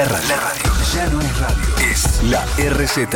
La 0.00 0.06
radio. 0.06 0.28
La 0.28 0.36
radio. 0.36 0.72
Ya 0.94 1.06
no 1.10 1.20
es 1.20 1.38
radio. 1.38 1.76
Es 1.90 2.22
la 2.22 2.42
RZ. 2.56 3.10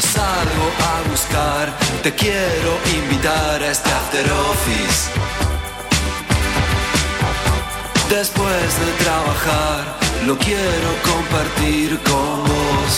Salgo 0.00 0.70
a 0.78 1.10
buscar, 1.10 1.76
te 2.04 2.14
quiero 2.14 2.78
invitar 2.94 3.60
a 3.60 3.70
este 3.72 3.90
after 3.90 4.30
office. 4.30 5.15
Después 8.22 8.80
de 8.80 8.92
trabajar, 9.04 9.84
lo 10.26 10.38
quiero 10.38 10.90
compartir 11.04 11.98
con 12.02 12.44
vos. 12.48 12.92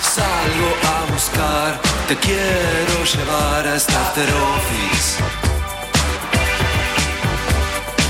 Salgo 0.00 0.70
a 0.92 1.12
buscar, 1.12 1.80
te 2.08 2.16
quiero 2.16 2.94
llevar 3.14 3.68
a 3.68 3.76
este 3.76 3.94
after 3.94 4.28
office. 4.56 5.22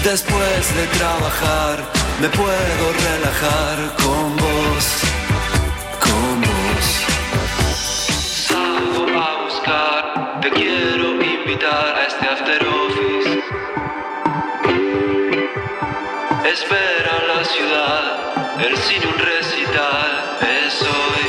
Después 0.02 0.74
de 0.74 0.86
trabajar, 0.98 1.84
me 2.22 2.28
puedo 2.30 2.84
relajar 3.10 3.76
con 4.02 4.34
vos, 4.44 4.84
con 6.06 6.40
vos. 6.40 6.86
Salgo 8.48 9.04
a 9.20 9.44
buscar, 9.44 10.40
te 10.40 10.50
quiero 10.52 11.22
invitar 11.22 11.96
a 11.96 12.06
este 12.06 12.28
after 12.30 12.66
office. 12.66 12.87
Espera 16.60 17.14
la 17.24 17.44
ciudad, 17.44 18.02
el 18.58 18.76
cine 18.78 19.06
un 19.06 19.16
recital, 19.16 20.10
es 20.42 20.82
hoy. 20.82 21.24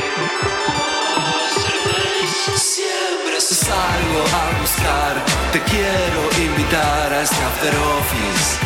Siempre 2.57 3.39
salgo 3.39 4.21
a 4.41 4.59
buscar, 4.59 5.13
te 5.53 5.61
quiero 5.69 6.21
invitar 6.35 7.13
a 7.13 7.21
este 7.21 7.43
after 7.43 7.75
office. 7.99 8.57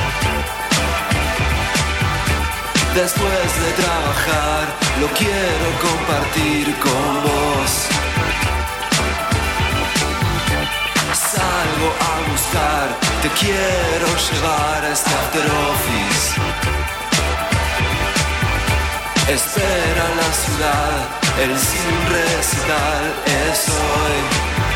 Después 2.95 3.49
de 3.63 3.71
trabajar, 3.83 4.63
lo 5.01 5.07
quiero 5.07 5.67
compartir 5.81 6.73
con 6.79 7.23
vos. 7.23 7.71
Salgo 11.13 11.89
a 11.99 12.31
buscar, 12.31 13.02
te 13.23 13.29
quiero 13.29 14.07
llevar 14.31 14.83
a 14.83 14.91
este 14.91 15.09
after 15.09 15.45
office. 15.71 16.41
Espera 19.31 20.05
la 20.19 20.29
ciudad, 20.43 20.95
el 21.43 21.57
sin 21.57 21.95
recital 22.11 23.03
es 23.47 23.69
hoy. 23.69 24.72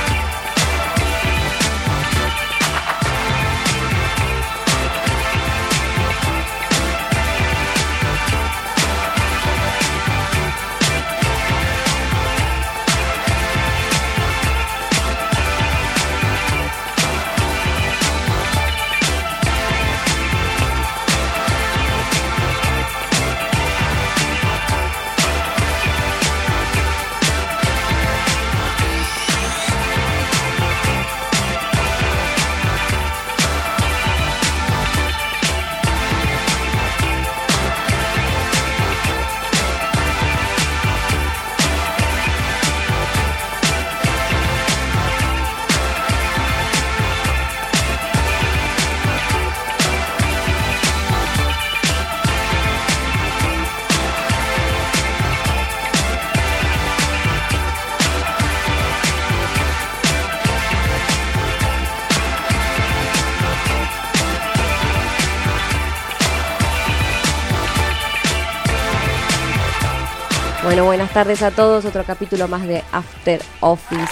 Tardes 71.17 71.41
a 71.41 71.49
todos. 71.49 71.83
Otro 71.83 72.03
capítulo 72.03 72.47
más 72.47 72.67
de 72.67 72.83
After 72.91 73.41
Office. 73.61 74.03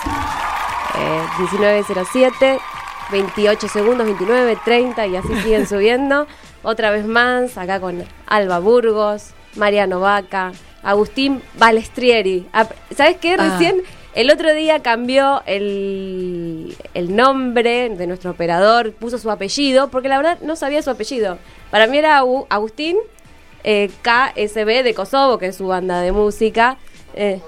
Eh, 0.97 1.21
19.07, 1.38 2.59
28 3.11 3.67
segundos, 3.67 4.07
29, 4.07 4.57
30 4.66 5.05
y 5.05 5.16
así 5.16 5.27
siguen 5.43 5.67
subiendo. 5.69 6.25
Otra 6.63 6.89
vez 6.89 7.05
más, 7.05 7.59
acá 7.59 7.79
con 7.79 8.03
Alba 8.25 8.57
Burgos, 8.57 9.33
Mariano 9.55 9.99
Vaca, 9.99 10.51
Agustín 10.81 11.43
Balestrieri. 11.59 12.47
Ap- 12.51 12.71
¿Sabes 12.97 13.17
qué? 13.17 13.35
Ah. 13.37 13.51
Recién 13.51 13.83
el 14.16 14.31
otro 14.31 14.51
día 14.55 14.79
cambió 14.81 15.43
el, 15.45 16.75
el 16.95 17.16
nombre 17.16 17.89
de 17.91 18.07
nuestro 18.07 18.31
operador, 18.31 18.93
puso 18.93 19.19
su 19.19 19.29
apellido, 19.29 19.89
porque 19.91 20.09
la 20.09 20.17
verdad 20.17 20.39
no 20.41 20.55
sabía 20.55 20.81
su 20.81 20.89
apellido. 20.89 21.37
Para 21.69 21.85
mí 21.85 21.99
era 21.99 22.19
Agu- 22.19 22.47
Agustín 22.49 22.97
eh, 23.63 23.91
KSB 24.01 24.81
de 24.83 24.95
Kosovo, 24.95 25.37
que 25.37 25.45
es 25.47 25.55
su 25.55 25.67
banda 25.67 26.01
de 26.01 26.11
música. 26.11 26.77
Eh, 27.16 27.42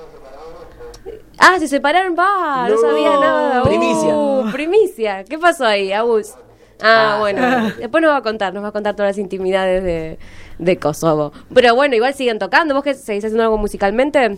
ah, 1.38 1.58
se 1.60 1.68
separaron, 1.68 2.16
va, 2.18 2.68
no, 2.70 2.76
No. 2.76 2.82
sabía 2.82 3.20
nada. 3.20 3.64
Primicia. 3.64 4.16
Uh, 4.16 4.52
primicia. 4.52 5.24
¿Qué 5.26 5.38
pasó 5.38 5.66
ahí, 5.66 5.92
Agus? 5.92 6.34
Ah, 6.82 7.16
Ah. 7.16 7.20
bueno, 7.20 7.72
después 7.80 8.02
nos 8.02 8.12
va 8.12 8.18
a 8.18 8.22
contar, 8.22 8.54
nos 8.54 8.64
va 8.64 8.68
a 8.70 8.72
contar 8.72 8.96
todas 8.96 9.10
las 9.12 9.18
intimidades 9.18 9.84
de, 9.84 10.20
de 10.60 10.78
Kosovo. 10.80 11.32
Pero 11.54 11.74
bueno, 11.76 11.96
igual 11.96 12.14
siguen 12.14 12.40
tocando. 12.40 12.74
¿Vos 12.76 12.84
que 12.84 12.94
seguís 12.94 13.24
haciendo 13.26 13.44
algo 13.44 13.58
musicalmente? 13.58 14.38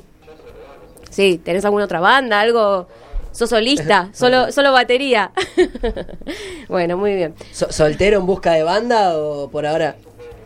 Sí, 1.09 1.37
¿tenés 1.43 1.65
alguna 1.65 1.85
otra 1.85 1.99
banda? 1.99 2.39
¿Algo? 2.39 2.87
¿Sos 3.31 3.49
solista? 3.49 4.09
¿Solo, 4.13 4.51
solo 4.51 4.71
batería? 4.71 5.31
bueno, 6.69 6.97
muy 6.97 7.13
bien. 7.15 7.35
So- 7.51 7.71
¿Soltero 7.71 8.19
en 8.19 8.25
busca 8.25 8.53
de 8.53 8.63
banda 8.63 9.17
o 9.17 9.49
por 9.49 9.65
ahora? 9.65 9.95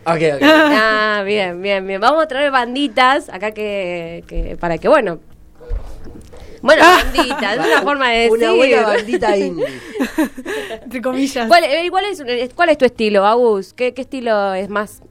Ok, 0.06 0.22
ok. 0.36 0.42
Ah, 0.42 1.22
bien, 1.24 1.60
bien, 1.62 1.86
bien. 1.86 2.00
Vamos 2.00 2.22
a 2.22 2.28
traer 2.28 2.50
banditas 2.50 3.28
acá 3.28 3.52
que, 3.52 4.24
que 4.26 4.56
para 4.56 4.78
que, 4.78 4.88
bueno. 4.88 5.18
Bueno, 6.62 6.82
banditas, 6.82 7.58
es 7.58 7.66
una 7.66 7.82
forma 7.82 8.10
de 8.10 8.18
decir. 8.20 8.32
Una 8.32 8.52
buena 8.52 8.82
bandita 8.82 9.36
indie. 9.36 9.66
Entre 10.82 11.02
comillas. 11.02 11.46
¿Cuál, 11.48 11.64
eh, 11.64 11.88
cuál 11.90 12.04
es, 12.06 12.20
eh, 12.26 12.48
cuál 12.54 12.68
es 12.70 12.78
tu 12.78 12.84
estilo, 12.86 13.26
Agus? 13.26 13.74
¿Qué, 13.74 13.92
¿Qué 13.92 14.00
estilo 14.02 14.54
es 14.54 14.68
más? 14.70 15.02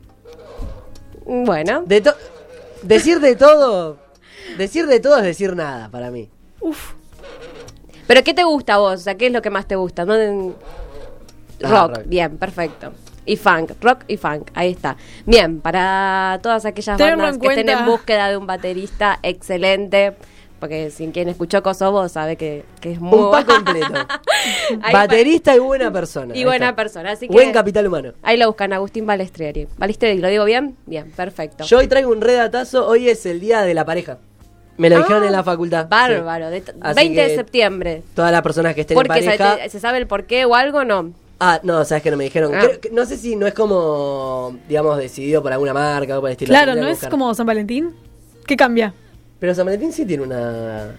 Bueno, 1.25 1.83
De 1.85 2.01
to- 2.01 2.15
decir 2.81 3.19
de 3.19 3.35
todo, 3.35 3.97
decir 4.57 4.87
de 4.87 4.99
todo 4.99 5.17
es 5.19 5.23
decir 5.23 5.55
nada 5.55 5.89
para 5.89 6.11
mí. 6.11 6.29
pero 8.07 8.23
¿qué 8.23 8.33
te 8.33 8.43
gusta 8.43 8.73
a 8.73 8.77
vos? 8.79 8.93
O 8.95 9.03
sea, 9.03 9.15
¿qué 9.15 9.27
es 9.27 9.31
lo 9.31 9.41
que 9.41 9.49
más 9.49 9.67
te 9.67 9.75
gusta? 9.75 10.05
Ah, 11.63 11.87
rock. 11.87 12.01
bien, 12.07 12.37
perfecto. 12.37 12.91
Y 13.25 13.37
funk, 13.37 13.71
rock 13.81 14.03
y 14.07 14.17
funk, 14.17 14.49
ahí 14.53 14.71
está. 14.71 14.97
Bien, 15.25 15.61
para 15.61 16.39
todas 16.43 16.65
aquellas 16.65 16.97
Tenerlo 16.97 17.23
bandas 17.23 17.39
que 17.39 17.47
estén 17.47 17.69
en 17.69 17.85
búsqueda 17.85 18.29
de 18.29 18.35
un 18.37 18.45
baterista 18.47 19.19
excelente, 19.23 20.13
porque 20.59 20.91
sin 20.91 21.11
quien 21.11 21.29
escuchó 21.29 21.63
Kosovo 21.63 22.07
sabe 22.09 22.35
que, 22.35 22.65
que 22.81 22.91
es 22.93 22.99
muy 22.99 23.19
Un 23.19 23.31
pack 23.31 23.45
completo. 23.47 23.93
Baterista 24.91 25.55
y 25.55 25.59
buena 25.59 25.91
persona. 25.91 26.35
Y 26.35 26.43
buena 26.43 26.75
persona, 26.75 27.11
así 27.11 27.27
que- 27.27 27.33
Buen 27.33 27.51
capital 27.51 27.87
humano. 27.87 28.13
Ahí 28.23 28.37
lo 28.37 28.47
buscan, 28.47 28.73
Agustín 28.73 29.05
Balestrieri. 29.05 29.67
Balestrieri, 29.77 30.19
¿lo 30.19 30.27
digo 30.27 30.45
bien? 30.45 30.75
Bien, 30.85 31.11
perfecto. 31.11 31.63
Yo 31.65 31.77
hoy 31.79 31.87
traigo 31.87 32.11
un 32.11 32.21
redatazo. 32.21 32.87
Hoy 32.87 33.09
es 33.09 33.25
el 33.25 33.39
día 33.39 33.61
de 33.61 33.73
la 33.73 33.85
pareja. 33.85 34.17
Me 34.77 34.89
lo 34.89 34.97
dijeron 34.97 35.23
Ah, 35.23 35.27
en 35.27 35.31
la 35.31 35.43
facultad. 35.43 35.87
Bárbaro, 35.87 36.47
Sí. 36.47 36.51
de 36.53 36.61
t- 36.61 36.73
Así 36.81 36.95
20 36.95 37.21
de 37.29 37.35
septiembre. 37.35 38.01
Todas 38.15 38.31
las 38.31 38.41
personas 38.41 38.73
que 38.73 38.81
estén 38.81 38.95
Porque 38.95 39.19
en 39.19 39.23
se, 39.23 39.37
pareja. 39.37 39.57
te- 39.57 39.69
se 39.69 39.79
sabe 39.79 39.99
el 39.99 40.07
por 40.07 40.25
qué 40.25 40.45
o 40.45 40.55
algo, 40.55 40.83
no. 40.83 41.11
Ah, 41.39 41.59
no, 41.63 41.83
sabes 41.83 42.03
que 42.03 42.11
no 42.11 42.17
me 42.17 42.23
dijeron. 42.25 42.53
Ah. 42.55 42.59
Creo 42.63 42.79
que- 42.79 42.89
no 42.91 43.05
sé 43.05 43.17
si 43.17 43.35
no 43.35 43.45
es 43.47 43.53
como, 43.53 44.57
digamos, 44.69 44.97
decidido 44.97 45.41
por 45.43 45.51
alguna 45.51 45.73
marca 45.73 46.17
o 46.17 46.21
por 46.21 46.29
el 46.29 46.33
estilo. 46.33 46.49
claro, 46.49 46.67
Tendría 46.73 46.81
¿no 46.83 46.87
que 46.87 46.91
es 46.93 46.97
buscar. 46.99 47.11
como 47.11 47.33
San 47.33 47.45
Valentín? 47.45 47.93
¿Qué 48.45 48.55
cambia? 48.55 48.93
Pero 49.39 49.53
San 49.55 49.65
Valentín 49.65 49.91
sí 49.91 50.05
tiene 50.05 50.23
una. 50.23 50.95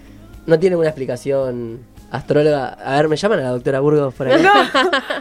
No 0.47 0.59
tiene 0.59 0.77
una 0.77 0.89
explicación 0.89 1.79
astróloga. 2.17 2.69
A 2.85 2.97
ver, 2.97 3.09
¿me 3.09 3.17
llaman 3.17 3.39
a 3.41 3.43
la 3.43 3.49
doctora 3.51 3.81
Burgos 3.81 4.15
por 4.15 4.29
ahí? 4.29 4.43
No, 4.43 4.53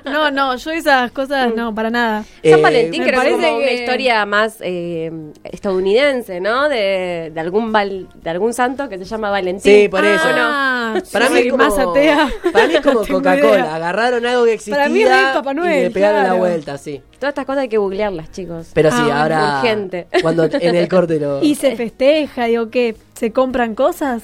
no, 0.11 0.31
no, 0.31 0.55
yo 0.57 0.71
esas 0.71 1.11
cosas 1.11 1.53
no, 1.55 1.73
para 1.73 1.89
nada. 1.89 2.23
San 2.23 2.29
Eh, 2.43 2.55
Valentín 2.61 3.01
me 3.03 3.07
creo 3.07 3.21
que 3.21 3.27
es 3.27 3.33
parece 3.33 3.47
como 3.47 3.57
una 3.59 3.67
que- 3.67 3.73
historia 3.75 4.25
más 4.25 4.57
eh, 4.61 5.11
estadounidense, 5.43 6.39
¿no? 6.39 6.69
De, 6.69 7.31
de 7.33 7.39
algún 7.39 7.71
val- 7.71 8.07
de 8.13 8.29
algún 8.29 8.53
santo 8.53 8.89
que 8.89 8.97
se 8.97 9.05
llama 9.05 9.29
Valentín. 9.29 9.61
Sí, 9.83 9.87
por 9.89 10.03
eso. 10.03 10.23
Ah, 10.25 10.95
Para 11.11 11.25
yo 11.27 11.31
mí, 11.31 11.37
soy 11.39 11.47
es 11.47 11.51
como, 11.53 11.63
más 11.63 11.77
atea. 11.79 12.29
para 12.51 12.67
mí 12.67 12.73
es 12.75 12.81
como 12.81 12.99
No 13.07 13.07
Coca-Cola. 13.07 13.75
Agarraron 13.75 14.25
algo 14.25 14.45
que 14.45 14.53
existía 14.53 14.75
Para 14.75 14.89
mí 14.89 15.01
es 15.03 15.09
Papá 15.33 15.53
Noel, 15.53 15.79
y 15.79 15.83
le 15.83 15.91
pegaron 15.91 16.21
claro. 16.21 16.33
la 16.35 16.39
vuelta, 16.39 16.77
sí. 16.77 17.01
Todas 17.19 17.31
estas 17.31 17.45
cosas 17.45 17.61
hay 17.63 17.69
que 17.69 17.77
googlearlas, 17.77 18.31
chicos. 18.31 18.67
Pero 18.73 18.91
sí, 18.91 18.97
Ah, 18.99 19.21
ahora 19.21 19.59
urgente. 19.61 20.07
cuando 20.21 20.43
en 20.45 20.75
el 20.75 20.87
corte 20.87 21.19
lo... 21.19 21.41
Y 21.43 21.55
se 21.55 21.75
festeja, 21.75 22.45
digo, 22.45 22.69
¿qué? 22.69 22.95
¿Se 23.15 23.31
compran 23.31 23.75
cosas? 23.75 24.23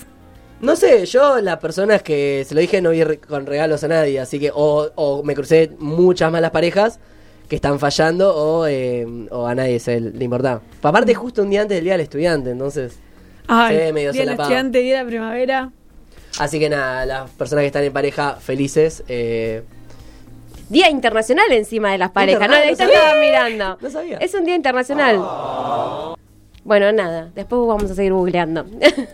No 0.61 0.75
sé, 0.75 1.05
yo 1.05 1.39
las 1.41 1.57
personas 1.59 2.03
que 2.03 2.43
se 2.47 2.53
lo 2.53 2.61
dije 2.61 2.81
no 2.81 2.89
vi 2.89 3.03
re- 3.03 3.19
con 3.19 3.45
regalos 3.45 3.83
a 3.83 3.87
nadie, 3.87 4.19
así 4.19 4.39
que 4.39 4.51
o, 4.53 4.89
o 4.95 5.23
me 5.23 5.33
crucé 5.35 5.71
muchas 5.79 6.31
malas 6.31 6.51
parejas 6.51 6.99
que 7.47 7.55
están 7.55 7.79
fallando 7.79 8.35
o, 8.35 8.67
eh, 8.67 9.07
o 9.31 9.47
a 9.47 9.55
nadie 9.55 9.79
se 9.79 9.99
le 9.99 10.23
importaba. 10.23 10.61
Aparte 10.83 11.15
justo 11.15 11.41
un 11.43 11.49
día 11.49 11.61
antes 11.61 11.77
del 11.77 11.83
Día 11.85 11.93
del 11.93 12.01
Estudiante, 12.01 12.51
entonces... 12.51 12.99
Ay, 13.47 13.91
medio 13.93 14.11
día 14.11 14.21
del 14.21 14.29
solapado. 14.29 14.49
estudiante, 14.49 14.79
día 14.79 14.97
de 14.97 15.03
la 15.03 15.07
primavera. 15.09 15.71
Así 16.37 16.59
que 16.59 16.69
nada, 16.69 17.05
las 17.07 17.31
personas 17.31 17.63
que 17.63 17.67
están 17.67 17.83
en 17.83 17.91
pareja 17.93 18.35
felices. 18.35 19.03
Eh, 19.07 19.63
Día 20.69 20.87
internacional 20.91 21.51
encima 21.51 21.91
de 21.91 21.97
las 21.97 22.11
parejas, 22.11 22.47
¿no? 22.47 22.53
Ahí 22.55 22.69
Internacional, 22.69 22.93
estaba 22.93 23.13
no 23.15 23.19
mirando. 23.25 23.77
No 23.81 23.89
sabía. 23.89 24.17
Es 24.19 24.35
un 24.35 24.45
día 24.45 24.53
internacional. 24.53 25.15
Bueno, 26.63 26.91
nada, 26.91 27.29
después 27.33 27.61
vamos 27.65 27.89
a 27.89 27.95
seguir 27.95 28.13
googleando. 28.13 28.65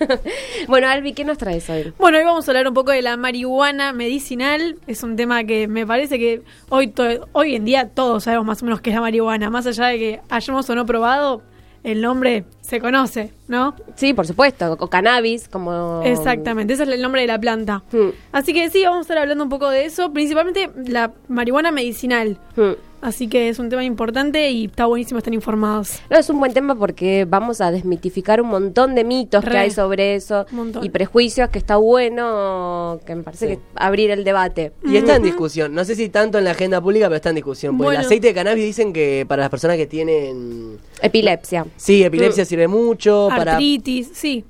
bueno, 0.67 0.87
Albi, 0.87 1.13
¿qué 1.13 1.23
nos 1.23 1.37
traes 1.37 1.69
hoy? 1.69 1.93
Bueno, 1.97 2.17
hoy 2.17 2.23
vamos 2.23 2.47
a 2.47 2.51
hablar 2.51 2.67
un 2.67 2.73
poco 2.73 2.91
de 2.91 3.01
la 3.01 3.17
marihuana 3.17 3.93
medicinal. 3.93 4.77
Es 4.87 5.03
un 5.03 5.15
tema 5.15 5.43
que 5.43 5.67
me 5.67 5.85
parece 5.85 6.17
que 6.17 6.41
hoy, 6.69 6.93
hoy 7.33 7.55
en 7.55 7.65
día 7.65 7.89
todos 7.89 8.23
sabemos 8.23 8.45
más 8.45 8.61
o 8.61 8.65
menos 8.65 8.81
qué 8.81 8.89
es 8.89 8.95
la 8.95 9.01
marihuana. 9.01 9.49
Más 9.49 9.67
allá 9.67 9.87
de 9.87 9.99
que 9.99 10.21
hayamos 10.29 10.69
o 10.69 10.75
no 10.75 10.85
probado, 10.85 11.43
el 11.83 12.01
nombre 12.01 12.45
se 12.65 12.79
conoce, 12.79 13.31
¿no? 13.47 13.75
Sí, 13.95 14.13
por 14.13 14.25
supuesto, 14.27 14.75
o 14.79 14.87
cannabis, 14.89 15.47
como... 15.47 16.01
Exactamente, 16.03 16.73
ese 16.73 16.83
es 16.83 16.89
el 16.89 17.01
nombre 17.01 17.21
de 17.21 17.27
la 17.27 17.39
planta. 17.39 17.83
Hmm, 17.91 18.09
Así 18.31 18.53
que 18.53 18.69
sí, 18.69 18.83
vamos 18.83 18.99
a 18.99 19.01
estar 19.01 19.17
hablando 19.19 19.43
un 19.43 19.49
poco 19.49 19.69
de 19.69 19.85
eso, 19.85 20.11
principalmente 20.11 20.69
la 20.87 21.11
marihuana 21.27 21.71
medicinal. 21.71 22.37
hmm. 22.55 22.71
Así 23.01 23.27
que 23.27 23.49
es 23.49 23.59
un 23.59 23.69
tema 23.69 23.83
importante 23.83 24.49
y 24.49 24.65
está 24.65 24.87
buenísimo 24.87 25.19
estar 25.19 25.31
informados. 25.31 25.99
No, 26.09 26.17
es 26.17 26.27
un 26.31 26.39
buen 26.39 26.53
tema 26.53 26.73
porque 26.73 27.25
vamos 27.29 27.61
a 27.61 27.69
desmitificar 27.69 28.41
un 28.41 28.47
montón 28.47 28.95
de 28.95 29.03
mitos 29.03 29.45
que 29.45 29.55
hay 29.55 29.69
sobre 29.69 30.15
eso 30.15 30.47
Un 30.51 30.57
montón. 30.57 30.83
y 30.83 30.89
prejuicios 30.89 31.49
que 31.49 31.59
está 31.59 31.75
bueno, 31.77 32.99
que 33.05 33.13
me 33.13 33.21
parece 33.21 33.47
Sí. 33.47 33.55
que 33.57 33.61
abrir 33.75 34.09
el 34.09 34.23
debate. 34.23 34.71
Y 34.83 34.97
está 34.97 35.17
en 35.17 35.21
discusión, 35.23 35.75
no 35.75 35.85
sé 35.85 35.93
si 35.93 36.09
tanto 36.09 36.39
en 36.39 36.45
la 36.45 36.51
agenda 36.51 36.81
pública, 36.81 37.05
pero 37.05 37.17
está 37.17 37.29
en 37.29 37.35
discusión. 37.35 37.77
Porque 37.77 37.85
Bueno. 37.89 37.99
el 37.99 38.05
aceite 38.07 38.27
de 38.27 38.33
cannabis 38.33 38.63
dicen 38.65 38.91
que 38.91 39.23
para 39.27 39.41
las 39.43 39.49
personas 39.51 39.77
que 39.77 39.85
tienen. 39.85 40.79
Epilepsia. 41.01 41.67
Sí, 41.75 42.03
epilepsia 42.03 42.43
sirve 42.55 42.67
mucho. 42.67 43.27
para 43.29 43.53
Artritis, 43.53 44.09
sí. 44.13 44.45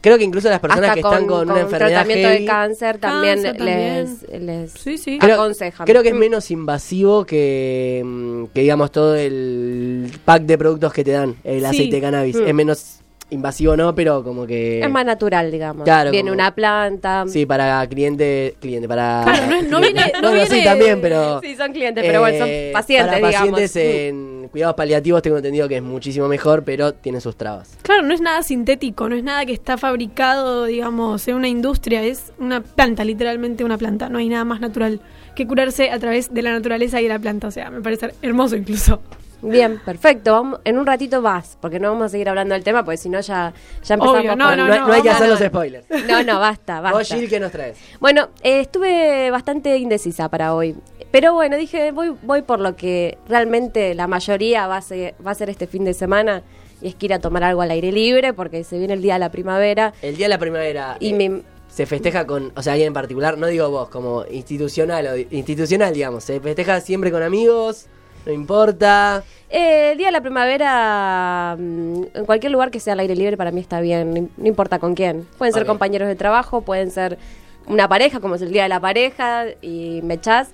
Creo 0.00 0.18
que 0.18 0.24
incluso 0.24 0.48
las 0.48 0.58
personas 0.58 0.90
Hasta 0.90 0.94
que 0.94 1.00
están 1.08 1.26
con, 1.28 1.42
una 1.44 1.52
con 1.54 1.62
enfermedad 1.62 1.88
tratamiento 2.02 2.28
heavy, 2.28 2.40
de 2.40 2.46
cáncer 2.50 2.98
también 2.98 3.34
Cáncer 3.42 3.60
les, 3.60 4.20
también. 4.20 4.46
les 4.46 4.72
Sí, 4.72 4.98
sí. 4.98 5.18
Creo, 5.20 5.34
aconsejan. 5.36 5.86
creo 5.86 6.02
que 6.02 6.08
es 6.08 6.14
Mm. 6.16 6.18
menos 6.18 6.50
invasivo 6.50 7.24
que, 7.24 8.02
mm, 8.04 8.44
que 8.46 8.60
digamos, 8.62 8.90
todo 8.90 9.14
el 9.14 10.10
pack 10.24 10.42
de 10.42 10.58
productos 10.58 10.92
que 10.92 11.04
te 11.04 11.12
dan 11.12 11.36
el 11.44 11.60
Sí. 11.60 11.64
aceite 11.66 11.94
de 11.94 12.02
cannabis. 12.02 12.34
Mm. 12.36 12.46
Es 12.48 12.54
menos 12.54 13.00
invasivo, 13.30 13.76
¿no? 13.76 13.94
Pero 13.94 14.22
como 14.24 14.46
que... 14.46 14.80
Es 14.80 14.90
más 14.90 15.04
natural, 15.04 15.50
digamos. 15.50 15.84
Claro, 15.84 16.10
Viene 16.10 16.30
como- 16.30 16.40
una 16.40 16.54
planta. 16.54 17.24
Sí, 17.28 17.44
para 17.46 17.86
cliente, 17.86 18.56
cliente, 18.60 18.88
para... 18.88 19.22
Claro, 19.24 19.46
no 19.48 19.56
es- 19.56 19.68
no 19.68 19.80
viene- 19.82 20.12
no 20.22 20.28
Bueno, 20.30 20.46
sí, 20.46 20.64
también, 20.64 21.00
pero... 21.00 21.40
Sí, 21.42 21.54
son 21.56 21.72
clientes, 21.72 22.04
pero 22.06 22.20
bueno, 22.20 22.38
son 22.38 22.48
eh, 22.50 22.70
pacientes, 22.72 23.06
Para 23.14 23.28
digamos. 23.28 23.50
pacientes 23.50 23.76
en 23.76 24.48
cuidados 24.50 24.76
paliativos 24.76 25.20
tengo 25.20 25.36
entendido 25.36 25.68
que 25.68 25.76
es 25.76 25.82
muchísimo 25.82 26.26
mejor, 26.26 26.64
pero 26.64 26.94
tiene 26.94 27.20
sus 27.20 27.36
trabas. 27.36 27.76
Claro, 27.82 28.02
no 28.02 28.14
es 28.14 28.20
nada 28.22 28.42
sintético, 28.42 29.08
no 29.08 29.14
es 29.14 29.22
nada 29.22 29.44
que 29.44 29.52
está 29.52 29.76
fabricado, 29.76 30.64
digamos, 30.64 31.28
en 31.28 31.34
una 31.36 31.48
industria, 31.48 32.02
es 32.02 32.32
una 32.38 32.62
planta, 32.62 33.04
literalmente 33.04 33.62
una 33.62 33.76
planta. 33.76 34.08
No 34.08 34.18
hay 34.18 34.28
nada 34.30 34.44
más 34.46 34.60
natural 34.60 35.00
que 35.34 35.46
curarse 35.46 35.90
a 35.90 35.98
través 35.98 36.32
de 36.32 36.40
la 36.42 36.52
naturaleza 36.52 36.98
y 37.00 37.02
de 37.04 37.10
la 37.10 37.18
planta. 37.18 37.46
O 37.46 37.50
sea, 37.50 37.70
me 37.70 37.82
parece 37.82 38.10
hermoso 38.22 38.56
incluso. 38.56 39.02
Bien, 39.42 39.78
perfecto. 39.84 40.32
Vamos, 40.32 40.60
en 40.64 40.78
un 40.78 40.86
ratito 40.86 41.22
más, 41.22 41.56
porque 41.60 41.78
no 41.78 41.90
vamos 41.90 42.06
a 42.06 42.08
seguir 42.08 42.28
hablando 42.28 42.54
del 42.54 42.64
tema, 42.64 42.84
porque 42.84 42.96
si 42.96 43.08
no 43.08 43.20
ya, 43.20 43.52
ya 43.84 43.94
empezamos 43.94 44.18
Obvio, 44.20 44.36
no, 44.36 44.48
con- 44.48 44.56
no, 44.56 44.64
hay- 44.64 44.80
hay 44.96 45.02
que 45.02 45.08
no, 45.08 45.14
hacer 45.14 45.26
no. 45.28 45.34
los 45.34 45.40
spoilers. 45.40 45.86
No, 46.08 46.22
no, 46.24 46.40
basta, 46.40 46.80
basta. 46.80 46.98
Vos, 46.98 47.08
Gil, 47.08 47.28
¿qué 47.28 47.38
nos 47.40 47.52
traes? 47.52 47.78
Bueno, 48.00 48.28
eh, 48.42 48.60
estuve 48.60 49.30
bastante 49.30 49.76
indecisa 49.76 50.28
para 50.28 50.54
hoy. 50.54 50.74
Pero 51.10 51.32
bueno, 51.34 51.56
dije, 51.56 51.92
voy, 51.92 52.14
voy 52.22 52.42
por 52.42 52.60
lo 52.60 52.76
que 52.76 53.16
realmente 53.28 53.94
la 53.94 54.06
mayoría 54.06 54.66
va 54.66 54.76
a, 54.78 54.82
ser, 54.82 55.14
va 55.26 55.30
a 55.30 55.34
ser 55.34 55.48
este 55.50 55.66
fin 55.66 55.84
de 55.84 55.94
semana. 55.94 56.42
Y 56.80 56.88
es 56.88 56.94
que 56.94 57.06
ir 57.06 57.14
a 57.14 57.18
tomar 57.18 57.42
algo 57.44 57.62
al 57.62 57.70
aire 57.70 57.90
libre, 57.92 58.32
porque 58.34 58.62
se 58.64 58.78
viene 58.78 58.94
el 58.94 59.02
día 59.02 59.14
de 59.14 59.20
la 59.20 59.30
primavera. 59.30 59.94
El 60.02 60.16
día 60.16 60.26
de 60.26 60.30
la 60.30 60.38
primavera... 60.38 60.96
Y 61.00 61.10
eh, 61.10 61.14
me, 61.14 61.42
se 61.68 61.86
festeja 61.86 62.26
con, 62.26 62.52
o 62.56 62.62
sea, 62.62 62.74
alguien 62.74 62.88
en 62.88 62.94
particular, 62.94 63.36
no 63.38 63.46
digo 63.46 63.68
vos, 63.70 63.88
como 63.88 64.24
institucional 64.30 65.06
o 65.06 65.16
institucional, 65.34 65.92
digamos, 65.94 66.24
se 66.24 66.40
festeja 66.40 66.80
siempre 66.80 67.10
con 67.10 67.22
amigos, 67.22 67.86
no 68.28 68.34
importa. 68.34 69.24
Eh, 69.48 69.92
el 69.92 69.98
día 69.98 70.08
de 70.08 70.12
la 70.12 70.20
primavera, 70.20 71.56
mm, 71.58 72.02
en 72.14 72.26
cualquier 72.26 72.52
lugar 72.52 72.70
que 72.70 72.78
sea 72.78 72.92
al 72.92 73.00
aire 73.00 73.16
libre, 73.16 73.38
para 73.38 73.50
mí 73.50 73.60
está 73.60 73.80
bien, 73.80 74.30
no, 74.36 74.46
importa 74.46 74.78
con 74.78 74.94
quién. 74.94 75.26
Pueden 75.38 75.54
ser 75.54 75.64
compañeros 75.64 76.06
de 76.08 76.14
trabajo, 76.14 76.60
pueden 76.60 76.90
ser 76.90 77.18
una 77.66 77.88
pareja, 77.88 78.20
como 78.20 78.34
es 78.34 78.42
el 78.42 78.52
día 78.52 78.64
de 78.64 78.68
la 78.68 78.80
pareja, 78.80 79.46
y 79.62 80.00
me 80.02 80.14
echás, 80.14 80.50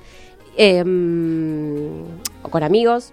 eh, 0.57 0.85
mm, 0.85 2.45
o 2.45 2.49
con 2.49 2.63
amigos, 2.63 3.13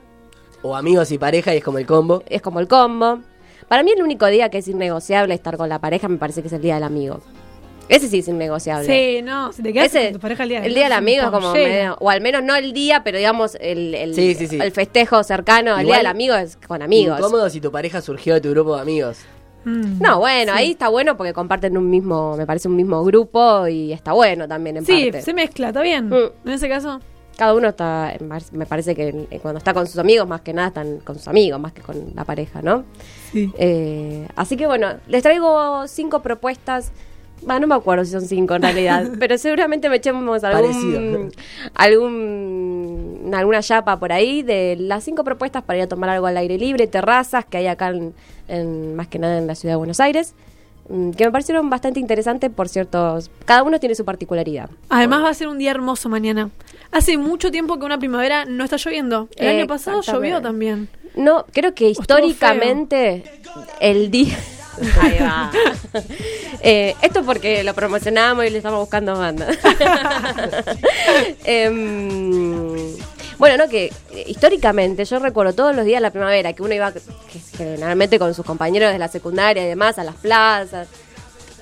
O 0.64 0.76
amigos 0.76 1.12
y 1.12 1.18
pareja 1.18 1.56
y 1.56 1.58
es 1.58 1.64
como 1.64 1.80
el 1.80 1.88
combo. 1.88 2.22
es 2.28 2.44
como 2.44 2.60
el 2.60 2.68
combo. 2.68 3.20
Para 3.68 3.82
mí 3.82 3.92
el 3.92 4.04
único 4.04 4.28
día 4.28 4.50
que 4.50 4.60
es 4.60 4.68
innegociable 4.68 5.34
estar 5.34 5.58
con 5.58 5.70
la 5.70 5.80
pareja 5.80 6.08
me 6.08 6.18
parece 6.18 6.42
que 6.42 6.50
es 6.50 6.54
el 6.54 6.62
día 6.62 6.76
del 6.76 6.84
amigo. 6.84 7.20
Ese 7.90 8.08
sí 8.08 8.20
es 8.20 8.28
innegociable. 8.28 8.86
Sí, 8.88 9.22
no, 9.22 9.52
si 9.52 9.62
te 9.64 9.74
quedas 9.74 9.88
Ese- 9.88 10.04
con 10.06 10.14
tu 10.14 10.20
pareja 10.20 10.44
el 10.44 10.50
día, 10.50 10.66
el 10.66 10.74
día 10.74 10.84
del 10.86 10.94
amigo 10.94 11.24
es 11.24 11.30
como 11.30 11.52
medio- 11.54 11.98
o 12.00 12.10
al 12.10 12.22
menos 12.22 12.42
no 12.44 12.56
el 12.56 12.72
día, 12.74 13.04
pero 13.04 13.18
digamos 13.18 13.56
el, 13.60 13.94
el, 13.96 14.16
Sí, 14.16 14.34
sí, 14.36 14.48
sí. 14.48 14.60
el 14.62 14.72
festejo 14.72 15.24
cercano 15.24 15.74
al 15.76 15.82
Igual, 15.82 15.86
día 15.86 15.98
del 15.98 16.08
amigo 16.08 16.36
es 16.36 16.56
con 16.68 16.82
amigos. 16.82 17.20
Incómodo 17.20 17.50
si 17.50 17.60
tu 17.60 17.72
pareja 17.72 18.00
surgió 18.02 18.34
de 18.36 18.42
tu 18.42 18.50
grupo 18.52 18.76
de 18.76 18.82
amigos. 18.82 19.18
Mm. 19.66 20.02
No, 20.02 20.20
bueno, 20.20 20.54
ahí 20.54 20.72
está 20.72 20.88
bueno 20.90 21.18
porque 21.18 21.34
comparten 21.34 21.78
un 21.78 21.90
mismo, 21.90 22.36
me 22.38 22.46
parece 22.48 22.68
un 22.68 22.76
mismo 22.76 23.04
grupo 23.04 23.68
y 23.68 23.92
está 23.94 24.14
bueno 24.14 24.48
también 24.48 24.78
en 24.78 24.86
Sí, 24.86 25.04
parte. 25.12 25.22
se 25.22 25.34
mezcla, 25.34 25.68
está 25.68 25.82
bien. 25.82 26.10
Mm. 26.10 26.32
En 26.46 26.52
ese 26.54 26.68
caso, 26.70 27.00
Cada 27.38 27.56
uno 27.56 27.70
está, 27.70 28.14
me 28.52 28.66
parece 28.66 28.94
que 28.94 29.26
eh, 29.32 29.40
cuando 29.42 29.58
está 29.58 29.74
con 29.74 29.88
sus 29.88 29.98
amigos, 29.98 30.28
más 30.28 30.42
que 30.42 30.54
nada 30.54 30.68
están 30.68 31.00
con 31.00 31.16
sus 31.18 31.28
amigos, 31.28 31.60
más 31.60 31.72
que 31.74 31.82
con 31.82 32.12
la 32.14 32.24
pareja, 32.26 32.62
¿no? 32.62 32.84
sí. 33.32 33.52
Eh, 33.58 34.28
así 34.36 34.58
que 34.58 34.68
bueno, 34.68 34.88
les 35.08 35.24
traigo 35.24 35.88
cinco 35.88 36.22
propuestas. 36.22 36.92
Va, 37.50 37.60
no 37.60 37.66
me 37.68 37.76
acuerdo 37.76 38.06
si 38.06 38.12
son 38.12 38.22
cinco 38.22 38.56
en 38.56 38.62
realidad, 38.62 39.10
pero 39.20 39.38
seguramente 39.38 39.90
me 39.90 39.96
echemos 39.98 40.44
algún, 40.44 41.32
algún 41.74 43.32
alguna 43.34 43.62
chapa 43.62 44.00
por 44.00 44.12
ahí 44.12 44.42
de 44.44 44.76
las 44.80 45.04
cinco 45.04 45.24
propuestas 45.24 45.64
para 45.64 45.78
ir 45.78 45.84
a 45.84 45.88
tomar 45.88 46.10
algo 46.10 46.28
al 46.28 46.38
aire 46.38 46.58
libre, 46.58 46.88
terrazas 46.88 47.46
que 47.46 47.58
hay 47.58 47.68
acá 47.68 47.90
en, 47.90 48.14
en- 48.48 48.96
más 48.96 49.08
que 49.08 49.20
nada 49.20 49.38
en 49.38 49.48
la 49.48 49.56
ciudad 49.56 49.74
de 49.74 49.78
Buenos 49.78 50.00
Aires, 50.00 50.34
mm, 50.90 51.12
que 51.12 51.26
me 51.26 51.32
parecieron 51.32 51.70
bastante 51.70 52.00
interesantes 52.00 52.50
por 52.52 52.68
ciertos, 52.70 53.32
cada 53.46 53.64
uno 53.64 53.80
tiene 53.80 53.96
su 53.96 54.06
particularidad. 54.06 54.70
Además 54.90 55.24
va 55.24 55.30
a 55.30 55.34
ser 55.34 55.48
un 55.48 55.58
día 55.58 55.72
hermoso 55.72 56.10
mañana. 56.10 56.50
Hace 56.92 57.18
mucho 57.18 57.52
tiempo 57.52 57.80
que 57.80 57.86
una 57.86 57.98
primavera 57.98 58.46
no 58.46 58.64
está 58.66 58.76
lloviendo. 58.78 59.30
El 59.38 59.48
año 59.48 59.68
pasado 59.68 60.02
llovió 60.02 60.42
también. 60.42 60.90
No, 61.16 61.46
creo 61.52 61.74
que 61.74 61.90
históricamente 61.90 63.24
el 63.80 64.12
día. 64.12 64.38
Ahí 65.00 65.20
va. 65.20 65.52
Eh, 66.64 66.96
esto 67.02 67.24
porque 67.24 67.64
lo 67.64 67.74
promocionamos 67.74 68.46
y 68.46 68.52
le 68.52 68.58
estamos 68.58 68.80
buscando 68.80 69.18
banda. 69.18 69.48
Em, 71.44 72.96
bueno, 73.40 73.58
no, 73.58 73.68
que 73.68 73.86
eh, 74.12 74.24
históricamente 74.28 75.04
yo 75.06 75.18
recuerdo 75.18 75.54
todos 75.54 75.76
los 75.76 75.86
días 75.86 75.98
de 75.98 76.02
la 76.02 76.12
primavera 76.12 76.54
que 76.54 76.62
uno 76.62 76.76
iba, 76.76 76.94
generalmente 77.58 78.20
con 78.20 78.36
sus 78.36 78.46
compañeros 78.46 78.92
de 78.92 79.00
la 79.00 79.08
secundaria 79.08 79.64
y 79.64 79.68
demás, 79.68 79.98
a 79.98 80.04
las 80.04 80.16
plazas. 80.18 80.88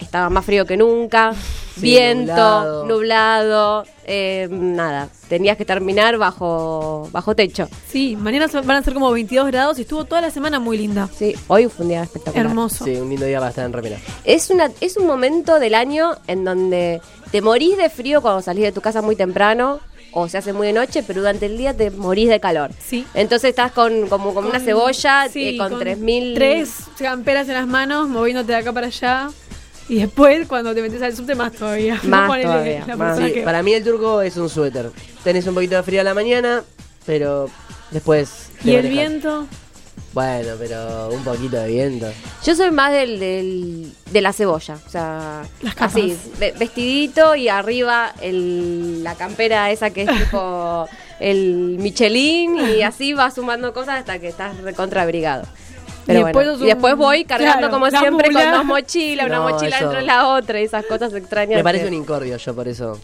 Estaba 0.02 0.30
más 0.30 0.44
frío 0.44 0.66
que 0.66 0.76
nunca, 0.76 1.34
Sí, 1.80 1.86
viento, 1.88 2.32
nublado. 2.34 2.86
nublado, 2.86 3.86
eh, 4.06 4.48
nada. 4.52 5.10
Tenías 5.28 5.58
que 5.58 5.66
terminar 5.66 6.18
bajo, 6.18 7.08
bajo 7.12 7.36
techo. 7.36 7.68
Sí, 7.88 8.16
mañana 8.16 8.48
van 8.64 8.78
a 8.78 8.84
ser 8.84 8.94
como 8.94 9.12
22 9.12 9.48
grados 9.48 9.78
y 9.80 9.84
estuvo 9.84 10.06
toda 10.06 10.22
la 10.22 10.32
semana 10.32 10.60
muy 10.60 10.78
linda. 10.78 11.08
Sí, 11.16 11.36
hoy 11.48 11.68
fue 11.68 11.84
un 11.86 11.90
día 11.90 12.04
espectacular. 12.04 12.46
Hermoso. 12.48 12.86
Sí, 12.86 12.96
un 12.96 13.10
lindo 13.10 13.26
día 13.26 13.38
para 13.40 13.50
estar 13.50 13.66
en 13.66 13.74
remera. 13.74 13.98
Es, 14.24 14.50
una, 14.50 14.72
es 14.82 14.98
un 14.98 15.06
momento 15.08 15.60
del 15.60 15.76
año 15.76 16.12
en 16.28 16.44
donde 16.44 17.02
te 17.32 17.42
morís 17.42 17.78
de 17.78 17.90
frío 17.90 18.22
cuando 18.22 18.42
salís 18.42 18.64
de 18.64 18.72
tu 18.72 18.82
casa 18.82 19.02
muy 19.02 19.16
temprano 19.16 19.80
o 20.12 20.28
se 20.28 20.40
hace 20.40 20.54
muy 20.54 20.66
de 20.66 20.74
noche, 20.74 21.04
pero 21.06 21.20
durante 21.22 21.46
el 21.46 21.56
día 21.56 21.76
te 21.78 21.92
morís 21.92 22.30
de 22.30 22.40
calor. 22.40 22.72
Sí. 22.84 23.06
Entonces 23.14 23.52
estás 23.52 23.72
con 23.72 24.08
como, 24.08 24.34
como 24.34 24.50
una 24.50 24.58
Con- 24.58 24.66
cebolla 24.66 25.28
sí, 25.32 25.50
eh, 25.50 25.58
con, 25.58 25.74
3.000... 25.74 26.34
Tres 26.34 26.72
camperas 26.98 27.48
en 27.48 27.54
las 27.54 27.68
manos, 27.68 28.10
moviéndote 28.10 28.52
de 28.54 28.58
acá 28.58 28.74
para 28.74 28.88
allá. 28.88 29.30
Y 29.90 29.96
después, 30.00 30.48
cuando 30.48 30.74
te 30.74 30.82
metes 30.82 31.02
al 31.02 31.16
subte, 31.16 31.36
más 31.36 31.52
todavía. 31.52 32.00
Más 32.04 32.28
Ponele 32.28 32.46
todavía, 32.46 32.84
la 32.88 32.96
más. 32.96 33.08
persona 33.10 33.28
Sí, 33.28 33.34
que- 33.34 33.42
para 33.42 33.64
mí 33.64 33.74
el 33.74 33.84
turco 33.84 34.22
es 34.22 34.38
un 34.38 34.48
suéter. 34.50 34.92
Tenés 35.24 35.46
un 35.48 35.56
poquito 35.56 35.76
de 35.76 35.84
frío 35.84 36.02
a 36.02 36.04
la 36.04 36.14
mañana, 36.14 36.64
pero 37.06 37.50
después... 37.92 38.50
Y 38.64 38.72
el 38.76 38.88
viento. 38.88 39.48
Bueno, 40.14 40.50
pero 40.58 41.10
un 41.10 41.24
poquito 41.24 41.56
de 41.58 41.68
viento. 41.68 42.08
Yo 42.44 42.56
soy 42.56 42.72
más 42.72 42.92
del, 42.92 43.20
del- 43.20 43.92
de 44.12 44.22
la 44.22 44.34
cebolla, 44.34 44.78
o 44.86 44.90
sea, 44.90 45.44
Las 45.62 45.76
capas. 45.76 45.94
así, 45.96 46.18
ve- 46.40 46.54
vestidito 46.58 47.36
y 47.36 47.48
arriba 47.48 48.14
el, 48.22 49.04
la 49.04 49.14
campera 49.16 49.70
esa 49.72 49.92
que 49.92 50.04
es 50.04 50.10
tipo 50.18 50.88
el 51.20 51.78
Michelin 51.80 52.58
y 52.58 52.82
así 52.82 53.14
va 53.14 53.30
sumando 53.30 53.72
cosas 53.74 54.00
hasta 54.00 54.18
que 54.20 54.28
estás 54.30 54.58
recontra 54.58 55.04
abrigado. 55.04 55.44
Pero 56.10 56.22
Y 56.22 56.24
después 56.24 56.46
bueno, 56.48 56.58
sos 56.58 56.64
y 56.64 56.66
después 56.70 56.94
un- 56.94 57.00
voy 57.00 57.24
cargando 57.26 57.58
claro, 57.60 57.72
como 57.74 57.90
siempre 57.92 58.30
mula. 58.32 58.44
con 58.44 58.52
dos 58.54 58.66
mochilas, 58.66 59.26
una 59.28 59.36
No, 59.38 59.44
mochila 59.50 59.76
eso- 59.76 59.80
dentro 59.86 60.00
de 60.00 60.06
la 60.08 60.28
otra 60.30 60.60
y 60.60 60.64
esas 60.64 60.84
cosas 60.88 61.14
extrañas. 61.14 61.58
Me 61.58 61.64
parece 61.64 61.84
que- 61.84 61.90
un 61.90 61.94
incordio 61.94 62.36
yo 62.36 62.56
por 62.56 62.68
eso. 62.68 63.00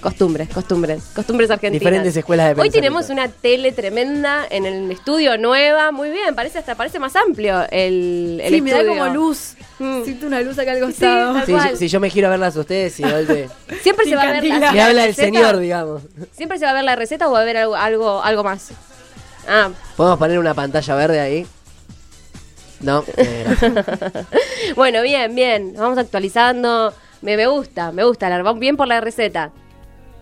Costumbres, 0.00 0.48
costumbres, 0.48 1.00
costumbres 1.14 1.48
argentinas. 1.48 1.78
Diferentes 1.80 2.16
escuelas 2.16 2.56
de 2.56 2.60
Hoy 2.60 2.70
tenemos 2.70 3.08
una 3.10 3.28
tele 3.28 3.70
tremenda 3.70 4.44
en 4.50 4.66
el 4.66 4.90
estudio 4.90 5.38
nueva, 5.38 5.92
muy 5.92 6.10
bien, 6.10 6.34
parece 6.34 6.58
hasta 6.58 6.74
parece 6.74 6.98
más 6.98 7.14
amplio 7.14 7.60
el, 7.70 8.40
el 8.42 8.52
Sí, 8.52 8.60
me 8.60 8.72
da 8.72 8.84
como 8.84 9.06
luz. 9.14 9.54
Mm. 9.78 10.02
Siento 10.02 10.26
una 10.26 10.40
luz 10.40 10.58
acá 10.58 10.72
al 10.72 10.78
Sí, 10.78 10.82
costado. 10.82 11.34
tal 11.44 11.70
Si, 11.70 11.76
si 11.76 11.88
yo 11.88 12.00
me 12.00 12.10
quiero 12.10 12.26
a 12.26 12.30
verlas 12.32 12.56
a 12.56 12.60
ustedes 12.60 12.98
y 12.98 13.04
de 13.04 13.12
golpe 13.12 13.48
Siempre 13.82 14.06
se 14.06 14.16
va 14.16 14.22
a 14.22 14.32
ver 14.32 14.44
la, 14.44 14.54
me 14.54 14.58
la 14.76 14.86
habla 14.86 15.02
el 15.04 15.08
receta. 15.10 15.22
señor, 15.22 15.58
digamos. 15.58 16.02
Siempre 16.32 16.58
se 16.58 16.64
va 16.64 16.72
a 16.72 16.74
ver 16.74 16.84
la 16.84 16.96
receta 16.96 17.28
o 17.28 17.32
va 17.32 17.38
a 17.38 17.42
haber 17.42 17.58
algo, 17.58 17.76
algo, 17.76 18.22
algo 18.24 18.42
más. 18.42 18.70
Ah, 19.48 19.70
¿Podemos 19.96 20.18
poner 20.18 20.38
una 20.38 20.54
pantalla 20.54 20.94
verde 20.94 21.20
ahí? 21.20 21.46
No, 22.80 23.04
eh, 23.16 23.46
bueno, 24.76 25.02
bien, 25.02 25.34
bien. 25.34 25.74
Vamos 25.76 25.98
actualizando. 25.98 26.92
Me, 27.20 27.36
me 27.36 27.46
gusta, 27.46 27.92
me 27.92 28.02
gusta. 28.04 28.28
Vamos 28.42 28.58
bien 28.58 28.76
por 28.76 28.88
la 28.88 29.00
receta. 29.00 29.50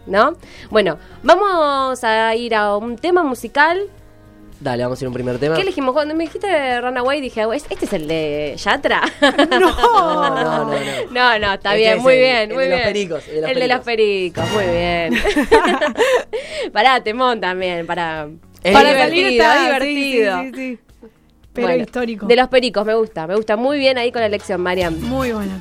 ¿No? 0.06 0.34
Bueno, 0.70 0.98
vamos 1.22 2.02
a 2.04 2.34
ir 2.34 2.54
a 2.54 2.76
un 2.76 2.96
tema 2.96 3.22
musical. 3.22 3.80
Dale, 4.58 4.82
vamos 4.82 5.00
a 5.00 5.04
ir 5.04 5.06
a 5.06 5.08
un 5.08 5.14
primer 5.14 5.38
tema. 5.38 5.54
¿Qué 5.56 5.62
elegimos? 5.62 5.94
Cuando 5.94 6.14
me 6.14 6.24
dijiste 6.24 6.80
Runaway 6.82 7.20
dije, 7.22 7.42
"¿Es- 7.54 7.64
¿este 7.70 7.84
es 7.86 7.92
el 7.94 8.06
de 8.08 8.54
Yatra? 8.58 9.02
No. 9.50 9.70
No, 9.80 10.30
no, 10.30 10.64
no. 10.64 10.70
No, 11.10 11.38
no, 11.38 11.52
está 11.54 11.70
Este 11.70 11.76
bien, 11.76 11.96
es 11.98 12.02
muy 12.02 12.12
el- 12.14 12.18
bien, 12.20 12.50
el 12.50 12.54
muy 12.54 12.64
de 12.64 12.70
los 12.70 12.78
bien. 12.78 12.88
pericos, 12.88 13.28
el 13.28 13.34
de 13.36 13.40
los 13.40 13.50
El 13.50 13.60
de 13.60 13.68
los 13.68 13.80
pericos, 13.80 14.50
muy 14.50 14.64
bien. 14.66 15.14
pará, 16.72 17.02
temón 17.02 17.40
también, 17.40 17.86
para... 17.86 18.28
Es 18.62 18.72
Para 18.72 18.90
divertido, 18.90 19.22
salir 19.22 19.40
está 19.40 19.64
divertido. 19.64 20.40
Sí, 20.40 20.46
sí, 20.46 20.52
sí, 20.54 20.76
sí. 20.76 21.08
Pero 21.52 21.66
Bueno, 21.66 21.82
histórico. 21.82 22.26
De 22.26 22.36
los 22.36 22.48
pericos, 22.48 22.86
me 22.86 22.94
gusta, 22.94 23.26
me 23.26 23.34
gusta 23.34 23.56
muy 23.56 23.78
bien 23.78 23.98
ahí 23.98 24.12
con 24.12 24.20
la 24.20 24.26
elección, 24.26 24.60
Mariam. 24.60 25.00
Muy 25.00 25.32
buena. 25.32 25.58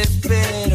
Mientras 0.00 0.69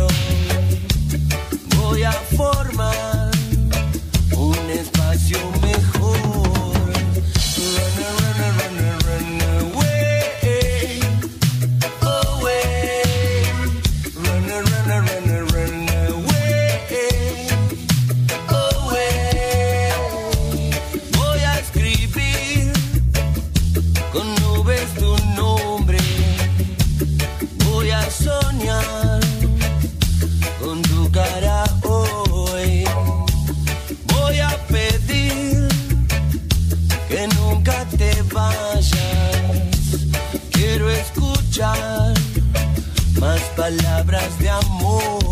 palabras 43.65 44.37
de 44.37 44.47
amor. 44.47 45.24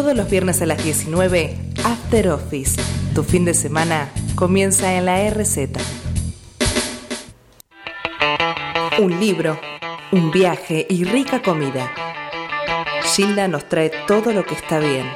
Todos 0.00 0.16
los 0.16 0.30
viernes 0.30 0.62
a 0.62 0.64
las 0.64 0.82
19, 0.82 1.54
After 1.84 2.30
Office. 2.30 2.80
Tu 3.14 3.22
fin 3.22 3.44
de 3.44 3.52
semana 3.52 4.08
comienza 4.34 4.94
en 4.94 5.04
la 5.04 5.28
RZ. 5.28 5.68
Un 8.98 9.20
libro, 9.20 9.60
un 10.10 10.30
viaje 10.30 10.86
y 10.88 11.04
rica 11.04 11.42
comida. 11.42 11.92
Gilda 13.14 13.46
nos 13.46 13.68
trae 13.68 13.92
todo 14.06 14.32
lo 14.32 14.46
que 14.46 14.54
está 14.54 14.78
bien. 14.78 15.06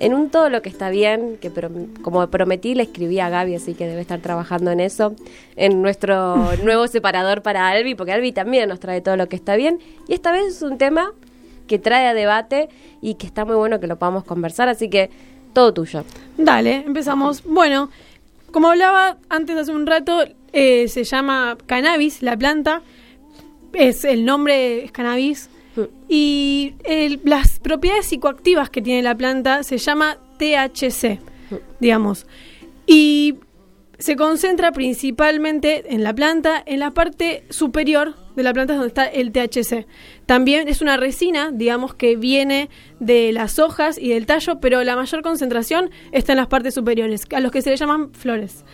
En 0.00 0.14
un 0.14 0.30
todo 0.30 0.48
lo 0.50 0.62
que 0.62 0.68
está 0.68 0.90
bien, 0.90 1.36
que 1.40 1.52
prom- 1.52 2.00
como 2.02 2.26
prometí 2.28 2.74
le 2.74 2.82
escribí 2.84 3.20
a 3.20 3.28
Gaby, 3.28 3.54
así 3.54 3.74
que 3.74 3.86
debe 3.86 4.00
estar 4.00 4.18
trabajando 4.20 4.70
en 4.72 4.80
eso, 4.80 5.14
en 5.56 5.82
nuestro 5.82 6.36
nuevo 6.64 6.86
separador 6.88 7.42
para 7.42 7.68
Albi, 7.68 7.94
porque 7.94 8.12
Albi 8.12 8.32
también 8.32 8.68
nos 8.68 8.80
trae 8.80 9.00
todo 9.00 9.16
lo 9.16 9.28
que 9.28 9.36
está 9.36 9.56
bien. 9.56 9.78
Y 10.08 10.14
esta 10.14 10.32
vez 10.32 10.46
es 10.46 10.62
un 10.62 10.78
tema 10.78 11.12
que 11.66 11.78
trae 11.78 12.06
a 12.08 12.14
debate 12.14 12.68
y 13.00 13.14
que 13.14 13.26
está 13.26 13.44
muy 13.44 13.54
bueno 13.56 13.78
que 13.78 13.86
lo 13.86 13.96
podamos 13.98 14.24
conversar, 14.24 14.68
así 14.68 14.88
que 14.90 15.10
todo 15.52 15.72
tuyo. 15.74 16.04
Dale, 16.36 16.76
empezamos. 16.86 17.44
Bueno, 17.44 17.90
como 18.50 18.70
hablaba 18.70 19.18
antes 19.28 19.56
hace 19.56 19.70
un 19.72 19.86
rato, 19.86 20.24
eh, 20.52 20.88
se 20.88 21.04
llama 21.04 21.56
cannabis, 21.66 22.22
la 22.22 22.36
planta. 22.36 22.82
Es 23.72 24.04
el 24.04 24.24
nombre 24.24 24.84
es 24.84 24.90
cannabis. 24.92 25.48
Y 26.08 26.74
las 27.24 27.58
propiedades 27.58 28.06
psicoactivas 28.06 28.70
que 28.70 28.82
tiene 28.82 29.02
la 29.02 29.14
planta 29.14 29.62
se 29.62 29.78
llama 29.78 30.18
THC, 30.38 31.18
digamos. 31.80 32.26
Y 32.86 33.36
se 34.00 34.16
concentra 34.16 34.72
principalmente 34.72 35.94
en 35.94 36.02
la 36.02 36.14
planta, 36.14 36.62
en 36.64 36.80
la 36.80 36.92
parte 36.92 37.44
superior 37.50 38.14
de 38.34 38.42
la 38.42 38.54
planta 38.54 38.72
es 38.72 38.78
donde 38.78 38.88
está 38.88 39.04
el 39.04 39.30
THC. 39.30 39.86
También 40.24 40.68
es 40.68 40.80
una 40.80 40.96
resina, 40.96 41.50
digamos, 41.52 41.94
que 41.94 42.16
viene 42.16 42.70
de 42.98 43.32
las 43.32 43.58
hojas 43.58 43.98
y 43.98 44.08
del 44.08 44.24
tallo, 44.24 44.58
pero 44.58 44.82
la 44.84 44.96
mayor 44.96 45.22
concentración 45.22 45.90
está 46.12 46.32
en 46.32 46.38
las 46.38 46.46
partes 46.46 46.74
superiores, 46.74 47.26
a 47.30 47.40
los 47.40 47.52
que 47.52 47.60
se 47.60 47.70
le 47.70 47.76
llaman 47.76 48.12
flores. 48.14 48.64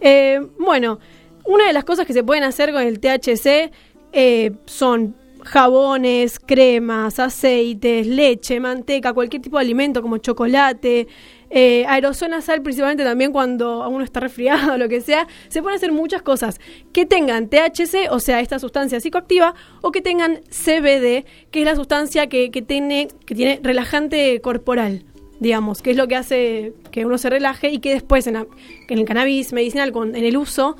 Eh, 0.00 0.46
bueno, 0.60 1.00
una 1.44 1.66
de 1.66 1.72
las 1.72 1.84
cosas 1.84 2.06
que 2.06 2.12
se 2.12 2.22
pueden 2.22 2.44
hacer 2.44 2.72
con 2.72 2.82
el 2.82 3.00
THC 3.00 3.72
eh, 4.12 4.52
son 4.66 5.16
jabones, 5.48 6.38
cremas, 6.38 7.18
aceites, 7.18 8.06
leche, 8.06 8.60
manteca, 8.60 9.12
cualquier 9.12 9.42
tipo 9.42 9.56
de 9.58 9.62
alimento 9.62 10.02
como 10.02 10.18
chocolate, 10.18 11.08
eh, 11.50 11.84
aerosol 11.88 12.30
nasal, 12.30 12.62
principalmente 12.62 13.04
también 13.04 13.32
cuando 13.32 13.88
uno 13.88 14.04
está 14.04 14.20
resfriado 14.20 14.74
o 14.74 14.76
lo 14.82 14.88
que 14.88 15.00
sea. 15.00 15.26
Se 15.48 15.62
pueden 15.62 15.76
hacer 15.76 15.92
muchas 15.92 16.22
cosas 16.22 16.60
que 16.92 17.06
tengan 17.06 17.48
THC, 17.48 18.08
o 18.10 18.20
sea, 18.20 18.40
esta 18.40 18.58
sustancia 18.58 19.00
psicoactiva, 19.00 19.54
o 19.80 19.90
que 19.90 20.00
tengan 20.02 20.40
CBD, 20.50 21.24
que 21.50 21.60
es 21.60 21.64
la 21.64 21.74
sustancia 21.76 22.28
que, 22.28 22.50
que 22.50 22.62
tiene, 22.62 23.08
que 23.26 23.34
tiene 23.34 23.60
relajante 23.62 24.40
corporal 24.40 25.04
digamos, 25.40 25.82
que 25.82 25.92
es 25.92 25.96
lo 25.96 26.08
que 26.08 26.16
hace 26.16 26.72
que 26.90 27.06
uno 27.06 27.16
se 27.16 27.30
relaje 27.30 27.70
y 27.70 27.78
que 27.78 27.90
después 27.90 28.26
en, 28.26 28.34
la- 28.34 28.46
en 28.88 28.98
el 28.98 29.04
cannabis 29.04 29.52
medicinal, 29.52 29.92
con, 29.92 30.16
en 30.16 30.24
el 30.24 30.36
uso, 30.36 30.76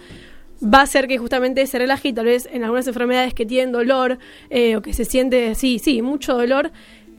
va 0.63 0.81
a 0.81 0.83
hacer 0.83 1.07
que 1.07 1.19
justamente 1.19 1.67
se 1.67 1.79
relaje 1.79 2.09
y 2.09 2.13
tal 2.13 2.27
vez 2.27 2.49
en 2.53 2.65
algunas 2.65 2.87
enfermedades 2.87 3.35
que 3.35 3.47
tienen 3.47 3.73
dolor 3.73 4.19
eh, 4.51 4.77
o 4.77 4.83
que 4.83 4.93
se 4.93 5.05
siente, 5.05 5.55
sí, 5.55 5.79
sí, 5.79 6.03
mucho 6.03 6.35
dolor, 6.35 6.73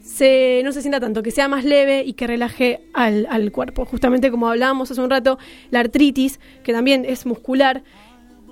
se, 0.03 0.61
no 0.63 0.71
se 0.71 0.81
sienta 0.81 0.99
tanto, 0.99 1.23
que 1.23 1.31
sea 1.31 1.47
más 1.47 1.63
leve 1.63 2.03
y 2.03 2.13
que 2.13 2.27
relaje 2.27 2.81
al, 2.93 3.27
al 3.29 3.51
cuerpo. 3.51 3.85
Justamente 3.85 4.31
como 4.31 4.49
hablábamos 4.49 4.91
hace 4.91 5.01
un 5.01 5.09
rato, 5.09 5.37
la 5.71 5.81
artritis, 5.81 6.39
que 6.63 6.73
también 6.73 7.05
es 7.05 7.25
muscular, 7.25 7.83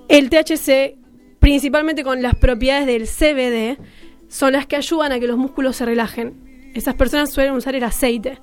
el 0.08 0.30
THC, 0.30 0.96
principalmente 1.38 2.02
con 2.02 2.22
las 2.22 2.34
propiedades 2.34 2.86
del 2.86 3.06
CBD, 3.06 3.78
son 4.28 4.52
las 4.52 4.66
que 4.66 4.76
ayudan 4.76 5.12
a 5.12 5.20
que 5.20 5.26
los 5.26 5.36
músculos 5.36 5.76
se 5.76 5.84
relajen. 5.84 6.70
Esas 6.74 6.94
personas 6.94 7.30
suelen 7.30 7.54
usar 7.54 7.74
el 7.74 7.84
aceite. 7.84 8.38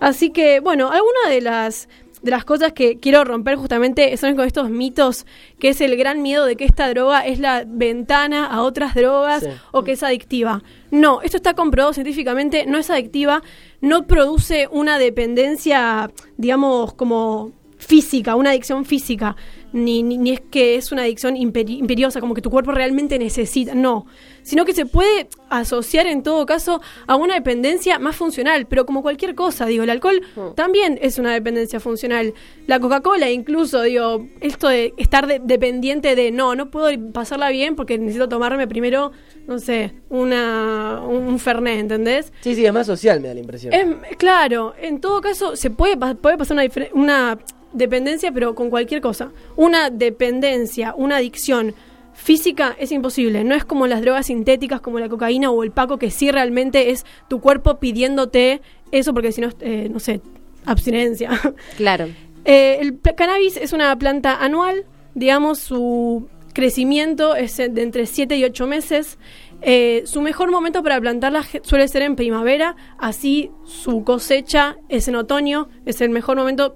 Así 0.00 0.30
que, 0.30 0.60
bueno, 0.60 0.90
algunas 0.90 1.28
de 1.28 1.40
las, 1.40 1.88
de 2.22 2.30
las 2.30 2.44
cosas 2.44 2.72
que 2.72 2.98
quiero 2.98 3.24
romper 3.24 3.56
justamente 3.56 4.16
son 4.16 4.34
con 4.36 4.46
estos 4.46 4.70
mitos, 4.70 5.24
que 5.58 5.68
es 5.70 5.80
el 5.80 5.96
gran 5.96 6.20
miedo 6.22 6.46
de 6.46 6.56
que 6.56 6.64
esta 6.64 6.88
droga 6.88 7.24
es 7.26 7.38
la 7.38 7.64
ventana 7.66 8.46
a 8.46 8.62
otras 8.62 8.94
drogas 8.94 9.42
Sí. 9.44 9.50
o 9.72 9.84
que 9.84 9.92
es 9.92 10.02
adictiva. 10.02 10.62
No, 10.90 11.20
esto 11.22 11.36
está 11.36 11.54
comprobado 11.54 11.92
científicamente, 11.92 12.66
no 12.66 12.78
es 12.78 12.90
adictiva, 12.90 13.42
no 13.80 14.06
produce 14.06 14.68
una 14.70 14.98
dependencia, 14.98 16.10
digamos, 16.36 16.94
como 16.94 17.52
física, 17.78 18.34
una 18.34 18.50
adicción 18.50 18.84
física, 18.84 19.36
ni, 19.72 20.02
ni, 20.02 20.16
ni 20.18 20.30
es 20.30 20.40
que 20.40 20.76
es 20.76 20.92
una 20.92 21.02
adicción 21.02 21.34
imperi- 21.36 21.78
imperiosa, 21.78 22.20
como 22.20 22.34
que 22.34 22.40
tu 22.42 22.50
cuerpo 22.50 22.72
realmente 22.72 23.18
necesita, 23.18 23.74
no, 23.74 24.06
sino 24.42 24.64
que 24.64 24.72
se 24.72 24.86
puede 24.86 25.28
asociar 25.50 26.06
en 26.06 26.22
todo 26.22 26.46
caso 26.46 26.80
a 27.06 27.16
una 27.16 27.34
dependencia 27.34 27.98
más 27.98 28.16
funcional, 28.16 28.66
pero 28.66 28.86
como 28.86 29.02
cualquier 29.02 29.34
cosa, 29.34 29.66
digo, 29.66 29.84
el 29.84 29.90
alcohol 29.90 30.22
también 30.56 30.98
es 31.02 31.18
una 31.18 31.32
dependencia 31.34 31.80
funcional, 31.80 32.32
la 32.66 32.80
Coca-Cola 32.80 33.30
incluso, 33.30 33.82
digo, 33.82 34.26
esto 34.40 34.68
de 34.68 34.94
estar 34.96 35.26
de- 35.26 35.40
dependiente 35.42 36.14
de, 36.16 36.30
no, 36.30 36.54
no 36.54 36.70
puedo 36.70 36.88
pasarla 37.12 37.50
bien 37.50 37.76
porque 37.76 37.98
necesito 37.98 38.28
tomarme 38.28 38.66
primero, 38.68 39.12
no 39.46 39.58
sé, 39.58 39.92
una, 40.08 41.02
un, 41.06 41.38
Fernet, 41.38 41.78
¿entendés? 41.80 42.32
Sí, 42.40 42.54
sí, 42.54 42.64
es 42.64 42.72
más 42.72 42.86
social, 42.86 43.20
me 43.20 43.28
da 43.28 43.34
la 43.34 43.40
impresión. 43.40 43.72
Es- 43.72 44.16
claro, 44.16 44.74
en 44.80 45.00
todo 45.00 45.20
caso 45.20 45.56
se 45.56 45.70
puede, 45.70 45.96
puede 46.16 46.38
pasar 46.38 46.56
una, 46.56 46.64
una 46.94 47.38
dependencia, 47.72 48.32
pero 48.32 48.54
con 48.54 48.70
cualquier 48.70 49.00
cosa. 49.00 49.30
Una 49.56 49.90
dependencia, 49.90 50.94
una 50.96 51.16
adicción 51.16 51.74
física 52.14 52.76
es 52.78 52.90
imposible. 52.92 53.44
No 53.44 53.54
es 53.54 53.64
como 53.64 53.86
las 53.86 54.00
drogas 54.00 54.26
sintéticas 54.26 54.80
como 54.80 54.98
la 54.98 55.08
cocaína 55.08 55.50
o 55.50 55.62
el 55.62 55.70
paco, 55.70 55.98
que 55.98 56.10
sí 56.10 56.30
realmente 56.30 56.90
es 56.90 57.06
tu 57.28 57.40
cuerpo 57.40 57.78
pidiéndote 57.78 58.60
eso, 58.90 59.14
porque 59.14 59.32
si 59.32 59.40
no, 59.40 59.50
eh, 59.60 59.88
no 59.90 60.00
sé, 60.00 60.20
abstinencia. 60.64 61.30
Claro. 61.76 62.08
Eh, 62.44 62.78
el 62.80 62.98
cannabis 63.14 63.56
es 63.56 63.72
una 63.72 63.96
planta 63.98 64.42
anual, 64.42 64.84
digamos, 65.14 65.58
su 65.58 66.28
crecimiento 66.58 67.36
es 67.36 67.58
eh, 67.60 67.68
de 67.68 67.82
entre 67.82 68.06
7 68.06 68.36
y 68.36 68.44
8 68.44 68.66
meses. 68.66 69.18
Eh, 69.60 70.02
su 70.06 70.22
mejor 70.22 70.50
momento 70.50 70.82
para 70.82 71.00
plantarla 71.00 71.44
suele 71.62 71.86
ser 71.88 72.02
en 72.02 72.16
primavera, 72.16 72.74
así 72.98 73.50
su 73.64 74.02
cosecha 74.02 74.76
es 74.88 75.08
en 75.08 75.16
otoño, 75.16 75.68
es 75.86 76.00
el 76.00 76.10
mejor 76.10 76.36
momento. 76.36 76.74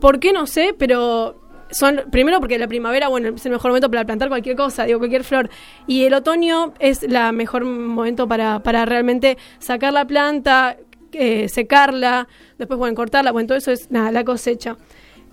¿Por 0.00 0.18
qué 0.20 0.32
no 0.32 0.46
sé? 0.46 0.74
Pero 0.76 1.36
son 1.70 2.02
primero 2.10 2.40
porque 2.40 2.58
la 2.58 2.68
primavera, 2.68 3.08
bueno, 3.08 3.28
es 3.28 3.46
el 3.46 3.52
mejor 3.52 3.70
momento 3.70 3.90
para 3.90 4.04
plantar 4.04 4.28
cualquier 4.28 4.56
cosa, 4.56 4.84
digo, 4.84 4.98
cualquier 4.98 5.24
flor. 5.24 5.50
Y 5.86 6.04
el 6.04 6.14
otoño 6.14 6.74
es 6.78 7.02
la 7.08 7.32
mejor 7.32 7.64
momento 7.64 8.26
para, 8.26 8.60
para 8.60 8.84
realmente 8.84 9.38
sacar 9.58 9.92
la 9.92 10.06
planta, 10.06 10.76
eh, 11.12 11.48
secarla, 11.48 12.28
después, 12.58 12.78
bueno, 12.78 12.94
cortarla, 12.94 13.32
bueno, 13.32 13.48
todo 13.48 13.58
eso 13.58 13.70
es 13.70 13.90
nada, 13.90 14.10
la 14.10 14.24
cosecha. 14.24 14.76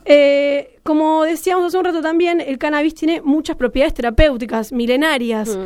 Eh, 0.06 0.80
como 0.84 1.24
decíamos 1.24 1.66
hace 1.66 1.78
un 1.78 1.86
rato 1.86 2.02
también, 2.02 2.40
el 2.40 2.58
cannabis 2.58 2.96
tiene 2.96 3.22
muchas 3.22 3.58
propiedades 3.58 3.94
terapéuticas, 3.94 4.72
milenarias. 4.72 5.58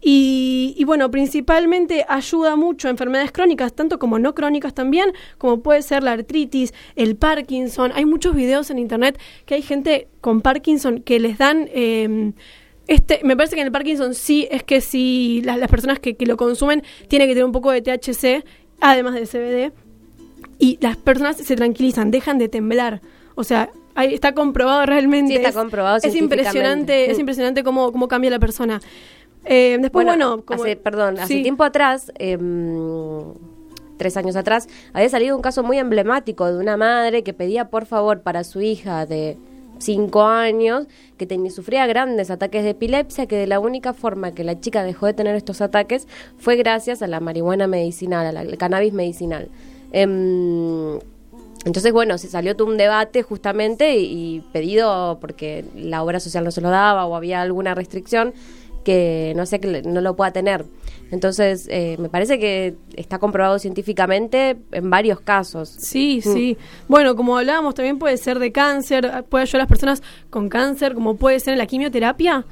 Y, 0.00 0.74
y 0.76 0.84
bueno, 0.84 1.10
principalmente 1.10 2.04
ayuda 2.08 2.54
mucho 2.54 2.86
a 2.88 2.90
enfermedades 2.90 3.32
crónicas, 3.32 3.72
tanto 3.72 3.98
como 3.98 4.18
no 4.18 4.34
crónicas 4.34 4.74
también, 4.74 5.12
como 5.38 5.60
puede 5.62 5.82
ser 5.82 6.02
la 6.02 6.12
artritis, 6.12 6.74
el 6.96 7.16
Parkinson. 7.16 7.90
Hay 7.94 8.04
muchos 8.04 8.34
videos 8.34 8.70
en 8.70 8.78
internet 8.78 9.18
que 9.46 9.54
hay 9.54 9.62
gente 9.62 10.08
con 10.20 10.42
Parkinson 10.42 11.00
que 11.02 11.18
les 11.18 11.38
dan... 11.38 11.68
eh, 11.72 12.32
este, 12.88 13.18
me 13.24 13.36
parece 13.36 13.56
que 13.56 13.62
en 13.62 13.66
el 13.66 13.72
Parkinson 13.72 14.14
sí 14.14 14.46
es 14.48 14.62
que 14.62 14.80
si 14.80 15.42
las, 15.44 15.58
las 15.58 15.68
personas 15.68 15.98
que, 15.98 16.14
que 16.14 16.24
lo 16.24 16.36
consumen 16.36 16.84
tienen 17.08 17.26
que 17.26 17.34
tener 17.34 17.44
un 17.44 17.50
poco 17.50 17.72
de 17.72 17.82
THC, 17.82 18.44
además 18.80 19.14
del 19.14 19.26
CBD, 19.26 19.72
y 20.60 20.78
las 20.80 20.96
personas 20.96 21.36
se 21.36 21.56
tranquilizan, 21.56 22.12
dejan 22.12 22.38
de 22.38 22.48
temblar. 22.48 23.00
O 23.34 23.42
sea, 23.42 23.70
ahí 23.96 24.14
está 24.14 24.34
comprobado 24.34 24.86
realmente. 24.86 25.32
Sí, 25.32 25.36
está 25.36 25.48
Es- 25.48 25.54
comprobado 25.56 25.98
Es 26.00 26.14
impresionante, 26.14 27.10
es 27.10 27.16
Mm. 27.16 27.20
impresionante 27.20 27.64
cómo, 27.64 27.90
cómo 27.90 28.06
cambia 28.06 28.30
la 28.30 28.38
persona. 28.38 28.80
Eh, 29.46 29.78
después, 29.80 30.04
bueno, 30.04 30.42
como- 30.44 30.62
hace, 30.62 30.76
perdón, 30.76 31.18
hace 31.18 31.34
tiempo 31.42 31.64
atrás, 31.64 32.12
em, 32.18 33.32
tres 33.96 34.16
años 34.16 34.36
atrás, 34.36 34.68
había 34.92 35.08
salido 35.08 35.36
un 35.36 35.42
caso 35.42 35.62
muy 35.62 35.78
emblemático 35.78 36.46
de 36.50 36.58
una 36.58 36.76
madre 36.76 37.22
que 37.22 37.32
pedía 37.32 37.68
por 37.70 37.86
favor 37.86 38.20
para 38.20 38.44
su 38.44 38.60
hija 38.60 39.06
de 39.06 39.36
cinco 39.78 40.22
años 40.24 40.86
que 41.18 41.26
tenía, 41.26 41.50
sufría 41.50 41.86
grandes 41.86 42.30
ataques 42.30 42.62
de 42.64 42.70
epilepsia, 42.70 43.26
que 43.26 43.36
de 43.36 43.46
la 43.46 43.60
única 43.60 43.92
forma 43.92 44.32
que 44.32 44.42
la 44.42 44.58
chica 44.58 44.82
dejó 44.82 45.06
de 45.06 45.12
tener 45.14 45.34
estos 45.36 45.60
ataques 45.60 46.08
fue 46.38 46.56
gracias 46.56 47.02
a 47.02 47.06
la 47.06 47.20
marihuana 47.20 47.66
medicinal, 47.66 48.36
al 48.36 48.56
cannabis 48.58 48.92
medicinal. 48.92 49.48
Em, 49.92 50.98
entonces, 51.64 51.92
bueno, 51.92 52.16
se 52.18 52.28
salió 52.28 52.54
todo 52.56 52.68
un 52.68 52.76
debate 52.76 53.22
justamente 53.22 53.96
y, 53.98 54.36
y 54.36 54.40
pedido 54.52 55.18
porque 55.20 55.64
la 55.74 56.02
obra 56.02 56.20
social 56.20 56.44
no 56.44 56.50
se 56.50 56.60
lo 56.60 56.70
daba 56.70 57.06
o 57.06 57.16
había 57.16 57.42
alguna 57.42 57.74
restricción 57.74 58.32
que 58.86 59.32
no 59.34 59.44
sé 59.46 59.58
que 59.58 59.66
le- 59.66 59.82
no 59.82 60.00
lo 60.00 60.14
pueda 60.14 60.30
tener. 60.30 60.64
Entonces, 61.10 61.66
eh, 61.70 61.96
me 61.98 62.08
parece 62.08 62.38
que 62.38 62.76
está 62.96 63.18
comprobado 63.18 63.58
científicamente 63.58 64.56
en 64.70 64.88
varios 64.90 65.18
casos. 65.20 65.68
Sí, 65.68 66.20
sí. 66.22 66.56
Bueno, 66.86 67.16
como 67.16 67.36
hablábamos, 67.36 67.74
también 67.74 67.98
puede 67.98 68.16
ser 68.16 68.38
de 68.38 68.52
cáncer, 68.52 69.24
puede 69.28 69.42
ayudar 69.42 69.60
a 69.60 69.64
las 69.64 69.68
personas 69.68 70.02
con 70.30 70.48
cáncer, 70.48 70.94
como 70.94 71.16
puede 71.16 71.40
ser 71.40 71.54
en 71.54 71.58
la 71.58 71.66
quimioterapia, 71.66 72.44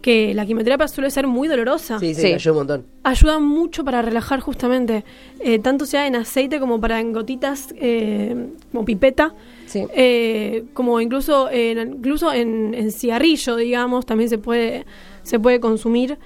que 0.00 0.32
la 0.34 0.46
quimioterapia 0.46 0.88
suele 0.88 1.10
ser 1.10 1.26
muy 1.26 1.46
dolorosa. 1.46 1.98
Sí, 2.00 2.14
sí, 2.14 2.32
ayuda 2.32 2.52
un 2.52 2.58
montón. 2.58 2.86
Ayuda 3.04 3.38
mucho 3.38 3.84
para 3.84 4.00
relajar 4.02 4.40
justamente, 4.40 5.04
eh, 5.40 5.58
tanto 5.58 5.84
sea 5.86 6.06
en 6.06 6.16
aceite 6.16 6.58
como 6.58 6.80
para 6.80 7.00
en 7.00 7.12
gotitas, 7.12 7.72
eh, 7.78 8.48
como 8.72 8.84
pipeta, 8.86 9.34
Sí. 9.72 9.86
eh, 9.94 10.64
como 10.74 11.00
incluso 11.00 11.48
en, 11.50 11.78
incluso 11.96 12.32
en, 12.32 12.74
en 12.74 12.90
cigarrillo, 12.92 13.56
digamos, 13.56 14.04
también 14.06 14.28
se 14.28 14.38
puede, 14.38 14.84
se 15.22 15.38
puede 15.38 15.60
consumir. 15.60 16.18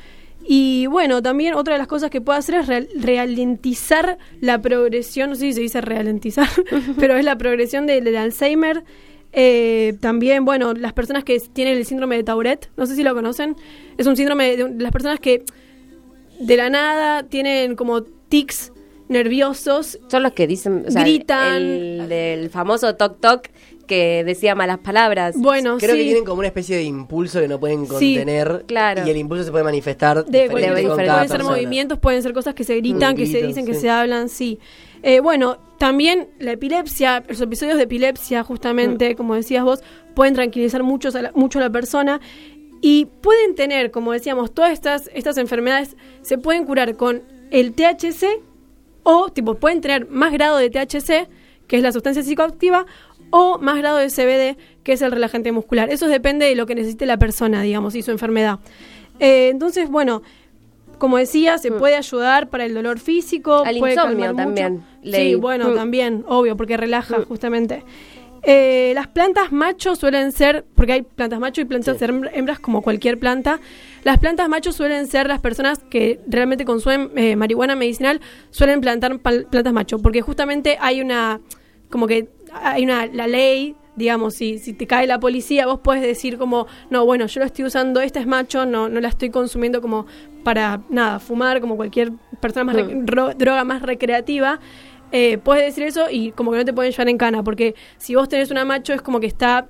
Y 0.49 0.87
bueno, 0.87 1.23
también 1.23 1.55
otra 1.55 1.75
de 1.75 1.79
las 1.79 1.89
cosas 1.89 2.09
que 2.11 2.21
puede 2.21 2.39
hacer 2.39 2.55
es 2.57 2.67
real- 2.69 2.89
ralentizar 3.01 4.19
la 4.41 4.61
progresión, 4.63 5.31
no 5.31 5.35
sé 5.37 5.43
si 5.43 5.53
se 5.55 5.61
dice 5.61 5.81
ralentizar, 5.81 6.49
pero 7.01 7.17
es 7.17 7.25
la 7.25 7.37
progresión 7.37 7.87
de- 7.87 8.01
del 8.01 8.17
Alzheimer. 8.17 8.85
Eh, 9.33 9.95
también, 10.01 10.45
bueno, 10.45 10.73
las 10.73 10.93
personas 10.93 11.23
que 11.25 11.39
tienen 11.53 11.77
el 11.77 11.85
síndrome 11.85 12.17
de 12.17 12.25
Tourette, 12.25 12.71
no 12.77 12.87
sé 12.87 12.95
si 12.97 13.03
lo 13.03 13.13
conocen, 13.15 13.55
es 13.99 14.07
un 14.07 14.17
síndrome 14.17 14.57
de 14.57 14.75
las 14.79 14.93
personas 14.93 15.21
que 15.21 15.43
de 16.41 16.57
la 16.57 16.71
nada 16.71 17.23
tienen 17.25 17.77
como 17.77 18.03
tics 18.03 18.73
nerviosos 19.09 19.99
Son 20.09 20.23
los 20.23 20.33
que 20.33 20.47
dicen, 20.47 20.85
o 20.87 20.91
sea, 20.91 21.03
Gritan. 21.03 21.63
El 21.63 22.09
del 22.09 22.51
famoso 22.51 22.95
toc 22.97 23.21
toc 23.21 23.49
que 23.87 24.25
decía 24.25 24.57
malas 24.57 24.79
palabras. 24.79 25.37
Bueno, 25.39 25.77
Creo 25.79 25.93
sí. 25.93 25.99
que 25.99 26.05
tienen 26.05 26.25
como 26.25 26.41
una 26.41 26.49
especie 26.49 26.77
de 26.77 26.83
impulso 26.83 27.41
que 27.41 27.47
no 27.47 27.61
pueden 27.61 27.85
Sí, 27.87 27.91
contener. 28.17 28.65
claro. 28.67 29.07
Y 29.07 29.11
el 29.11 29.17
impulso 29.17 29.45
se 29.45 29.53
puede 29.53 29.63
manifestar 29.63 30.25
de 30.25 30.43
diferente 30.49 30.83
con 30.89 30.97
cada 30.97 31.13
pueden 31.13 31.29
ser 31.29 31.37
persona. 31.39 31.45
movimientos, 31.57 31.99
pueden 32.01 32.23
ser 32.23 32.33
cosas 32.33 32.55
que 32.55 32.65
se 32.65 32.75
gritan, 32.77 33.15
Mm, 33.15 33.17
que 33.17 33.27
se 33.27 33.43
dicen, 33.47 33.65
que 33.65 33.75
sí. 33.75 33.83
se 33.83 33.91
hablan, 33.91 34.29
sí. 34.29 34.59
Eh, 35.05 35.21
bueno, 35.21 35.59
también 35.79 36.27
la 36.41 36.51
epilepsia, 36.53 37.23
los 37.29 37.41
episodios 37.41 37.77
de 37.77 37.85
epilepsia, 37.85 38.43
justamente, 38.43 39.13
Mm. 39.13 39.17
como 39.17 39.37
decías 39.37 39.63
vos, 39.63 39.85
pueden 40.17 40.35
tranquilizar 40.35 40.83
mucho 40.83 41.11
a 41.17 41.23
la, 41.23 41.31
mucho 41.37 41.61
a 41.61 41.63
la 41.63 41.71
persona 41.71 42.21
y 42.81 43.07
pueden 43.21 43.55
tener, 43.55 43.93
como 43.93 44.11
decíamos, 44.11 44.53
todas 44.53 44.73
estas, 44.73 45.11
estas 45.15 45.37
enfermedades 45.39 45.97
se 46.23 46.39
pueden 46.39 46.65
curar 46.65 46.97
con 46.97 47.23
el 47.53 47.73
THC 47.73 48.27
o, 49.09 49.29
tipo, 49.31 49.55
pueden 49.55 49.81
tener 49.81 50.09
más 50.11 50.33
grado 50.33 50.57
de 50.59 50.69
THC, 50.69 51.29
que 51.69 51.77
es 51.77 51.83
la 51.83 51.93
sustancia 51.93 52.25
psicoactiva, 52.25 52.87
o 53.31 53.59
más 53.59 53.79
grado 53.79 53.99
de 53.99 54.09
CBD, 54.11 54.57
que 54.83 54.93
es 54.95 55.03
el 55.03 55.13
relajante 55.13 55.53
muscular. 55.53 55.91
Eso 55.91 56.09
depende 56.09 56.47
de 56.47 56.57
lo 56.57 56.67
que 56.67 56.75
necesite 56.75 57.07
la 57.07 57.17
persona, 57.17 57.63
digamos, 57.63 57.95
y 57.95 58.03
su 58.03 58.11
enfermedad. 58.11 58.59
Eh, 59.21 59.49
entonces, 59.51 59.89
bueno, 59.89 60.23
como 60.99 61.19
decía, 61.19 61.59
se 61.59 61.71
puede 61.71 61.95
ayudar 61.95 62.49
para 62.49 62.65
el 62.65 62.75
dolor 62.75 62.99
físico, 62.99 63.63
Mm. 63.65 63.69
Al 63.69 63.79
puede 63.79 63.95
insomnio 63.95 64.35
también, 64.35 64.85
Sí, 65.05 65.35
bueno, 65.37 65.69
Mm. 65.71 65.75
también, 65.77 66.25
obvio, 66.27 66.57
porque 66.57 66.77
relaja 66.77 67.19
justamente. 67.29 67.85
Eh, 68.43 68.93
las 68.95 69.07
plantas 69.09 69.51
macho 69.53 69.95
suelen 69.97 70.31
ser, 70.33 70.65
porque 70.75 70.93
hay 70.93 71.03
plantas 71.03 71.39
macho 71.41 71.61
y 71.61 71.65
plantas 71.65 72.01
hem- 72.01 72.31
hembras 72.33 72.59
como 72.61 72.81
cualquier 72.83 73.19
planta, 73.19 73.61
las 74.07 74.19
plantas 74.19 74.49
macho 74.49 74.71
suelen 74.71 75.09
ser 75.09 75.27
las 75.27 75.41
personas 75.41 75.81
que 75.91 76.21
realmente 76.29 76.65
consumen 76.65 77.11
eh, 77.17 77.35
marihuana 77.35 77.75
medicinal, 77.75 78.21
suelen 78.51 78.81
plantar 78.81 79.19
plantas 79.19 79.73
macho, 79.73 79.99
porque 79.99 80.23
justamente 80.23 80.79
hay 80.81 81.01
una, 81.01 81.41
como 81.91 82.07
que 82.07 82.29
hay 82.53 82.85
una, 82.85 83.07
la 83.07 83.27
ley, 83.27 83.75
digamos, 83.97 84.35
si, 84.35 84.59
si 84.59 84.73
te 84.75 84.87
cae 84.87 85.09
la 85.09 85.19
policía, 85.19 85.67
vos 85.67 85.81
puedes 85.83 86.03
decir 86.03 86.39
como, 86.39 86.69
no, 86.89 87.05
bueno, 87.05 87.27
yo 87.27 87.41
lo 87.41 87.47
estoy 87.47 87.65
usando, 87.65 88.01
esta 88.01 88.21
es 88.21 88.27
macho, 88.29 88.65
no, 88.65 88.89
no 88.89 89.01
la 89.01 89.09
estoy 89.09 89.31
consumiendo 89.31 89.81
como 89.83 90.07
para, 90.45 90.83
nada, 90.89 91.19
fumar, 91.19 91.61
como 91.61 91.75
cualquier 91.77 92.13
persona 92.41 92.63
más, 92.65 92.77
ro- 93.07 93.35
droga 93.35 93.65
más 93.65 93.83
recreativa. 93.83 94.61
Eh, 95.13 95.39
puedes 95.39 95.65
decir 95.65 95.85
eso 95.85 96.07
y 96.11 96.33
como 96.33 96.51
que 96.53 96.59
no 96.59 96.65
te 96.65 96.73
pueden 96.73 96.93
llevar 96.93 97.09
en 97.09 97.17
cana, 97.19 97.43
porque 97.43 97.75
si 97.97 98.15
vos 98.15 98.29
tenés 98.29 98.51
una 98.51 98.65
macho 98.65 98.93
es 98.93 99.03
como 99.03 99.19
que 99.19 99.27
está 99.27 99.67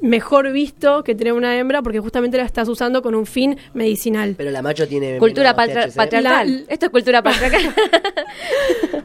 mejor 0.00 0.50
visto 0.52 1.02
que 1.04 1.14
tener 1.14 1.32
una 1.32 1.56
hembra 1.58 1.82
porque 1.82 1.98
justamente 2.00 2.36
la 2.36 2.44
estás 2.44 2.68
usando 2.68 3.02
con 3.02 3.14
un 3.14 3.26
fin 3.26 3.56
medicinal. 3.74 4.34
Pero 4.36 4.50
la 4.50 4.62
macho 4.62 4.86
tiene. 4.88 5.18
Cultura 5.18 5.54
patri- 5.56 5.86
THC. 5.90 5.96
patriarcal. 5.96 6.64
La- 6.66 6.72
Esto 6.72 6.86
es 6.86 6.92
cultura 6.92 7.22
patriarcal. 7.22 7.62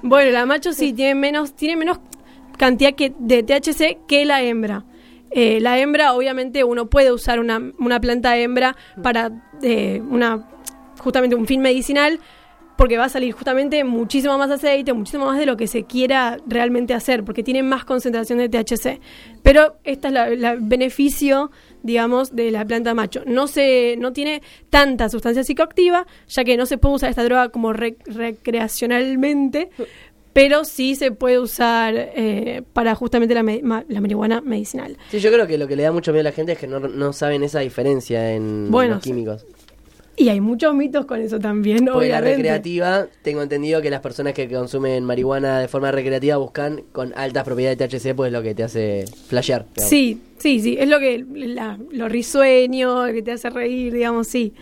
Bueno, 0.01 0.31
la 0.31 0.45
macho 0.45 0.73
sí 0.73 0.93
tiene 0.93 1.15
menos, 1.15 1.55
tiene 1.55 1.75
menos 1.77 1.99
cantidad 2.57 2.93
que, 2.93 3.13
de 3.17 3.41
THC 3.43 4.05
que 4.07 4.25
la 4.25 4.41
hembra. 4.43 4.83
Eh, 5.31 5.59
la 5.61 5.79
hembra, 5.79 6.13
obviamente, 6.13 6.63
uno 6.63 6.89
puede 6.89 7.11
usar 7.11 7.39
una, 7.39 7.71
una 7.79 7.99
planta 7.99 8.37
hembra 8.37 8.75
para 9.01 9.31
eh, 9.61 10.01
una 10.07 10.47
justamente 10.99 11.35
un 11.35 11.47
fin 11.47 11.61
medicinal, 11.61 12.19
porque 12.77 12.97
va 12.97 13.05
a 13.05 13.09
salir 13.09 13.33
justamente 13.33 13.83
muchísimo 13.83 14.37
más 14.37 14.49
aceite, 14.51 14.93
muchísimo 14.93 15.25
más 15.25 15.37
de 15.37 15.45
lo 15.45 15.55
que 15.57 15.67
se 15.67 15.83
quiera 15.83 16.37
realmente 16.47 16.93
hacer, 16.93 17.23
porque 17.23 17.43
tiene 17.43 17.61
más 17.63 17.85
concentración 17.85 18.39
de 18.39 18.49
THC. 18.49 18.99
Pero 19.43 19.75
este 19.83 20.07
es 20.07 20.13
el 20.15 20.57
beneficio, 20.61 21.51
digamos, 21.83 22.35
de 22.35 22.49
la 22.51 22.65
planta 22.65 22.93
macho. 22.93 23.21
No 23.27 23.47
se, 23.47 23.95
no 23.99 24.11
tiene 24.13 24.41
tanta 24.69 25.09
sustancia 25.09 25.43
psicoactiva, 25.43 26.07
ya 26.27 26.43
que 26.43 26.57
no 26.57 26.65
se 26.65 26.77
puede 26.77 26.95
usar 26.95 27.09
esta 27.09 27.23
droga 27.23 27.49
como 27.49 27.73
re- 27.73 27.97
recreacionalmente, 28.05 29.69
pero 30.33 30.65
sí 30.65 30.95
se 30.95 31.11
puede 31.11 31.37
usar 31.39 31.93
eh, 31.95 32.63
para 32.73 32.95
justamente 32.95 33.35
la, 33.35 33.43
me- 33.43 33.61
ma- 33.61 33.85
la 33.87 34.01
marihuana 34.01 34.41
medicinal. 34.41 34.97
Sí, 35.11 35.19
yo 35.19 35.31
creo 35.31 35.45
que 35.45 35.59
lo 35.59 35.67
que 35.67 35.75
le 35.75 35.83
da 35.83 35.91
mucho 35.91 36.11
miedo 36.11 36.21
a 36.21 36.23
la 36.23 36.31
gente 36.31 36.53
es 36.53 36.57
que 36.57 36.65
no, 36.67 36.79
no 36.79 37.13
saben 37.13 37.43
esa 37.43 37.59
diferencia 37.59 38.33
en 38.33 38.71
Bueno, 38.71 38.95
los 38.95 39.03
químicos. 39.03 39.45
Y 40.15 40.29
hay 40.29 40.39
muchos 40.41 40.75
mitos 40.75 41.05
con 41.05 41.19
eso 41.21 41.39
también, 41.39 41.85
Porque 41.85 42.07
la 42.09 42.19
obviamente. 42.19 42.35
recreativa, 42.37 43.07
tengo 43.23 43.41
entendido 43.41 43.81
que 43.81 43.89
las 43.89 44.01
personas 44.01 44.33
que 44.33 44.47
consumen 44.47 45.03
marihuana 45.05 45.59
de 45.59 45.67
forma 45.67 45.91
recreativa 45.91 46.37
buscan 46.37 46.83
con 46.91 47.13
altas 47.15 47.43
propiedades 47.43 47.77
de 47.79 47.87
THC, 47.87 48.13
pues 48.15 48.27
es 48.27 48.33
lo 48.33 48.43
que 48.43 48.53
te 48.53 48.63
hace 48.63 49.05
flashear. 49.27 49.65
digamos. 49.73 49.89
Sí, 49.89 50.21
sí, 50.37 50.59
sí, 50.59 50.75
es 50.79 50.87
lo 50.87 50.99
que 50.99 51.25
la- 51.33 51.79
lo 51.91 52.09
risueño, 52.09 53.05
que 53.07 53.23
te 53.23 53.31
hace 53.31 53.49
reír, 53.49 53.91
digamos, 53.93 54.27
sí. 54.27 54.53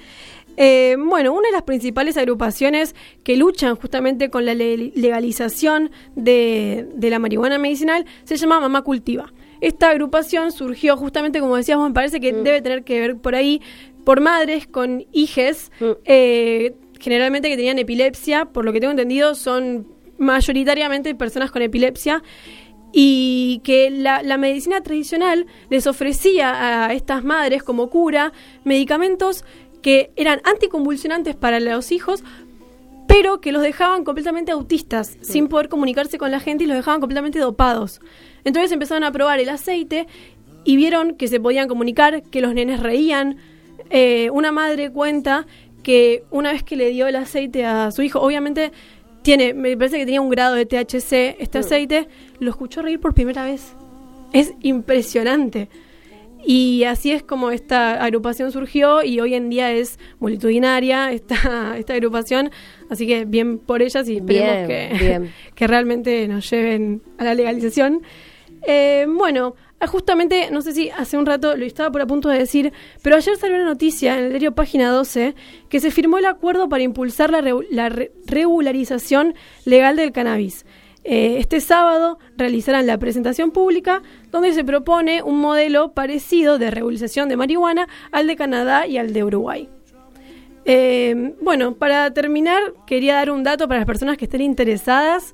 Eh, 0.58 0.96
bueno, 1.00 1.34
una 1.34 1.48
de 1.48 1.54
las 1.54 1.64
principales 1.64 2.18
agrupaciones 2.18 2.94
que 3.24 3.36
luchan 3.38 3.76
justamente 3.76 4.30
con 4.30 4.46
la 4.46 4.54
le- 4.54 4.92
legalización 4.96 5.92
de, 6.16 6.88
de 6.96 7.10
la 7.10 7.20
marihuana 7.20 7.58
medicinal 7.58 8.06
se 8.24 8.36
llama 8.38 8.60
Mamá 8.60 8.82
Cultiva. 8.84 9.32
Esta 9.62 9.92
agrupación 9.92 10.52
surgió 10.52 10.98
justamente, 10.98 11.40
como 11.40 11.56
decíamos, 11.56 11.88
me 11.88 11.94
parece 11.94 12.20
que 12.20 12.34
debe 12.34 12.62
tener 12.64 12.84
que 12.84 13.00
ver 13.00 13.16
por 13.18 13.36
ahí, 13.36 13.62
por 14.04 14.22
madres 14.22 14.68
con 14.68 15.06
hijes, 15.12 15.72
eh, 16.06 16.76
generalmente 17.00 17.50
que 17.50 17.58
tenían 17.58 17.80
epilepsia, 17.80 18.46
por 18.46 18.66
lo 18.66 18.74
que 18.74 18.80
tengo 18.80 18.92
entendido, 18.92 19.36
son 19.36 19.88
mayoritariamente 20.18 21.16
personas 21.16 21.52
con 21.52 21.62
epilepsia 21.62 22.24
y 22.94 23.62
que 23.64 23.90
la, 23.90 24.22
la 24.22 24.38
medicina 24.38 24.82
tradicional 24.82 25.48
les 25.70 25.88
ofrecía 25.88 26.86
a 26.86 26.94
estas 26.94 27.24
madres 27.24 27.64
como 27.64 27.90
cura 27.90 28.34
medicamentos 28.64 29.46
que 29.82 30.12
eran 30.16 30.42
anticonvulsionantes 30.44 31.36
para 31.36 31.60
los 31.60 31.92
hijos, 31.92 32.24
pero 33.08 33.42
que 33.42 33.52
los 33.52 33.62
dejaban 33.62 34.04
completamente 34.04 34.52
autistas, 34.52 35.18
sin 35.22 35.48
poder 35.48 35.70
comunicarse 35.70 36.18
con 36.18 36.32
la 36.32 36.40
gente 36.40 36.64
y 36.64 36.68
los 36.68 36.78
dejaban 36.78 37.02
completamente 37.02 37.40
dopados. 37.40 38.00
Entonces 38.44 38.72
empezaron 38.72 39.04
a 39.04 39.12
probar 39.12 39.40
el 39.40 39.50
aceite 39.50 40.08
y 40.64 40.76
vieron 40.76 41.16
que 41.16 41.28
se 41.28 41.40
podían 41.40 41.68
comunicar, 41.68 42.24
que 42.24 42.42
los 42.42 42.54
nenes 42.54 42.80
reían. 42.80 43.38
Eh, 43.92 44.30
una 44.32 44.52
madre 44.52 44.90
cuenta 44.92 45.46
que 45.84 46.24
una 46.32 46.52
vez 46.52 46.64
que 46.64 46.76
le 46.76 46.90
dio 46.90 47.08
el 47.08 47.16
aceite 47.16 47.66
a 47.66 47.92
su 47.92 48.02
hijo, 48.02 48.22
obviamente 48.22 48.72
tiene, 49.22 49.54
me 49.54 49.76
parece 49.78 49.98
que 49.98 50.06
tenía 50.06 50.22
un 50.22 50.30
grado 50.30 50.56
de 50.56 50.66
THC 50.66 51.36
este 51.40 51.60
aceite, 51.60 52.08
lo 52.40 52.50
escuchó 52.50 52.82
reír 52.82 53.00
por 53.00 53.14
primera 53.14 53.44
vez. 53.44 53.76
Es 54.34 54.54
impresionante. 54.62 55.70
Y 56.44 56.86
así 56.86 57.12
es 57.12 57.22
como 57.22 57.52
esta 57.52 58.04
agrupación 58.04 58.52
surgió 58.52 59.04
y 59.04 59.20
hoy 59.20 59.36
en 59.36 59.50
día 59.50 59.72
es 59.72 60.00
multitudinaria 60.20 61.12
esta, 61.12 61.76
esta 61.78 61.94
agrupación. 61.94 62.50
Así 62.90 63.06
que 63.06 63.26
bien 63.26 63.60
por 63.60 63.82
ellas 63.82 64.08
y 64.10 64.18
esperemos 64.18 64.68
Bien, 64.68 64.68
que, 64.68 64.98
bien. 64.98 65.34
que 65.56 65.68
realmente 65.68 66.28
nos 66.28 66.50
lleven 66.50 67.02
a 67.18 67.26
la 67.26 67.36
legalización. 67.36 68.02
Eh, 68.64 69.06
bueno, 69.08 69.56
ah, 69.82 69.88
justamente, 69.88 70.50
no 70.52 70.62
sé 70.62 70.72
si 70.72 70.90
hace 70.92 71.18
un 71.18 71.26
rato 71.26 71.58
lo 71.58 71.66
estaba 71.66 71.92
por 71.92 72.02
a 72.02 72.08
punto 72.08 72.30
de 72.30 72.38
decir, 72.38 72.72
pero 73.02 73.18
ayer 73.18 73.36
salió 73.36 73.56
una 73.58 73.66
noticia 73.66 74.18
en 74.18 74.24
el 74.26 74.30
diario 74.30 74.54
Página 74.54 74.90
12 74.92 75.36
que 75.68 75.80
se 75.82 75.92
firmó 75.92 76.18
el 76.20 76.26
acuerdo 76.26 76.70
para 76.70 76.84
impulsar 76.84 77.32
la, 77.32 77.42
regu- 77.42 77.66
la 77.70 77.90
re- 77.90 78.12
regularización 78.26 79.36
legal 79.66 79.98
del 79.98 80.12
cannabis. 80.14 80.66
Eh, 81.04 81.38
este 81.40 81.62
sábado 81.62 82.20
realizarán 82.38 82.86
la 82.86 83.00
presentación 83.00 83.50
pública 83.50 84.04
donde 84.30 84.54
se 84.54 84.64
propone 84.64 85.24
un 85.24 85.40
modelo 85.40 85.94
parecido 85.94 86.60
de 86.60 86.70
regularización 86.70 87.28
de 87.28 87.38
marihuana 87.38 87.88
al 88.12 88.28
de 88.28 88.36
Canadá 88.36 88.86
y 88.86 88.98
al 89.00 89.12
de 89.12 89.24
Uruguay. 89.24 89.68
Eh, 90.66 91.34
bueno, 91.42 91.74
para 91.74 92.14
terminar, 92.14 92.62
quería 92.86 93.16
dar 93.16 93.32
un 93.32 93.44
dato 93.44 93.68
para 93.68 93.80
las 93.80 93.88
personas 93.88 94.16
que 94.18 94.26
estén 94.26 94.42
interesadas, 94.42 95.34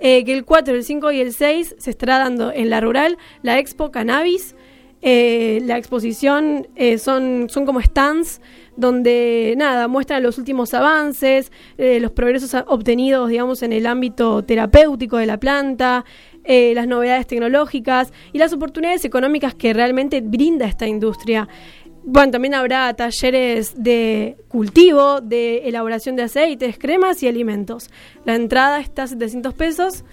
eh, 0.00 0.24
que 0.24 0.32
el 0.32 0.44
4, 0.44 0.74
el 0.74 0.84
5 0.84 1.12
y 1.12 1.20
el 1.20 1.32
6 1.32 1.76
se 1.78 1.90
estará 1.90 2.18
dando 2.18 2.52
en 2.52 2.70
la 2.70 2.80
rural 2.80 3.18
la 3.42 3.58
Expo 3.58 3.90
Cannabis. 3.90 4.54
Eh, 5.00 5.60
la 5.64 5.78
exposición 5.78 6.66
eh, 6.74 6.98
son, 6.98 7.46
son 7.48 7.66
como 7.66 7.80
stands 7.80 8.40
donde, 8.76 9.54
nada, 9.56 9.88
muestran 9.88 10.22
los 10.22 10.38
últimos 10.38 10.72
avances, 10.72 11.50
los 11.76 12.12
progresos 12.12 12.54
obtenidos, 12.68 13.28
digamos, 13.28 13.64
en 13.64 13.72
el 13.72 13.86
ámbito 13.86 14.44
terapéutico 14.44 15.16
de 15.16 15.26
la 15.26 15.36
planta, 15.36 16.04
las 16.44 16.86
novedades 16.86 17.26
tecnológicas 17.26 18.12
y 18.32 18.38
las 18.38 18.52
oportunidades 18.52 19.04
económicas 19.04 19.56
que 19.56 19.72
realmente 19.72 20.20
brinda 20.20 20.66
esta 20.66 20.86
industria. 20.86 21.48
Bueno, 22.04 22.30
también 22.32 22.54
habrá 22.54 22.92
talleres 22.94 23.74
de 23.82 24.36
cultivo, 24.48 25.20
de 25.20 25.68
elaboración 25.68 26.16
de 26.16 26.22
aceites, 26.22 26.78
cremas 26.78 27.22
y 27.22 27.28
alimentos. 27.28 27.90
La 28.24 28.34
entrada 28.34 28.80
está 28.80 29.02
a 29.04 29.06
700 29.08 29.54
pesos. 29.54 30.04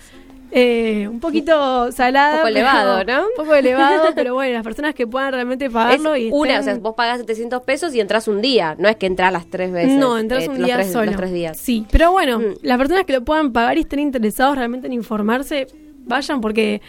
eh, 0.51 1.07
un 1.09 1.19
poquito 1.19 1.91
salada. 1.91 2.35
Un 2.35 2.37
poco 2.37 2.43
pero- 2.53 2.57
elevado, 2.59 3.03
¿no? 3.03 3.21
Un 3.27 3.35
poco 3.35 3.55
elevado, 3.55 4.03
pero 4.15 4.35
bueno, 4.35 4.53
las 4.53 4.63
personas 4.63 4.93
que 4.93 5.05
puedan 5.05 5.33
realmente 5.33 5.65
Es 5.65 5.71
pagarlo 5.73 6.15
y 6.15 6.29
una, 6.31 6.51
estén- 6.53 6.59
o 6.59 6.63
sea, 6.63 6.75
vos 6.75 6.93
pagás 6.95 7.19
700 7.19 7.61
pesos 7.63 7.93
y 7.93 7.99
entras 7.99 8.27
un 8.29 8.41
día, 8.41 8.75
no 8.79 8.87
es 8.87 8.95
que 8.95 9.05
entras 9.07 9.33
las 9.33 9.47
tres 9.47 9.71
veces. 9.71 9.97
No, 9.97 10.17
entras 10.17 10.43
eh, 10.45 10.49
un 10.49 10.57
los 10.59 10.65
día 10.65 10.75
tres, 10.75 10.91
solo. 10.93 11.07
Los 11.07 11.15
tres 11.17 11.33
días. 11.33 11.57
Sí, 11.57 11.85
pero 11.91 12.11
bueno, 12.13 12.39
Mm. 12.39 12.43
las 12.61 12.77
personas 12.77 13.05
que 13.05 13.13
lo 13.13 13.25
puedan 13.25 13.51
pagar 13.51 13.77
y 13.77 13.81
estén 13.81 13.99
interesados 13.99 14.55
realmente 14.55 14.87
en 14.87 14.93
informarse, 14.93 15.67
vayan 16.05 16.39
porque 16.39 16.81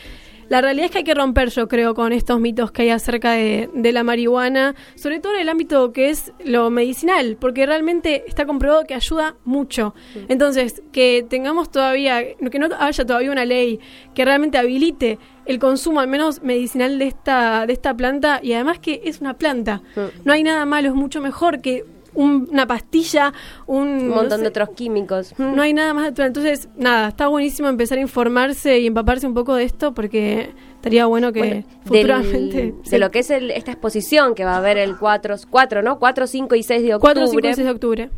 la 0.49 0.61
realidad 0.61 0.87
es 0.87 0.91
que 0.93 0.99
hay 0.99 1.05
que 1.05 1.15
romper, 1.15 1.51
yo 1.51 1.69
creo, 1.69 1.95
con 1.95 2.13
estos 2.13 2.41
mitos 2.41 2.71
que 2.71 2.83
hay 2.83 2.91
acerca 2.91 3.33
de, 3.33 3.69
de 3.75 3.93
la 3.93 4.05
marihuana, 4.05 4.75
sobre 4.95 5.21
todo 5.21 5.35
en 5.35 5.41
el 5.41 5.49
ámbito 5.49 5.93
que 5.93 6.11
es 6.11 6.33
lo 6.45 6.71
medicinal, 6.71 7.37
porque 7.41 7.67
realmente 7.67 8.25
está 8.27 8.47
comprobado 8.47 8.85
que 8.85 8.95
ayuda 8.95 9.37
mucho. 9.45 9.95
Entonces, 10.29 10.83
que 10.93 11.27
tengamos 11.29 11.71
todavía, 11.71 12.23
que 12.37 12.59
no 12.59 12.69
haya 12.79 13.05
todavía 13.05 13.33
una 13.33 13.45
ley 13.45 13.81
que 14.15 14.25
realmente 14.25 14.59
habilite 14.59 15.19
el 15.47 15.59
consumo 15.59 16.01
al 16.01 16.09
menos 16.09 16.43
medicinal 16.43 16.99
de 16.99 17.07
esta 17.07 17.67
de 17.67 17.73
esta 17.73 17.97
planta 17.97 18.41
y 18.43 18.53
además 18.53 18.79
que 18.81 19.01
es 19.05 19.21
una 19.21 19.35
planta. 19.35 19.83
No 20.25 20.33
hay 20.33 20.43
nada 20.43 20.67
malo, 20.67 20.89
es 20.89 20.95
mucho 20.95 21.21
mejor 21.21 21.61
que 21.61 21.85
un- 22.17 22.49
una 22.51 22.67
pastilla, 22.67 23.33
un, 23.67 23.83
Un 23.89 24.09
no 24.09 24.15
montón 24.17 24.39
sé, 24.39 24.43
de 24.43 24.49
otros 24.49 24.71
químicos. 24.71 25.35
no 25.39 25.63
hay 25.63 25.73
nada 25.73 25.95
más 25.95 26.05
natural. 26.07 26.29
Entonces, 26.29 26.69
nada, 26.77 27.09
está 27.09 27.29
buenísimo 27.29 27.69
empezar 27.69 27.99
a 27.99 28.01
informarse 28.01 28.79
y 28.81 28.87
empaparse 28.89 29.27
un 29.27 29.35
poco 29.35 29.55
de 29.55 29.65
esto 29.65 29.95
porque 29.95 30.51
estaría 30.75 31.07
bueno 31.07 31.33
que 31.33 31.39
Bueno, 31.41 31.65
futuramente... 31.85 32.57
del- 32.57 32.83
de 32.83 32.99
lo 32.99 33.11
que 33.11 33.21
es 33.21 33.31
el- 33.31 33.51
esta 33.51 33.71
exposición 33.73 34.35
que 34.35 34.45
va 34.45 34.55
a 34.55 34.59
haber 34.59 34.79
el 34.79 34.97
4, 34.97 35.37
4 35.51 35.83
¿no? 35.83 35.99
4, 35.99 36.27
5 36.27 36.55
y 36.57 36.63
6 36.63 36.83
de 36.83 36.95
octubre. 36.95 37.15
4, 37.15 37.27
5 37.29 37.49
y 37.49 37.55
6 37.55 37.65
de 37.67 37.71
octubre. 37.71 38.11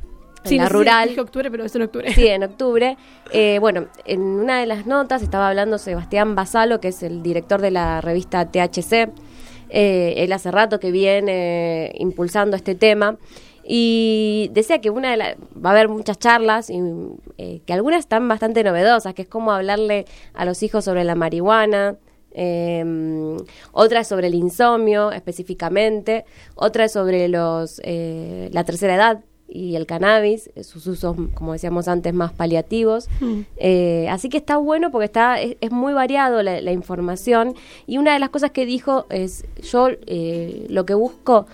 En 0.44 0.56
la 0.56 0.62
no 0.62 0.68
sé 0.68 0.72
si 0.72 0.78
rural. 0.78 1.08
dije 1.08 1.20
octubre, 1.20 1.50
pero 1.50 1.64
es 1.64 1.74
en 1.74 1.82
octubre. 1.82 2.12
Sí, 2.14 2.26
en 2.28 2.44
octubre. 2.44 2.96
Eh, 3.32 3.58
bueno, 3.60 3.86
en 4.06 4.20
una 4.22 4.60
de 4.60 4.66
las 4.66 4.86
notas 4.86 5.22
estaba 5.22 5.48
hablando 5.48 5.78
Sebastián 5.78 6.36
Basalo, 6.36 6.80
que 6.80 6.88
es 6.88 7.02
el 7.02 7.22
director 7.24 7.60
de 7.60 7.72
la 7.72 8.00
revista 8.00 8.46
THC. 8.50 9.10
Eh, 9.70 10.14
él 10.18 10.32
hace 10.32 10.50
rato 10.50 10.78
que 10.80 10.90
viene 10.92 11.92
impulsando 11.98 12.56
este 12.56 12.74
tema. 12.74 13.16
Y 13.70 14.50
decía 14.54 14.80
que 14.80 14.88
una 14.88 15.10
de 15.10 15.18
las. 15.18 15.36
Va 15.62 15.70
a 15.70 15.72
haber 15.72 15.90
muchas 15.90 16.18
charlas, 16.18 16.70
y, 16.70 16.80
eh, 17.36 17.60
que 17.66 17.74
algunas 17.74 18.00
están 18.00 18.26
bastante 18.26 18.64
novedosas, 18.64 19.12
que 19.12 19.22
es 19.22 19.28
como 19.28 19.52
hablarle 19.52 20.06
a 20.32 20.46
los 20.46 20.62
hijos 20.62 20.86
sobre 20.86 21.04
la 21.04 21.14
marihuana. 21.14 21.96
eh, 22.32 23.36
otra 23.72 24.00
es 24.00 24.08
sobre 24.08 24.28
el 24.28 24.34
insomnio 24.34 25.12
específicamente, 25.12 26.24
otra 26.54 26.84
es 26.84 26.92
sobre 26.92 27.28
los 27.28 27.80
eh, 27.84 28.48
la 28.52 28.64
tercera 28.64 28.94
edad 28.94 29.20
y 29.50 29.76
el 29.76 29.86
cannabis, 29.86 30.50
sus 30.62 30.86
usos, 30.86 31.16
como 31.34 31.54
decíamos 31.54 31.88
antes, 31.88 32.12
más 32.12 32.32
paliativos. 32.32 33.08
Mm. 33.20 33.40
Eh, 33.56 34.06
así 34.10 34.28
que 34.28 34.36
está 34.36 34.58
bueno 34.58 34.90
porque 34.90 35.06
está 35.06 35.40
es, 35.40 35.56
es 35.60 35.70
muy 35.70 35.94
variado 35.94 36.42
la, 36.42 36.60
la 36.60 36.72
información 36.72 37.54
y 37.86 37.96
una 37.98 38.12
de 38.12 38.18
las 38.18 38.28
cosas 38.28 38.50
que 38.50 38.66
dijo 38.66 39.06
es 39.10 39.46
yo 39.62 39.88
eh, 40.06 40.66
lo 40.68 40.84
que 40.84 40.94
busco 40.94 41.46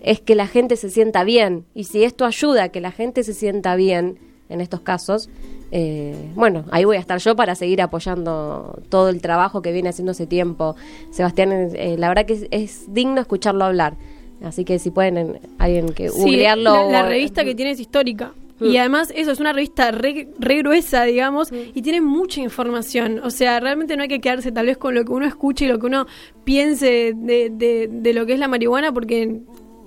es 0.00 0.20
que 0.20 0.34
la 0.34 0.46
gente 0.46 0.76
se 0.76 0.90
sienta 0.90 1.24
bien 1.24 1.64
y 1.74 1.84
si 1.84 2.04
esto 2.04 2.24
ayuda 2.24 2.64
a 2.64 2.68
que 2.70 2.80
la 2.80 2.90
gente 2.92 3.22
se 3.24 3.34
sienta 3.34 3.74
bien 3.76 4.18
en 4.48 4.60
estos 4.60 4.80
casos, 4.80 5.28
eh, 5.72 6.14
bueno, 6.34 6.64
ahí 6.70 6.84
voy 6.84 6.96
a 6.96 7.00
estar 7.00 7.18
yo 7.18 7.36
para 7.36 7.54
seguir 7.54 7.82
apoyando 7.82 8.78
todo 8.88 9.10
el 9.10 9.20
trabajo 9.20 9.60
que 9.60 9.72
viene 9.72 9.90
haciendo 9.90 10.12
hace 10.12 10.26
tiempo. 10.26 10.74
Sebastián, 11.10 11.52
eh, 11.74 11.96
la 11.98 12.08
verdad 12.08 12.24
que 12.24 12.32
es, 12.34 12.46
es 12.50 12.94
digno 12.94 13.20
escucharlo 13.20 13.64
hablar. 13.64 13.96
Así 14.42 14.64
que 14.64 14.78
si 14.78 14.90
pueden, 14.90 15.18
en- 15.18 15.40
alguien 15.58 15.88
que 15.90 16.08
Sí, 16.08 16.18
googlearlo. 16.20 16.72
la, 16.72 16.90
la 16.90 17.04
o- 17.04 17.08
revista 17.08 17.44
que 17.44 17.54
tiene 17.54 17.72
es 17.72 17.80
histórica. 17.80 18.32
Mm. 18.60 18.64
Y 18.66 18.76
además, 18.78 19.12
eso 19.14 19.30
es 19.32 19.40
una 19.40 19.52
revista 19.52 19.90
re, 19.90 20.28
re 20.38 20.58
gruesa, 20.58 21.02
digamos, 21.04 21.50
y 21.52 21.82
tiene 21.82 22.00
mucha 22.00 22.40
información. 22.40 23.20
O 23.22 23.30
sea, 23.30 23.60
realmente 23.60 23.96
no 23.96 24.02
hay 24.04 24.08
que 24.08 24.20
quedarse 24.20 24.50
tal 24.52 24.66
vez 24.66 24.78
con 24.78 24.94
lo 24.94 25.04
que 25.04 25.12
uno 25.12 25.26
escuche 25.26 25.66
y 25.66 25.68
lo 25.68 25.78
que 25.78 25.86
uno 25.86 26.06
piense 26.44 27.12
de, 27.14 27.50
de, 27.50 27.88
de 27.92 28.12
lo 28.14 28.24
que 28.26 28.32
es 28.32 28.38
la 28.38 28.48
marihuana, 28.48 28.92
porque 28.92 29.40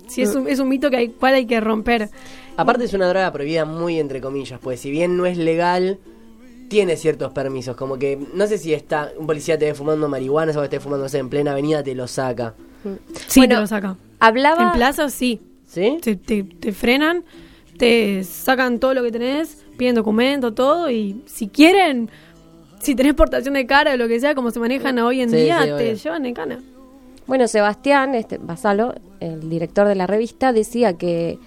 si 0.08 0.22
es 0.22 0.34
un, 0.34 0.48
es 0.48 0.58
un 0.58 0.68
mito 0.68 0.90
que 0.90 0.96
hay, 0.96 1.08
cual 1.08 1.34
hay 1.34 1.46
que 1.46 1.60
romper. 1.60 2.10
Aparte 2.56 2.84
es 2.84 2.92
una 2.92 3.08
droga 3.08 3.32
prohibida 3.32 3.64
muy 3.64 3.98
entre 3.98 4.20
comillas, 4.20 4.60
pues 4.62 4.80
si 4.80 4.90
bien 4.90 5.16
no 5.16 5.26
es 5.26 5.38
legal, 5.38 5.98
tiene 6.68 6.96
ciertos 6.96 7.32
permisos. 7.32 7.76
Como 7.76 7.98
que, 7.98 8.18
no 8.34 8.46
sé 8.46 8.58
si 8.58 8.74
está 8.74 9.12
un 9.18 9.26
policía 9.26 9.58
te 9.58 9.66
ve 9.66 9.74
fumando 9.74 10.08
marihuana 10.08 10.52
o 10.52 10.56
que 10.56 10.64
esté 10.64 10.80
fumando 10.80 11.06
en 11.12 11.28
plena 11.28 11.52
avenida, 11.52 11.82
te 11.82 11.94
lo 11.94 12.06
saca. 12.06 12.54
Sí, 13.26 13.40
Bueno, 13.40 13.56
te 13.56 13.60
lo 13.60 13.66
saca. 13.66 13.96
Hablaba. 14.20 14.62
En 14.64 14.72
plaza, 14.72 15.08
sí. 15.10 15.40
¿Sí? 15.66 15.98
Te, 16.02 16.16
te, 16.16 16.42
te 16.44 16.72
frenan, 16.72 17.24
te 17.78 18.22
sacan 18.24 18.78
todo 18.78 18.92
lo 18.94 19.02
que 19.02 19.10
tenés, 19.10 19.64
piden 19.78 19.94
documento, 19.94 20.52
todo, 20.52 20.90
y 20.90 21.22
si 21.26 21.48
quieren, 21.48 22.10
si 22.80 22.94
tenés 22.94 23.14
portación 23.14 23.54
de 23.54 23.66
cara 23.66 23.94
o 23.94 23.96
lo 23.96 24.06
que 24.08 24.20
sea, 24.20 24.34
como 24.34 24.50
se 24.50 24.60
manejan 24.60 24.98
hoy 24.98 25.22
en 25.22 25.30
Sí, 25.30 25.36
día, 25.36 25.62
sí, 25.62 25.70
te 25.78 25.96
llevan 25.96 26.26
en 26.26 26.34
cana. 26.34 26.58
Bueno, 27.26 27.48
Sebastián 27.48 28.14
este, 28.14 28.38
Basalo, 28.38 28.94
el 29.20 29.48
director 29.48 29.86
de 29.86 29.94
la 29.94 30.06
revista, 30.06 30.52
decía 30.52 30.94
que 30.94 31.38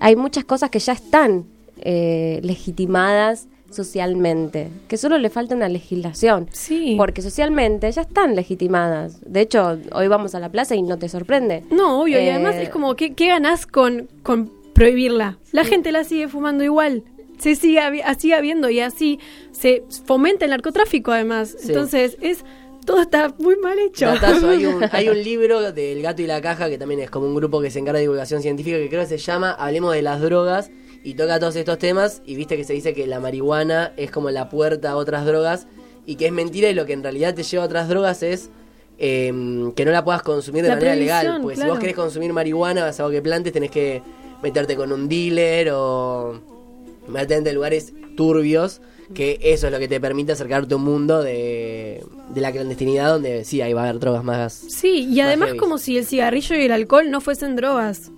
hay 0.00 0.16
muchas 0.16 0.44
cosas 0.44 0.70
que 0.70 0.78
ya 0.78 0.92
están 0.92 1.44
eh, 1.78 2.40
legitimadas 2.42 3.48
socialmente, 3.70 4.68
que 4.88 4.96
solo 4.96 5.16
le 5.18 5.30
falta 5.30 5.54
una 5.54 5.68
legislación. 5.68 6.48
Sí. 6.52 6.94
Porque 6.96 7.22
socialmente 7.22 7.90
ya 7.92 8.02
están 8.02 8.34
legitimadas. 8.34 9.20
De 9.24 9.40
hecho, 9.42 9.78
hoy 9.92 10.08
vamos 10.08 10.34
a 10.34 10.40
la 10.40 10.48
plaza 10.48 10.74
y 10.74 10.82
no 10.82 10.98
te 10.98 11.08
sorprende. 11.08 11.62
No, 11.70 12.00
obvio, 12.02 12.20
y 12.20 12.24
Eh, 12.24 12.32
además 12.32 12.56
es 12.56 12.68
como, 12.68 12.96
¿qué, 12.96 13.14
qué 13.14 13.28
ganás 13.28 13.66
con, 13.66 14.08
con 14.22 14.50
prohibirla? 14.74 15.38
La 15.52 15.64
gente 15.64 15.92
la 15.92 16.04
sigue 16.04 16.26
fumando 16.28 16.64
igual. 16.64 17.04
Se 17.38 17.54
sigue, 17.54 17.80
sigue 18.18 18.34
habiendo 18.34 18.68
y 18.68 18.80
así 18.80 19.18
se 19.52 19.84
fomenta 20.04 20.44
el 20.44 20.50
narcotráfico 20.50 21.12
además. 21.12 21.54
Sí. 21.58 21.68
Entonces, 21.68 22.18
es 22.20 22.44
todo 22.84 23.00
está 23.00 23.34
muy 23.38 23.56
mal 23.56 23.78
hecho. 23.78 24.06
Datazo, 24.06 24.50
hay, 24.50 24.66
un, 24.66 24.84
hay 24.92 25.08
un 25.08 25.22
libro 25.22 25.72
del 25.72 26.02
gato 26.02 26.22
y 26.22 26.26
la 26.26 26.40
caja 26.40 26.68
que 26.68 26.78
también 26.78 27.00
es 27.00 27.10
como 27.10 27.26
un 27.26 27.34
grupo 27.34 27.60
que 27.60 27.70
se 27.70 27.78
encarga 27.78 27.98
de 27.98 28.02
divulgación 28.02 28.42
científica 28.42 28.76
que 28.78 28.88
creo 28.88 29.02
que 29.02 29.08
se 29.08 29.18
llama 29.18 29.52
Hablemos 29.52 29.94
de 29.94 30.02
las 30.02 30.20
drogas 30.20 30.70
y 31.02 31.14
toca 31.14 31.38
todos 31.38 31.56
estos 31.56 31.78
temas 31.78 32.22
y 32.26 32.34
viste 32.34 32.56
que 32.56 32.64
se 32.64 32.72
dice 32.72 32.92
que 32.94 33.06
la 33.06 33.20
marihuana 33.20 33.92
es 33.96 34.10
como 34.10 34.30
la 34.30 34.48
puerta 34.48 34.90
a 34.90 34.96
otras 34.96 35.24
drogas 35.24 35.66
y 36.06 36.16
que 36.16 36.26
es 36.26 36.32
mentira 36.32 36.68
y 36.68 36.74
lo 36.74 36.86
que 36.86 36.92
en 36.92 37.02
realidad 37.02 37.34
te 37.34 37.42
lleva 37.42 37.62
a 37.62 37.66
otras 37.66 37.88
drogas 37.88 38.22
es 38.22 38.50
eh, 38.98 39.32
que 39.74 39.84
no 39.84 39.92
la 39.92 40.04
puedas 40.04 40.22
consumir 40.22 40.62
de 40.62 40.68
La 40.68 40.74
manera 40.74 40.94
legal. 40.94 41.38
Porque 41.40 41.56
si 41.56 41.60
claro. 41.60 41.72
vos 41.72 41.80
querés 41.80 41.96
consumir 41.96 42.32
marihuana, 42.32 42.84
vas 42.84 43.00
a 43.00 43.04
algo 43.04 43.12
que 43.12 43.22
plantes, 43.22 43.52
tenés 43.52 43.70
que 43.70 44.02
meterte 44.42 44.76
con 44.76 44.92
un 44.92 45.08
dealer 45.08 45.70
o 45.72 46.38
meterte 47.08 47.48
en 47.48 47.54
lugares 47.54 47.94
turbios, 48.16 48.82
que 49.14 49.38
eso 49.42 49.66
es 49.66 49.72
lo 49.72 49.78
que 49.78 49.88
te 49.88 50.00
permite 50.00 50.32
acercarte 50.32 50.74
a 50.74 50.76
un 50.76 50.84
mundo 50.84 51.22
de, 51.22 52.04
de 52.34 52.40
la 52.40 52.52
clandestinidad 52.52 53.08
donde 53.10 53.44
sí, 53.44 53.60
ahí 53.60 53.72
va 53.72 53.82
a 53.82 53.88
haber 53.88 53.98
drogas 54.00 54.22
más... 54.24 54.52
Sí, 54.52 55.06
y 55.10 55.16
más 55.16 55.26
además 55.26 55.54
como 55.58 55.78
si 55.78 55.98
el 55.98 56.06
cigarrillo 56.06 56.54
y 56.56 56.62
el 56.62 56.72
alcohol 56.72 57.10
no 57.10 57.20
fuesen 57.20 57.56
drogas. 57.56 58.10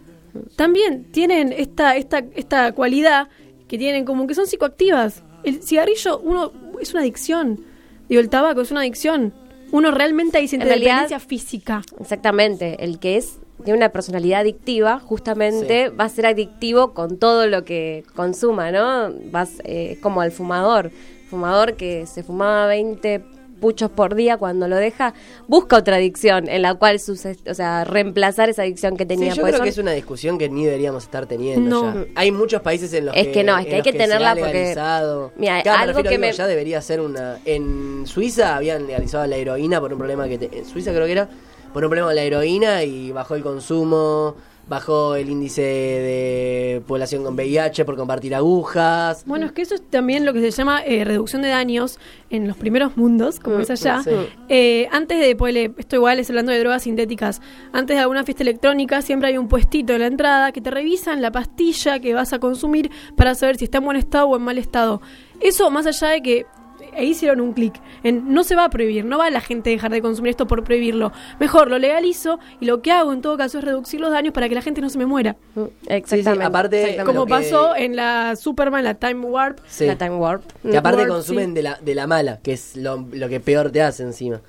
También 0.57 1.05
tienen 1.13 1.53
esta, 1.53 1.97
esta, 1.97 2.25
esta 2.35 2.73
cualidad 2.73 3.29
que 3.69 3.79
tienen 3.79 4.05
como 4.05 4.27
que 4.27 4.35
son 4.35 4.47
psicoactivas. 4.47 5.23
El 5.45 5.63
cigarrillo, 5.63 6.19
uno, 6.21 6.53
es 6.81 6.93
una 6.93 7.01
adicción. 7.01 7.65
Digo, 8.09 8.21
el 8.21 8.29
tabaco 8.29 8.61
es 8.61 8.71
una 8.71 8.81
adicción. 8.81 9.33
Uno 9.71 9.91
realmente 9.91 10.39
ahí 10.39 10.49
siente 10.49 10.65
En 10.67 10.69
realidad- 10.69 11.03
dependencia 11.03 11.21
física. 11.21 11.83
Exactamente, 12.01 12.85
el 12.85 12.99
que 12.99 13.17
es 13.17 13.39
tiene 13.63 13.77
una 13.79 13.89
personalidad 13.91 14.41
adictiva, 14.41 14.99
justamente 15.01 15.89
va 15.89 16.05
a 16.05 16.09
ser 16.09 16.27
adictivo 16.27 16.93
con 16.95 17.19
todo 17.19 17.47
lo 17.47 17.65
que 17.65 18.05
consuma, 18.15 18.71
¿no? 18.71 19.13
Vas 19.31 19.61
eh, 19.65 19.99
como 20.03 20.21
al 20.21 20.33
fumador, 20.33 20.91
fumador 21.31 21.75
que 21.75 22.07
se 22.07 22.23
fumaba 22.23 22.67
20 22.67 23.23
puchos 23.61 23.93
por 23.93 24.17
día 24.17 24.39
cuando 24.39 24.67
lo 24.67 24.75
deja, 24.75 25.15
busca 25.47 25.77
otra 25.77 25.95
adicción 25.95 26.49
en 26.49 26.63
la 26.63 26.75
cual, 26.75 26.97
o 26.97 27.55
sea, 27.55 27.85
reemplazar 27.85 28.49
esa 28.49 28.63
adicción 28.63 28.97
que 28.97 29.05
Sí, 29.05 29.09
tenía. 29.11 29.35
yo 29.35 29.41
pues 29.43 29.51
creo 29.53 29.59
son- 29.59 29.65
que 29.65 29.71
es 29.71 29.79
una 29.79 29.93
discusión 29.93 30.37
que 30.37 30.49
ni 30.49 30.65
deberíamos 30.65 31.05
estar 31.05 31.27
teniendo 31.27 31.71
No. 31.85 31.95
ya. 31.95 32.07
Hay 32.17 32.33
muchos 32.33 32.61
países 32.61 32.93
en 32.93 33.07
los 33.07 33.17
Es 33.17 33.27
que 33.29 33.33
que 33.33 33.45
no, 33.45 33.57
es 33.57 33.67
que 33.67 33.77
hay 33.77 33.83
que 33.83 33.93
se 33.93 33.99
tenerla 33.99 34.35
porque-. 34.35 34.71
Mira, 34.71 34.73
Claro, 34.75 35.31
me 35.39 35.71
algo 35.71 35.87
refiero, 35.87 36.03
que 36.03 36.09
digo, 36.09 36.21
me- 36.23 36.33
ya 36.33 36.47
debería 36.49 36.81
ser 36.83 37.01
una 37.01 37.39
en 37.45 38.03
Suiza 38.05 38.57
habían 38.57 38.85
legalizado 38.89 39.25
la 39.29 39.37
heroína 39.37 39.79
por 39.81 39.93
un 39.93 39.99
problema 39.99 40.27
que 40.27 40.39
te- 40.39 40.59
en 40.59 40.65
Suiza 40.65 40.91
creo 40.93 41.07
que 41.07 41.13
era 41.13 41.29
por 41.73 41.85
un 41.85 41.91
problema 41.91 42.09
con 42.09 42.17
la 42.17 42.23
heroína 42.23 42.85
y 42.85 43.13
bajó 43.13 43.35
el 43.35 43.43
consumo, 43.43 44.37
bajó 44.69 45.17
el 45.17 45.29
índice 45.29 45.63
de 45.63 46.83
población 46.87 47.25
con 47.25 47.35
VIH 47.35 47.85
por 47.85 47.97
compartir 47.97 48.35
agujas. 48.35 49.25
Bueno, 49.27 49.47
es 49.47 49.53
que 49.53 49.63
eso 49.63 49.75
es 49.75 49.83
también 49.83 50.25
lo 50.25 50.33
que 50.33 50.41
se 50.41 50.51
llama 50.51 50.83
eh, 50.85 51.05
reducción 51.05 51.43
de 51.43 51.49
daños 51.49 51.99
en 52.31 52.47
los 52.47 52.57
primeros 52.57 52.97
mundos, 52.97 53.41
como 53.41 53.59
es 53.59 53.71
allá. 53.71 54.03
sí. 54.03 54.11
Eh, 54.49 54.89
antes 54.93 55.21
de, 55.21 55.35
pues, 55.37 55.55
esto 55.77 55.97
igual 55.97 56.19
es 56.19 56.31
hablando 56.31 56.53
de 56.53 56.59
drogas 56.59 56.85
sintéticas, 56.85 57.41
antes 57.73 57.97
de 57.97 58.01
alguna 58.01 58.25
fiesta 58.25 58.43
electrónica 58.43 59.03
siempre 59.03 59.29
hay 59.29 59.39
un 59.39 59.49
puestito 59.49 59.93
en 59.95 60.01
la 60.01 60.07
entrada 60.07 60.53
que 60.53 60.61
te 60.61 60.71
revisan 60.71 61.21
la 61.21 61.33
pastilla 61.33 61.99
que 62.01 62.15
vas 62.15 62.33
a 62.33 62.39
consumir 62.39 62.91
para 63.17 63.35
saber 63.35 63.57
si 63.57 63.65
está 63.65 63.79
en 63.79 63.85
buen 63.85 63.97
estado 63.97 64.29
o 64.29 64.37
en 64.37 64.43
mal 64.43 64.59
estado. 64.59 65.03
Eso, 65.41 65.71
más 65.71 65.87
allá 65.87 66.09
de 66.09 66.23
que 66.23 66.47
e 66.95 67.05
hicieron 67.05 67.41
un 67.41 67.53
clic 67.53 67.75
en 68.03 68.33
no 68.33 68.45
se 68.45 68.55
va 68.55 68.65
a 68.65 68.69
prohibir, 68.71 69.05
no 69.05 69.19
va 69.19 69.31
la 69.31 69.41
gente 69.41 69.71
a 69.71 69.73
dejar 69.73 69.91
de 69.91 70.03
consumir 70.03 70.31
esto 70.31 70.47
por 70.47 70.65
prohibirlo. 70.65 71.13
Mejor 71.41 71.69
lo 71.71 71.79
legalizo 71.79 72.39
y 72.61 72.67
lo 72.67 72.83
que 72.83 72.93
hago 72.93 73.13
en 73.13 73.23
todo 73.23 73.37
caso 73.37 73.59
es 73.59 73.65
reducir 73.65 74.01
los 74.01 74.11
daños 74.11 74.33
para 74.35 74.49
que 74.49 74.55
la 74.55 74.63
gente 74.63 74.81
no 74.81 74.91
se 74.91 74.99
me 74.99 75.07
muera. 75.07 75.37
Mm, 75.55 75.63
Exactamente. 75.87 76.45
aparte- 76.45 76.81
exactamente. 76.83 77.05
Como 77.05 77.27
que- 77.27 77.31
pasó 77.31 77.75
en 77.77 77.97
la 77.97 78.37
Superman, 78.37 78.85
la 78.85 78.95
Time 78.95 79.21
Warp. 79.27 79.59
Sí. 79.67 79.87
la 79.87 79.97
Time 79.97 80.17
Warp. 80.17 80.43
Que 80.63 80.77
aparte 80.77 80.99
Warp, 81.03 81.11
consumen 81.13 81.49
sí. 81.51 81.55
de, 81.55 81.63
la, 81.63 81.79
de 81.83 81.95
la 81.95 82.07
mala, 82.07 82.41
que 82.43 82.53
es 82.53 82.77
lo, 82.77 83.07
lo 83.13 83.29
que 83.29 83.41
peor 83.41 83.71
te 83.71 83.83
hace 83.83 84.03
encima. 84.03 84.41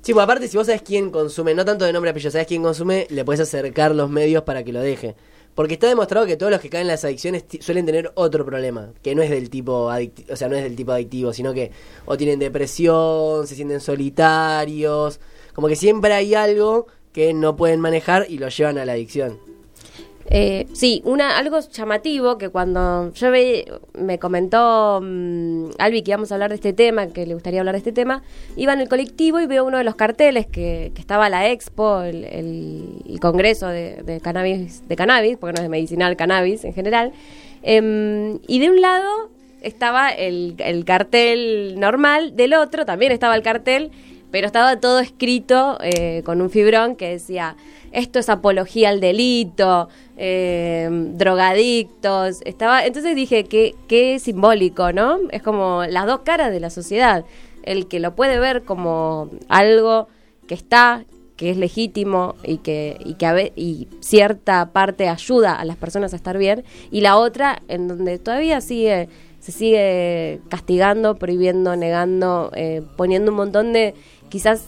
Sí, 0.00 0.12
pues 0.12 0.22
aparte, 0.22 0.46
si 0.46 0.56
vos 0.56 0.66
sabes 0.66 0.82
quién 0.82 1.10
consume, 1.10 1.52
no 1.52 1.64
tanto 1.64 1.84
de 1.84 1.92
nombre 1.92 2.10
y 2.10 2.12
apellido, 2.12 2.30
sabes 2.30 2.46
quién 2.46 2.62
consume, 2.62 3.08
le 3.10 3.24
puedes 3.24 3.40
acercar 3.40 3.92
los 3.96 4.08
medios 4.08 4.44
para 4.44 4.62
que 4.62 4.72
lo 4.72 4.80
deje. 4.80 5.16
Porque 5.56 5.74
está 5.74 5.88
demostrado 5.88 6.26
que 6.26 6.36
todos 6.36 6.52
los 6.52 6.60
que 6.60 6.68
caen 6.68 6.82
en 6.82 6.88
las 6.88 7.04
adicciones 7.04 7.46
suelen 7.60 7.86
tener 7.86 8.12
otro 8.14 8.44
problema, 8.44 8.92
que 9.02 9.14
no 9.14 9.22
es 9.22 9.30
del 9.30 9.48
tipo 9.48 9.88
adictivo, 9.88 10.34
o 10.34 10.36
sea, 10.36 10.50
no 10.50 10.54
es 10.54 10.62
del 10.62 10.76
tipo 10.76 10.92
adictivo, 10.92 11.32
sino 11.32 11.54
que 11.54 11.72
o 12.04 12.16
tienen 12.18 12.38
depresión, 12.38 13.46
se 13.46 13.54
sienten 13.54 13.80
solitarios, 13.80 15.18
como 15.54 15.66
que 15.68 15.74
siempre 15.74 16.12
hay 16.12 16.34
algo 16.34 16.88
que 17.14 17.32
no 17.32 17.56
pueden 17.56 17.80
manejar 17.80 18.26
y 18.28 18.36
lo 18.36 18.50
llevan 18.50 18.76
a 18.76 18.84
la 18.84 18.92
adicción. 18.92 19.55
Eh, 20.28 20.66
sí, 20.72 21.02
una, 21.04 21.38
algo 21.38 21.60
llamativo 21.60 22.36
que 22.36 22.48
cuando 22.48 23.12
yo 23.14 23.30
ve, 23.30 23.64
me 23.96 24.18
comentó 24.18 25.00
mm, 25.00 25.70
Albi 25.78 26.02
que 26.02 26.10
íbamos 26.10 26.32
a 26.32 26.34
hablar 26.34 26.48
de 26.50 26.56
este 26.56 26.72
tema, 26.72 27.06
que 27.08 27.26
le 27.26 27.34
gustaría 27.34 27.60
hablar 27.60 27.74
de 27.74 27.78
este 27.78 27.92
tema, 27.92 28.22
iba 28.56 28.72
en 28.72 28.80
el 28.80 28.88
colectivo 28.88 29.38
y 29.40 29.46
veo 29.46 29.64
uno 29.64 29.78
de 29.78 29.84
los 29.84 29.94
carteles 29.94 30.46
que, 30.46 30.90
que 30.94 31.00
estaba 31.00 31.28
la 31.28 31.48
expo, 31.50 32.02
el, 32.02 32.24
el- 32.24 33.02
el 33.08 33.20
congreso 33.20 33.68
de, 33.68 34.20
cannabis, 34.22 34.86
de 34.88 34.96
cannabis, 34.96 35.36
porque 35.38 35.52
no 35.52 35.58
es 35.58 35.62
de 35.62 35.68
medicinal 35.68 36.16
cannabis 36.16 36.64
en 36.64 36.74
general, 36.74 37.12
em, 37.62 38.38
y 38.48 38.58
de 38.58 38.70
un 38.70 38.80
lado 38.80 39.30
estaba 39.62 40.10
el 40.10 40.84
cartel 40.84 41.78
normal, 41.78 42.34
del 42.36 42.54
otro 42.54 42.84
también 42.84 43.12
estaba 43.12 43.34
el 43.36 43.42
cartel, 43.42 43.90
pero 44.30 44.46
estaba 44.46 44.78
todo 44.80 45.00
escrito 45.00 45.78
eh, 45.82 46.22
con 46.24 46.40
un 46.40 46.50
fibrón 46.50 46.96
que 46.96 47.10
decía 47.10 47.56
esto 47.92 48.18
es 48.18 48.28
apología 48.28 48.90
al 48.90 49.00
delito, 49.00 49.88
eh, 50.18 50.88
drogadictos, 50.90 52.40
estaba, 52.44 52.84
entonces 52.84 53.14
dije 53.14 53.44
que 53.44 53.74
qué 53.88 54.18
simbólico, 54.18 54.92
¿no? 54.92 55.18
Es 55.30 55.42
como 55.42 55.84
las 55.88 56.06
dos 56.06 56.20
caras 56.20 56.50
de 56.50 56.60
la 56.60 56.70
sociedad, 56.70 57.24
el 57.62 57.86
que 57.86 58.00
lo 58.00 58.14
puede 58.14 58.38
ver 58.38 58.62
como 58.62 59.30
algo 59.48 60.08
que 60.46 60.54
está, 60.54 61.04
que 61.36 61.50
es 61.50 61.56
legítimo 61.56 62.34
y 62.44 62.58
que 62.58 62.96
y 63.04 63.14
que 63.14 63.26
a 63.26 63.32
ve- 63.32 63.52
y 63.56 63.88
cierta 64.00 64.70
parte 64.72 65.08
ayuda 65.08 65.54
a 65.54 65.64
las 65.64 65.76
personas 65.76 66.12
a 66.12 66.16
estar 66.16 66.38
bien 66.38 66.64
y 66.90 67.00
la 67.02 67.16
otra 67.18 67.60
en 67.68 67.88
donde 67.88 68.18
todavía 68.18 68.60
sigue 68.60 69.08
se 69.40 69.52
sigue 69.52 70.40
castigando, 70.48 71.16
prohibiendo, 71.16 71.76
negando, 71.76 72.50
eh, 72.56 72.82
poniendo 72.96 73.30
un 73.30 73.36
montón 73.36 73.72
de 73.72 73.94
quizás 74.28 74.64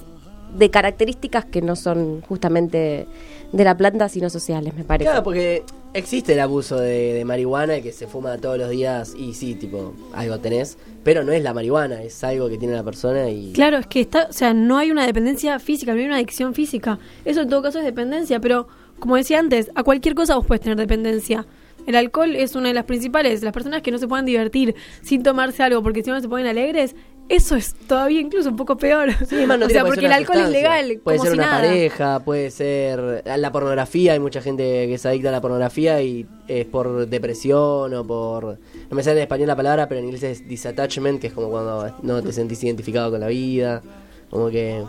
de 0.56 0.70
características 0.70 1.44
que 1.44 1.60
no 1.60 1.76
son 1.76 2.22
justamente 2.22 3.06
de 3.52 3.64
la 3.64 3.76
planta 3.76 4.08
sino 4.08 4.30
sociales, 4.30 4.74
me 4.74 4.84
parece. 4.84 5.10
Claro, 5.10 5.22
porque 5.22 5.62
existe 5.94 6.34
el 6.34 6.40
abuso 6.40 6.78
de, 6.78 7.14
de 7.14 7.24
marihuana 7.24 7.80
que 7.80 7.92
se 7.92 8.06
fuma 8.06 8.38
todos 8.38 8.58
los 8.58 8.70
días 8.70 9.14
y 9.16 9.34
sí, 9.34 9.54
tipo, 9.54 9.94
algo 10.14 10.38
tenés, 10.38 10.78
pero 11.04 11.24
no 11.24 11.32
es 11.32 11.42
la 11.42 11.54
marihuana, 11.54 12.02
es 12.02 12.22
algo 12.24 12.48
que 12.48 12.58
tiene 12.58 12.74
la 12.74 12.82
persona 12.82 13.30
y... 13.30 13.52
Claro, 13.52 13.78
es 13.78 13.86
que 13.86 14.00
está, 14.00 14.26
o 14.28 14.32
sea, 14.32 14.54
no 14.54 14.78
hay 14.78 14.90
una 14.90 15.06
dependencia 15.06 15.58
física, 15.58 15.92
no 15.92 16.00
hay 16.00 16.06
una 16.06 16.16
adicción 16.16 16.54
física. 16.54 16.98
Eso 17.24 17.42
en 17.42 17.48
todo 17.48 17.62
caso 17.62 17.78
es 17.78 17.84
dependencia, 17.84 18.40
pero 18.40 18.68
como 18.98 19.16
decía 19.16 19.38
antes, 19.38 19.70
a 19.74 19.82
cualquier 19.82 20.14
cosa 20.14 20.36
vos 20.36 20.46
puedes 20.46 20.60
tener 20.60 20.76
dependencia. 20.76 21.46
El 21.86 21.94
alcohol 21.94 22.36
es 22.36 22.54
una 22.54 22.68
de 22.68 22.74
las 22.74 22.84
principales. 22.84 23.42
Las 23.42 23.54
personas 23.54 23.80
que 23.80 23.90
no 23.90 23.96
se 23.96 24.06
puedan 24.06 24.26
divertir 24.26 24.74
sin 25.00 25.22
tomarse 25.22 25.62
algo 25.62 25.82
porque 25.82 26.02
si 26.04 26.10
no 26.10 26.20
se 26.20 26.28
ponen 26.28 26.46
alegres, 26.46 26.94
eso 27.28 27.56
es 27.56 27.74
todavía 27.74 28.20
incluso 28.20 28.48
un 28.48 28.56
poco 28.56 28.76
peor. 28.76 29.12
Sí, 29.26 29.44
no 29.46 29.54
o 29.66 29.68
sea, 29.68 29.82
por 29.82 29.94
porque 29.94 30.06
el 30.06 30.12
alcohol 30.12 30.38
es 30.38 30.50
legal, 30.50 31.00
Puede 31.02 31.18
como 31.18 31.24
ser 31.24 31.32
si 31.32 31.38
una 31.38 31.46
nada. 31.46 31.60
pareja, 31.60 32.20
puede 32.20 32.50
ser 32.50 33.22
la 33.24 33.52
pornografía, 33.52 34.12
hay 34.12 34.18
mucha 34.18 34.40
gente 34.40 34.86
que 34.88 34.98
se 34.98 35.08
adicta 35.08 35.28
a 35.28 35.32
la 35.32 35.40
pornografía 35.40 36.00
y 36.02 36.26
es 36.46 36.64
por 36.66 37.06
depresión 37.06 37.92
o 37.94 38.06
por... 38.06 38.58
No 38.90 38.96
me 38.96 39.02
sale 39.02 39.18
en 39.18 39.22
español 39.22 39.48
la 39.48 39.56
palabra, 39.56 39.88
pero 39.88 40.00
en 40.00 40.06
inglés 40.06 40.22
es 40.22 40.48
disattachment, 40.48 41.20
que 41.20 41.26
es 41.28 41.32
como 41.32 41.50
cuando 41.50 41.94
no 42.02 42.22
te 42.22 42.32
sentís 42.32 42.62
identificado 42.64 43.10
con 43.10 43.20
la 43.20 43.28
vida, 43.28 43.82
como 44.30 44.48
que... 44.48 44.82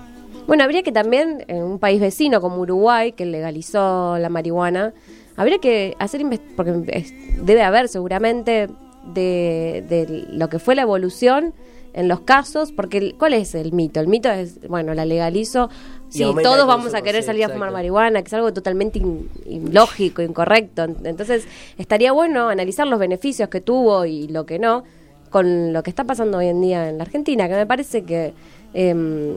Bueno, 0.47 0.63
habría 0.63 0.82
que 0.82 0.91
también, 0.91 1.45
en 1.47 1.63
un 1.63 1.80
país 1.80 1.99
vecino 1.99 2.41
como 2.41 2.62
Uruguay, 2.62 3.12
que 3.12 3.25
legalizó 3.25 4.17
la 4.17 4.30
marihuana, 4.30 4.93
habría 5.36 5.60
que 5.60 5.95
hacer, 5.99 6.25
porque 6.56 7.06
debe 7.43 7.62
haber 7.62 7.88
seguramente 7.88 8.67
de, 9.13 9.84
de 9.88 10.25
lo 10.32 10.49
que 10.49 10.58
fue 10.58 10.75
la 10.75 10.82
evolución 10.84 11.54
en 11.93 12.08
los 12.08 12.21
casos, 12.21 12.71
porque 12.71 13.15
¿cuál 13.17 13.34
es 13.34 13.56
el 13.56 13.71
mito? 13.73 13.99
El 13.99 14.08
mito 14.08 14.30
es, 14.30 14.60
bueno, 14.67 14.93
la 14.93 15.06
legalizo, 15.06 15.69
sí, 16.10 16.23
todos 16.43 16.67
vamos 16.67 16.93
a 16.93 17.02
querer 17.02 17.23
sí, 17.23 17.28
salir 17.28 17.45
a 17.45 17.49
fumar 17.49 17.71
marihuana, 17.71 18.21
que 18.21 18.28
es 18.28 18.34
algo 18.34 18.54
totalmente 18.54 18.99
in- 18.99 19.30
ilógico, 19.45 20.21
incorrecto. 20.21 20.84
Entonces, 21.04 21.45
estaría 21.78 22.12
bueno 22.12 22.49
analizar 22.49 22.86
los 22.88 22.99
beneficios 22.99 23.49
que 23.49 23.62
tuvo 23.62 24.06
y 24.06 24.28
lo 24.28 24.45
que 24.45 24.60
no 24.60 24.84
con 25.30 25.73
lo 25.73 25.84
que 25.84 25.89
está 25.91 26.04
pasando 26.06 26.39
hoy 26.39 26.47
en 26.47 26.60
día 26.62 26.89
en 26.89 26.97
la 26.97 27.04
Argentina, 27.04 27.47
que 27.47 27.56
me 27.56 27.65
parece 27.67 28.04
que, 28.04 28.34
em, 28.73 29.36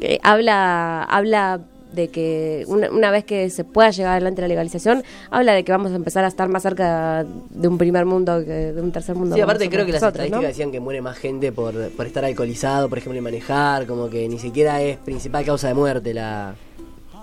que 0.00 0.20
habla, 0.22 1.02
habla 1.04 1.60
de 1.94 2.08
que 2.08 2.64
una, 2.66 2.90
una 2.90 3.10
vez 3.10 3.24
que 3.24 3.50
se 3.50 3.64
pueda 3.64 3.90
llegar 3.90 4.12
adelante 4.12 4.42
la 4.42 4.48
legalización, 4.48 5.02
habla 5.30 5.52
de 5.52 5.64
que 5.64 5.72
vamos 5.72 5.92
a 5.92 5.96
empezar 5.96 6.24
a 6.24 6.28
estar 6.28 6.48
más 6.48 6.62
cerca 6.62 7.24
de 7.24 7.68
un 7.68 7.78
primer 7.78 8.04
mundo 8.04 8.44
que 8.44 8.72
de 8.72 8.80
un 8.80 8.92
tercer 8.92 9.14
mundo. 9.14 9.34
Sí, 9.34 9.40
aparte 9.40 9.68
creo 9.68 9.86
que 9.86 9.92
las 9.92 10.02
nosotros, 10.02 10.24
estadísticas 10.24 10.42
¿no? 10.42 10.48
decían 10.48 10.72
que 10.72 10.80
muere 10.80 11.00
más 11.00 11.16
gente 11.18 11.52
por, 11.52 11.74
por 11.90 12.06
estar 12.06 12.24
alcoholizado, 12.24 12.88
por 12.88 12.98
ejemplo, 12.98 13.18
y 13.18 13.22
manejar, 13.22 13.86
como 13.86 14.08
que 14.08 14.28
ni 14.28 14.38
siquiera 14.38 14.82
es 14.82 14.96
principal 14.98 15.44
causa 15.44 15.68
de 15.68 15.74
muerte 15.74 16.14
la, 16.14 16.54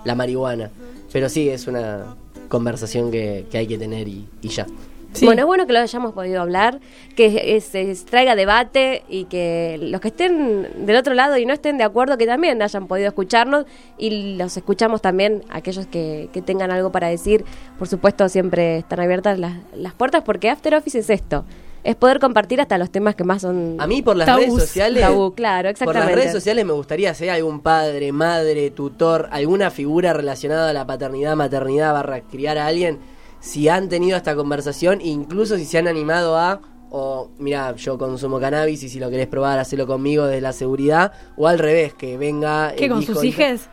la 0.04 0.14
marihuana. 0.14 0.70
Pero 1.12 1.28
sí, 1.28 1.48
es 1.48 1.66
una 1.66 2.16
conversación 2.48 3.10
que, 3.10 3.46
que 3.50 3.58
hay 3.58 3.66
que 3.66 3.78
tener 3.78 4.08
y, 4.08 4.26
y 4.40 4.48
ya. 4.48 4.66
Sí. 5.12 5.26
Bueno, 5.26 5.42
es 5.42 5.46
bueno 5.46 5.66
que 5.66 5.72
lo 5.72 5.78
hayamos 5.80 6.12
podido 6.12 6.40
hablar, 6.40 6.80
que 7.16 7.60
se 7.60 7.94
traiga 8.08 8.34
debate 8.34 9.02
y 9.08 9.24
que 9.26 9.78
los 9.80 10.00
que 10.00 10.08
estén 10.08 10.86
del 10.86 10.96
otro 10.96 11.14
lado 11.14 11.36
y 11.36 11.46
no 11.46 11.52
estén 11.52 11.78
de 11.78 11.84
acuerdo, 11.84 12.16
que 12.16 12.26
también 12.26 12.62
hayan 12.62 12.86
podido 12.86 13.08
escucharnos 13.08 13.66
y 13.98 14.36
los 14.36 14.56
escuchamos 14.56 15.02
también, 15.02 15.44
aquellos 15.50 15.86
que, 15.86 16.28
que 16.32 16.42
tengan 16.42 16.70
algo 16.70 16.90
para 16.92 17.08
decir. 17.08 17.44
Por 17.78 17.88
supuesto, 17.88 18.28
siempre 18.28 18.78
están 18.78 19.00
abiertas 19.00 19.38
las, 19.38 19.54
las 19.76 19.92
puertas 19.92 20.22
porque 20.24 20.48
After 20.50 20.74
Office 20.74 20.98
es 21.00 21.10
esto, 21.10 21.44
es 21.84 21.96
poder 21.96 22.20
compartir 22.20 22.60
hasta 22.60 22.78
los 22.78 22.90
temas 22.90 23.14
que 23.14 23.24
más 23.24 23.42
son... 23.42 23.76
A 23.80 23.86
mí 23.86 24.02
por 24.02 24.16
las 24.16 24.26
Tabús. 24.26 24.46
redes 24.46 24.60
sociales... 24.60 25.02
Tabú, 25.02 25.34
claro, 25.34 25.64
Por 25.64 25.70
exactamente. 25.72 26.06
las 26.06 26.14
redes 26.14 26.32
sociales 26.32 26.64
me 26.64 26.72
gustaría 26.72 27.12
ser 27.12 27.30
algún 27.30 27.60
padre, 27.60 28.12
madre, 28.12 28.70
tutor, 28.70 29.28
alguna 29.32 29.70
figura 29.70 30.12
relacionada 30.12 30.70
a 30.70 30.72
la 30.72 30.86
paternidad, 30.86 31.34
maternidad, 31.36 31.92
barra 31.92 32.20
criar 32.20 32.56
a 32.58 32.66
alguien, 32.66 32.98
si 33.42 33.68
han 33.68 33.88
tenido 33.90 34.16
esta 34.16 34.34
conversación, 34.34 35.00
incluso 35.02 35.56
si 35.58 35.66
se 35.66 35.76
han 35.76 35.88
animado 35.88 36.38
a, 36.38 36.60
o 36.90 37.30
mira, 37.38 37.74
yo 37.76 37.98
consumo 37.98 38.38
cannabis 38.40 38.82
y 38.84 38.88
si 38.88 38.98
lo 39.00 39.10
querés 39.10 39.26
probar, 39.26 39.58
hacelo 39.58 39.86
conmigo 39.86 40.24
desde 40.26 40.40
la 40.40 40.52
seguridad, 40.52 41.12
o 41.36 41.48
al 41.48 41.58
revés, 41.58 41.92
que 41.92 42.16
venga... 42.16 42.72
¿Qué, 42.76 42.84
el 42.84 42.90
con 42.92 43.02
hijo, 43.02 43.14
sus 43.14 43.24
hija- 43.24 43.42
hijas? 43.52 43.68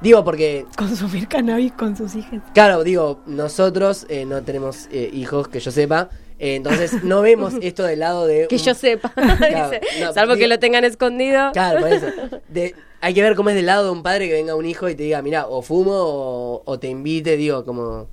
Digo, 0.00 0.24
porque 0.24 0.64
Consumir 0.78 1.28
cannabis 1.28 1.72
con 1.72 1.94
sus 1.96 2.14
hijas. 2.16 2.40
Claro, 2.54 2.82
digo, 2.84 3.20
nosotros 3.26 4.06
eh, 4.08 4.24
no 4.24 4.42
tenemos 4.42 4.88
eh, 4.90 5.10
hijos, 5.12 5.46
que 5.48 5.60
yo 5.60 5.70
sepa, 5.70 6.08
eh, 6.38 6.54
entonces 6.56 7.04
no 7.04 7.20
vemos 7.20 7.52
esto 7.60 7.82
del 7.84 7.98
lado 8.00 8.26
de... 8.26 8.46
Que 8.48 8.56
un- 8.56 8.62
yo 8.62 8.74
sepa, 8.74 9.10
Claro, 9.14 9.70
dice, 9.70 9.80
no, 10.00 10.12
salvo 10.14 10.36
que 10.36 10.48
lo 10.48 10.58
tengan 10.58 10.84
escondido. 10.84 11.52
Claro, 11.52 11.80
por 11.80 11.92
eso. 11.92 12.06
De- 12.48 12.74
hay 13.02 13.12
que 13.14 13.22
ver 13.22 13.34
cómo 13.36 13.50
es 13.50 13.56
del 13.56 13.66
lado 13.66 13.84
de 13.84 13.90
un 13.90 14.02
padre 14.02 14.26
que 14.28 14.32
venga 14.34 14.54
un 14.54 14.64
hijo 14.66 14.88
y 14.88 14.94
te 14.94 15.02
diga, 15.02 15.20
mira, 15.22 15.46
o 15.46 15.60
fumo 15.62 15.92
o, 15.94 16.62
o 16.64 16.78
te 16.78 16.88
invite, 16.88 17.36
digo, 17.36 17.64
como... 17.66 18.08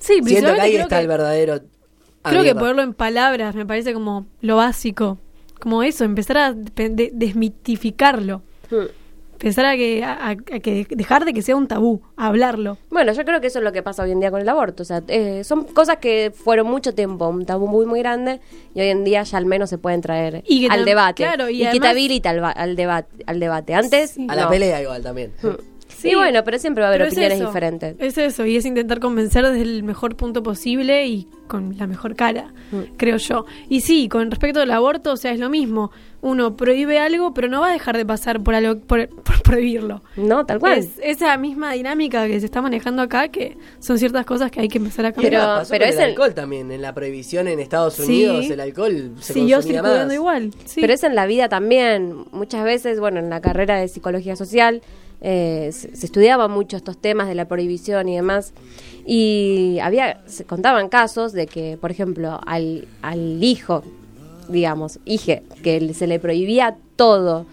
Sí, 0.00 0.20
Siento 0.24 0.54
que 0.54 0.60
ahí 0.60 0.76
está 0.76 0.96
que- 0.96 1.02
el 1.02 1.08
verdadero... 1.08 1.60
Creo 2.24 2.44
que 2.44 2.54
ponerlo 2.54 2.82
en 2.82 2.94
palabras 2.94 3.54
me 3.56 3.66
parece 3.66 3.92
como 3.92 4.26
lo 4.40 4.56
básico. 4.56 5.18
Como 5.60 5.82
eso, 5.82 6.04
empezar 6.04 6.38
a 6.38 6.52
de- 6.52 6.88
de- 6.90 7.10
desmitificarlo. 7.12 8.42
Hmm. 8.70 8.86
Empezar 9.34 9.64
a 9.66 9.74
que, 9.76 10.04
a, 10.04 10.28
a 10.28 10.36
que 10.36 10.86
dejar 10.88 11.24
de 11.24 11.32
que 11.32 11.42
sea 11.42 11.56
un 11.56 11.66
tabú, 11.66 12.00
a 12.16 12.28
hablarlo. 12.28 12.78
Bueno, 12.90 13.12
yo 13.12 13.24
creo 13.24 13.40
que 13.40 13.48
eso 13.48 13.58
es 13.58 13.64
lo 13.64 13.72
que 13.72 13.82
pasa 13.82 14.04
hoy 14.04 14.12
en 14.12 14.20
día 14.20 14.30
con 14.30 14.40
el 14.40 14.48
aborto. 14.48 14.84
O 14.84 14.86
sea, 14.86 15.02
eh, 15.08 15.42
son 15.42 15.64
cosas 15.64 15.96
que 15.96 16.32
fueron 16.32 16.68
mucho 16.68 16.94
tiempo 16.94 17.26
un 17.26 17.44
tabú 17.44 17.66
muy, 17.66 17.84
muy 17.84 17.98
grande 17.98 18.40
y 18.72 18.80
hoy 18.82 18.86
en 18.88 19.02
día 19.02 19.24
ya 19.24 19.38
al 19.38 19.46
menos 19.46 19.68
se 19.68 19.78
pueden 19.78 20.00
traer 20.00 20.44
Y 20.46 20.70
al 20.70 20.84
debate. 20.84 21.24
claro, 21.24 21.48
y 21.50 21.66
que 21.68 21.80
te 21.80 21.88
habilita 21.88 22.30
al, 22.30 22.40
ba- 22.40 22.52
al, 22.52 22.76
debate, 22.76 23.24
al 23.26 23.40
debate. 23.40 23.74
Antes, 23.74 24.16
A 24.28 24.36
la 24.36 24.48
pelea 24.48 24.80
igual 24.80 25.02
también. 25.02 25.32
Hmm. 25.42 25.48
Sí. 26.02 26.10
Y 26.10 26.14
bueno, 26.14 26.42
pero 26.44 26.58
siempre 26.58 26.82
va 26.82 26.88
a 26.88 26.90
haber 26.94 27.02
es 27.06 27.12
opiniones 27.12 27.38
eso, 27.38 27.46
diferentes. 27.46 27.96
Es 27.98 28.18
eso, 28.18 28.44
y 28.44 28.56
es 28.56 28.66
intentar 28.66 28.98
convencer 29.00 29.44
desde 29.46 29.62
el 29.62 29.82
mejor 29.84 30.16
punto 30.16 30.42
posible 30.42 31.06
y 31.06 31.28
con 31.46 31.76
la 31.78 31.86
mejor 31.86 32.16
cara, 32.16 32.52
Mm. 32.72 32.96
creo 32.96 33.18
yo. 33.18 33.44
Y 33.68 33.82
sí, 33.82 34.08
con 34.08 34.30
respecto 34.30 34.60
al 34.60 34.70
aborto, 34.70 35.12
o 35.12 35.16
sea, 35.16 35.32
es 35.32 35.38
lo 35.38 35.48
mismo. 35.50 35.90
Uno 36.22 36.56
prohíbe 36.56 36.98
algo, 37.00 37.34
pero 37.34 37.48
no 37.48 37.60
va 37.60 37.68
a 37.68 37.72
dejar 37.72 37.96
de 37.96 38.06
pasar 38.06 38.40
por 38.42 38.54
algo 38.54 38.80
por, 38.80 39.08
por 39.22 39.42
prohibirlo. 39.42 40.02
No, 40.16 40.46
tal 40.46 40.60
cual. 40.60 40.78
Es 40.78 40.90
esa 41.02 41.36
misma 41.36 41.72
dinámica 41.72 42.26
que 42.26 42.38
se 42.40 42.46
está 42.46 42.62
manejando 42.62 43.02
acá, 43.02 43.28
que 43.28 43.56
son 43.80 43.98
ciertas 43.98 44.24
cosas 44.24 44.50
que 44.50 44.60
hay 44.60 44.68
que 44.68 44.78
empezar 44.78 45.04
a 45.06 45.12
cambiar. 45.12 45.32
Pero- 45.32 45.68
pero 45.68 45.84
es 45.84 45.96
el 45.96 46.02
el- 46.02 46.08
alcohol 46.10 46.32
también. 46.34 46.70
En 46.72 46.80
la 46.80 46.94
prohibición 46.94 47.48
en 47.48 47.60
Estados 47.60 47.94
Sí. 47.94 48.02
Unidos, 48.24 48.50
el 48.50 48.60
alcohol 48.60 49.12
se 49.20 49.34
Siguió 49.34 49.56
consumía 49.56 49.80
circulando 49.82 50.06
más. 50.06 50.14
igual. 50.14 50.50
sí. 50.64 50.80
Pero 50.80 50.92
es 50.94 51.04
en 51.04 51.14
la 51.14 51.26
vida 51.26 51.48
también. 51.48 52.24
Muchas 52.32 52.64
veces, 52.64 52.98
bueno, 53.00 53.18
en 53.20 53.28
la 53.28 53.40
carrera 53.40 53.76
de 53.78 53.88
psicología 53.88 54.36
social 54.36 54.80
eh, 55.22 55.70
se, 55.72 55.96
se 55.96 56.06
estudiaba 56.06 56.48
mucho 56.48 56.76
estos 56.76 57.00
temas 57.00 57.28
de 57.28 57.34
la 57.34 57.46
prohibición 57.46 58.08
y 58.08 58.16
demás. 58.16 58.52
Y 59.06 59.78
había, 59.82 60.20
se 60.26 60.44
contaban 60.44 60.88
casos 60.88 61.32
de 61.32 61.46
que, 61.46 61.78
por 61.80 61.90
ejemplo, 61.90 62.40
al, 62.46 62.86
al 63.00 63.42
hijo, 63.42 63.82
digamos, 64.48 64.98
hije, 65.04 65.42
que 65.62 65.94
se 65.94 66.06
le 66.06 66.18
prohibía 66.18 66.76
todo. 66.96 67.46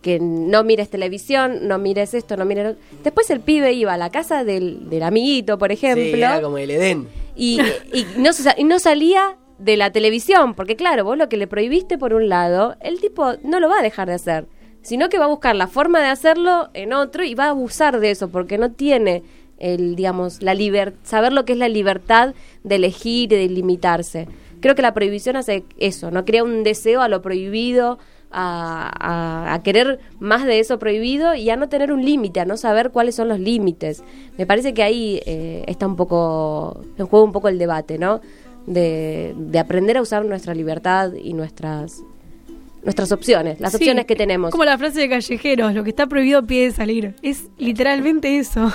Que 0.00 0.20
no 0.20 0.62
mires 0.62 0.90
televisión, 0.90 1.66
no 1.66 1.78
mires 1.78 2.14
esto, 2.14 2.36
no 2.36 2.44
mires... 2.44 2.76
Después 3.02 3.28
el 3.30 3.40
pibe 3.40 3.72
iba 3.72 3.94
a 3.94 3.96
la 3.96 4.10
casa 4.10 4.44
del, 4.44 4.88
del 4.88 5.02
amiguito, 5.02 5.58
por 5.58 5.72
ejemplo 5.72 6.04
Sí, 6.04 6.14
era 6.14 6.40
como 6.40 6.56
el 6.56 6.70
Edén. 6.70 7.08
y, 7.36 7.60
y 7.92 8.06
no, 8.16 8.30
y 8.56 8.64
no 8.64 8.78
salía 8.78 9.36
de 9.58 9.76
la 9.76 9.90
televisión, 9.90 10.54
porque 10.54 10.76
claro, 10.76 11.02
vos 11.04 11.18
lo 11.18 11.28
que 11.28 11.36
le 11.36 11.48
prohibiste 11.48 11.98
por 11.98 12.14
un 12.14 12.28
lado, 12.28 12.76
el 12.80 13.00
tipo 13.00 13.34
no 13.42 13.58
lo 13.58 13.68
va 13.68 13.80
a 13.80 13.82
dejar 13.82 14.06
de 14.06 14.14
hacer, 14.14 14.46
sino 14.88 15.08
que 15.08 15.18
va 15.18 15.26
a 15.26 15.28
buscar 15.28 15.54
la 15.54 15.66
forma 15.68 16.00
de 16.00 16.06
hacerlo 16.08 16.68
en 16.74 16.92
otro 16.92 17.22
y 17.24 17.34
va 17.34 17.44
a 17.44 17.50
abusar 17.50 18.00
de 18.00 18.10
eso, 18.10 18.28
porque 18.28 18.58
no 18.58 18.72
tiene 18.72 19.22
el, 19.58 19.94
digamos, 19.96 20.42
la 20.42 20.54
liber 20.54 20.94
saber 21.02 21.32
lo 21.32 21.44
que 21.44 21.52
es 21.52 21.58
la 21.58 21.68
libertad 21.68 22.34
de 22.64 22.74
elegir 22.76 23.32
y 23.32 23.36
de 23.36 23.48
limitarse. 23.48 24.26
Creo 24.60 24.74
que 24.74 24.82
la 24.82 24.94
prohibición 24.94 25.36
hace 25.36 25.64
eso, 25.78 26.10
no 26.10 26.24
crea 26.24 26.42
un 26.42 26.64
deseo 26.64 27.00
a 27.02 27.08
lo 27.08 27.22
prohibido, 27.22 27.98
a, 28.30 28.90
a- 29.00 29.54
a 29.54 29.62
querer 29.62 30.00
más 30.20 30.44
de 30.44 30.58
eso 30.60 30.78
prohibido 30.78 31.34
y 31.34 31.48
a 31.50 31.56
no 31.56 31.68
tener 31.68 31.92
un 31.92 32.04
límite, 32.04 32.40
a 32.40 32.44
no 32.44 32.56
saber 32.56 32.90
cuáles 32.90 33.14
son 33.14 33.28
los 33.28 33.40
límites. 33.40 34.02
Me 34.36 34.46
parece 34.46 34.74
que 34.74 34.82
ahí 34.82 35.20
eh, 35.26 35.64
está 35.66 35.86
un 35.86 35.96
poco, 35.96 36.82
en 36.98 37.06
juego 37.06 37.24
un 37.24 37.32
poco 37.32 37.48
el 37.48 37.58
debate, 37.58 37.98
¿no? 37.98 38.20
De, 38.66 39.34
de 39.36 39.58
aprender 39.58 39.96
a 39.96 40.02
usar 40.02 40.24
nuestra 40.26 40.54
libertad 40.54 41.12
y 41.14 41.32
nuestras 41.32 42.02
nuestras 42.82 43.12
opciones, 43.12 43.60
las 43.60 43.72
Sí, 43.72 43.76
opciones 43.78 44.06
que 44.06 44.16
tenemos. 44.16 44.50
Como 44.50 44.64
la 44.64 44.78
frase 44.78 45.00
de 45.00 45.08
callejeros, 45.08 45.74
lo 45.74 45.84
que 45.84 45.90
está 45.90 46.06
prohibido 46.06 46.46
pide 46.46 46.70
salir. 46.70 47.14
Es 47.22 47.48
literalmente 47.58 48.38
eso. 48.38 48.72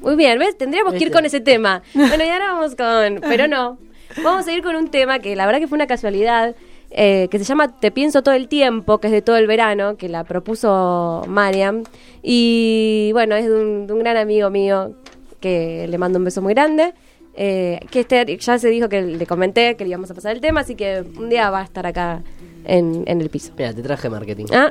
Muy 0.00 0.14
bien, 0.16 0.38
¿ves? 0.38 0.56
Tendríamos 0.56 0.92
que 0.92 0.98
ir 0.98 1.04
Este. 1.04 1.12
con 1.14 1.24
ese 1.24 1.40
tema. 1.40 1.82
Bueno, 1.94 2.24
y 2.24 2.28
ahora 2.28 2.52
vamos 2.52 2.74
con... 2.76 3.20
Pero 3.28 3.48
no. 3.48 3.78
Vamos 4.22 4.46
a 4.46 4.52
ir 4.52 4.62
con 4.62 4.76
un 4.76 4.88
tema 4.88 5.18
que 5.18 5.34
la 5.36 5.46
verdad 5.46 5.60
que 5.60 5.66
fue 5.66 5.76
una 5.76 5.86
casualidad, 5.88 6.54
eh, 6.90 7.26
que 7.30 7.38
se 7.38 7.44
llama 7.44 7.78
Te 7.80 7.90
pienso 7.90 8.22
todo 8.22 8.34
el 8.34 8.46
tiempo, 8.48 8.98
que 8.98 9.08
es 9.08 9.12
de 9.12 9.20
todo 9.20 9.36
el 9.36 9.46
verano, 9.46 9.96
que 9.96 10.08
la 10.08 10.22
propuso 10.24 11.24
Mariam. 11.26 11.82
Y 12.22 13.10
bueno, 13.12 13.34
es 13.34 13.46
de 13.46 13.52
un, 13.54 13.86
de 13.88 13.92
un 13.92 13.98
gran 13.98 14.16
amigo 14.16 14.48
mío 14.50 14.94
que 15.40 15.86
le 15.88 15.98
mando 15.98 16.18
un 16.18 16.24
beso 16.24 16.40
muy 16.40 16.54
grande. 16.54 16.94
eh, 17.34 17.80
que 17.90 18.00
este, 18.00 18.36
ya 18.38 18.58
se 18.58 18.68
dijo 18.68 18.88
que 18.88 19.02
le 19.02 19.26
comenté 19.26 19.76
que 19.76 19.84
le 19.84 19.90
íbamos 19.90 20.10
a 20.10 20.14
pasar 20.14 20.32
el 20.34 20.40
tema, 20.40 20.60
así 20.60 20.74
que 20.74 21.04
un 21.18 21.28
día 21.28 21.50
va 21.50 21.60
a 21.60 21.64
estar 21.64 21.86
acá 21.86 22.22
en, 22.66 23.04
en 23.06 23.20
el 23.20 23.30
piso. 23.30 23.52
Mira, 23.56 23.72
te 23.72 23.82
traje 23.82 24.08
marketing. 24.08 24.46
Ah, 24.52 24.70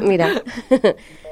mira. 0.00 0.42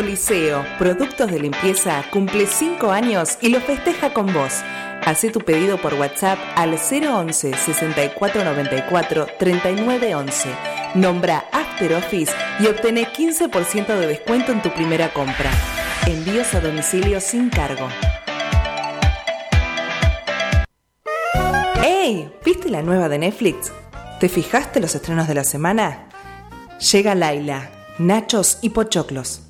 Coliseo, 0.00 0.64
Productos 0.78 1.30
de 1.30 1.38
Limpieza, 1.38 2.02
cumple 2.10 2.46
5 2.46 2.90
años 2.90 3.36
y 3.42 3.50
lo 3.50 3.60
festeja 3.60 4.14
con 4.14 4.32
vos. 4.32 4.62
Hacé 5.04 5.28
tu 5.28 5.40
pedido 5.40 5.76
por 5.76 5.92
WhatsApp 5.92 6.38
al 6.56 6.70
011 6.70 7.52
6494 7.54 9.26
3911. 9.38 10.48
Nombra 10.94 11.44
After 11.52 11.92
Office 11.92 12.32
y 12.60 12.68
obtené 12.68 13.12
15% 13.12 13.88
de 13.88 14.06
descuento 14.06 14.52
en 14.52 14.62
tu 14.62 14.70
primera 14.70 15.12
compra. 15.12 15.50
Envíos 16.06 16.54
a 16.54 16.60
domicilio 16.60 17.20
sin 17.20 17.50
cargo. 17.50 17.86
¡Ey! 21.84 22.32
¿Viste 22.42 22.70
la 22.70 22.80
nueva 22.80 23.10
de 23.10 23.18
Netflix? 23.18 23.70
¿Te 24.18 24.30
fijaste 24.30 24.80
los 24.80 24.94
estrenos 24.94 25.28
de 25.28 25.34
la 25.34 25.44
semana? 25.44 26.08
Llega 26.90 27.14
Laila, 27.14 27.68
Nachos 27.98 28.60
y 28.62 28.70
Pochoclos. 28.70 29.42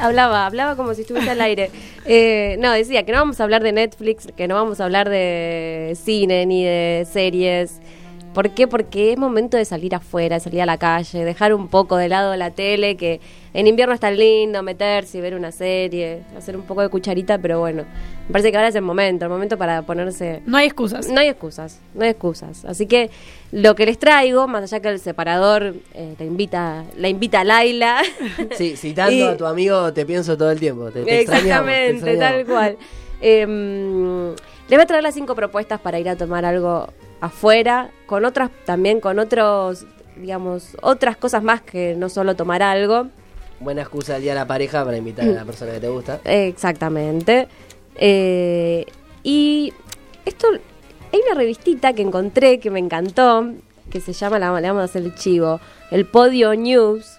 Hablaba, 0.00 0.46
hablaba 0.46 0.76
como 0.76 0.94
si 0.94 1.02
estuviese 1.02 1.30
al 1.30 1.40
aire. 1.40 1.70
Eh, 2.10 2.56
no, 2.58 2.72
decía 2.72 3.04
que 3.04 3.12
no 3.12 3.18
vamos 3.18 3.38
a 3.38 3.44
hablar 3.44 3.62
de 3.62 3.70
Netflix, 3.70 4.28
que 4.34 4.48
no 4.48 4.54
vamos 4.54 4.80
a 4.80 4.84
hablar 4.84 5.10
de 5.10 5.94
cine 5.94 6.46
ni 6.46 6.64
de 6.64 7.06
series. 7.12 7.80
¿Por 8.32 8.48
qué? 8.50 8.66
Porque 8.66 9.12
es 9.12 9.18
momento 9.18 9.58
de 9.58 9.66
salir 9.66 9.94
afuera, 9.94 10.36
de 10.36 10.40
salir 10.40 10.62
a 10.62 10.66
la 10.66 10.78
calle, 10.78 11.26
dejar 11.26 11.52
un 11.52 11.68
poco 11.68 11.98
de 11.98 12.08
lado 12.08 12.34
la 12.36 12.50
tele, 12.50 12.96
que 12.96 13.20
en 13.52 13.66
invierno 13.66 13.92
es 13.92 14.00
tan 14.00 14.16
lindo 14.16 14.62
meterse 14.62 15.18
y 15.18 15.20
ver 15.20 15.34
una 15.34 15.52
serie, 15.52 16.22
hacer 16.34 16.56
un 16.56 16.62
poco 16.62 16.80
de 16.80 16.88
cucharita, 16.88 17.36
pero 17.36 17.60
bueno, 17.60 17.84
me 18.28 18.32
parece 18.32 18.50
que 18.50 18.56
ahora 18.58 18.68
es 18.68 18.74
el 18.74 18.82
momento, 18.82 19.24
el 19.24 19.30
momento 19.30 19.56
para 19.56 19.82
ponerse 19.82 20.42
No 20.46 20.58
hay 20.58 20.66
excusas. 20.66 21.08
no 21.08 21.18
hay 21.20 21.28
excusas, 21.28 21.80
no 21.94 22.04
hay 22.04 22.10
excusas. 22.10 22.64
Así 22.66 22.86
que 22.86 23.10
lo 23.52 23.74
que 23.74 23.86
les 23.86 23.98
traigo, 23.98 24.46
más 24.46 24.62
allá 24.64 24.80
que 24.80 24.88
el 24.90 25.00
separador 25.00 25.74
eh, 25.94 26.14
la 26.18 26.24
invita, 26.26 26.84
la 26.96 27.08
invita 27.08 27.40
a 27.40 27.44
Laila. 27.44 28.02
Sí, 28.56 28.76
citando 28.76 29.12
Y- 29.14 29.22
a 29.22 29.36
tu 29.36 29.46
amigo, 29.46 29.92
te 29.92 30.04
pienso 30.06 30.36
todo 30.36 30.50
el 30.50 30.60
tiempo. 30.60 30.86
Te, 30.90 31.00
te 31.00 31.04
te 31.06 31.20
Exactamente, 31.22 32.16
tal 32.18 32.44
cual. 32.46 32.76
Em, 33.20 34.28
les 34.32 34.76
voy 34.76 34.80
a 34.80 34.86
traer 34.86 35.02
las 35.02 35.14
cinco 35.14 35.34
propuestas 35.34 35.80
para 35.80 35.98
ir 35.98 36.08
a 36.08 36.16
tomar 36.16 36.44
algo 36.44 36.88
afuera, 37.20 37.90
con 38.06 38.24
otras, 38.24 38.50
también 38.64 39.00
con 39.00 39.18
otros, 39.18 39.86
digamos, 40.16 40.76
otras 40.82 41.16
cosas 41.16 41.42
más 41.42 41.62
que 41.62 41.94
no 41.96 42.08
solo 42.10 42.36
tomar 42.36 42.62
algo. 42.62 43.06
Buena 43.60 43.80
excusa 43.82 44.12
del 44.14 44.22
día 44.22 44.32
de 44.34 44.38
la 44.38 44.46
pareja 44.46 44.84
para 44.84 44.96
invitar 44.98 45.24
a 45.26 45.32
la 45.32 45.44
persona 45.44 45.72
que 45.72 45.80
te 45.80 45.88
gusta. 45.88 46.20
Exactamente. 46.24 47.48
Eh, 47.98 48.86
y 49.22 49.72
esto, 50.24 50.46
hay 51.12 51.20
una 51.26 51.34
revistita 51.38 51.92
que 51.92 52.02
encontré 52.02 52.60
que 52.60 52.70
me 52.70 52.78
encantó, 52.78 53.50
que 53.90 54.00
se 54.00 54.12
llama, 54.12 54.38
la, 54.38 54.60
le 54.60 54.68
vamos 54.68 54.82
a 54.82 54.84
hacer 54.84 55.02
el 55.02 55.14
chivo, 55.14 55.60
el 55.90 56.06
Podio 56.06 56.54
News, 56.54 57.18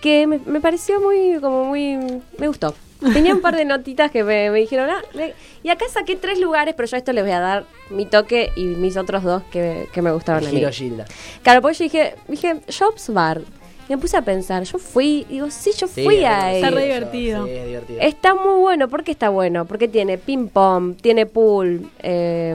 que 0.00 0.26
me, 0.26 0.38
me 0.46 0.60
pareció 0.60 1.00
muy, 1.00 1.38
como 1.40 1.64
muy, 1.64 1.96
me 2.38 2.48
gustó. 2.48 2.74
Tenía 3.12 3.34
un 3.34 3.40
par 3.40 3.54
de 3.56 3.64
notitas 3.66 4.10
que 4.10 4.24
me, 4.24 4.50
me 4.50 4.60
dijeron, 4.60 4.88
ah, 4.90 5.02
le- 5.14 5.34
y 5.62 5.68
acá 5.68 5.84
saqué 5.92 6.16
tres 6.16 6.38
lugares, 6.40 6.74
pero 6.76 6.86
yo 6.88 6.96
a 6.96 6.98
esto 6.98 7.12
les 7.12 7.22
voy 7.24 7.32
a 7.32 7.40
dar 7.40 7.64
mi 7.90 8.06
toque 8.06 8.50
y 8.56 8.64
mis 8.64 8.96
otros 8.96 9.22
dos 9.22 9.42
que, 9.50 9.88
que 9.92 10.02
me 10.02 10.10
gustaron 10.12 10.46
a 10.46 10.50
mí. 10.50 10.60
Gilda. 10.72 11.04
Claro, 11.42 11.60
porque 11.62 11.76
yo 11.78 11.84
dije, 11.84 12.14
dije, 12.28 12.60
Shops 12.68 13.10
Bar. 13.12 13.42
Me 13.88 13.98
puse 13.98 14.16
a 14.16 14.22
pensar, 14.22 14.62
yo 14.64 14.78
fui, 14.78 15.26
digo, 15.28 15.50
sí, 15.50 15.72
yo 15.76 15.86
Sí, 15.86 16.04
fui 16.04 16.16
es 16.16 16.24
ahí. 16.24 16.56
Está 16.56 16.70
re 16.70 16.84
divertido. 16.84 17.44
Sí, 17.46 17.52
es 17.52 17.66
divertido. 17.66 18.00
Está 18.00 18.34
muy 18.34 18.58
bueno. 18.60 18.88
¿Por 18.88 19.04
qué 19.04 19.10
está 19.12 19.28
bueno? 19.28 19.66
Porque 19.66 19.88
tiene 19.88 20.16
ping 20.16 20.48
pong, 20.48 20.96
tiene 20.96 21.26
pool, 21.26 21.90
eh, 22.02 22.54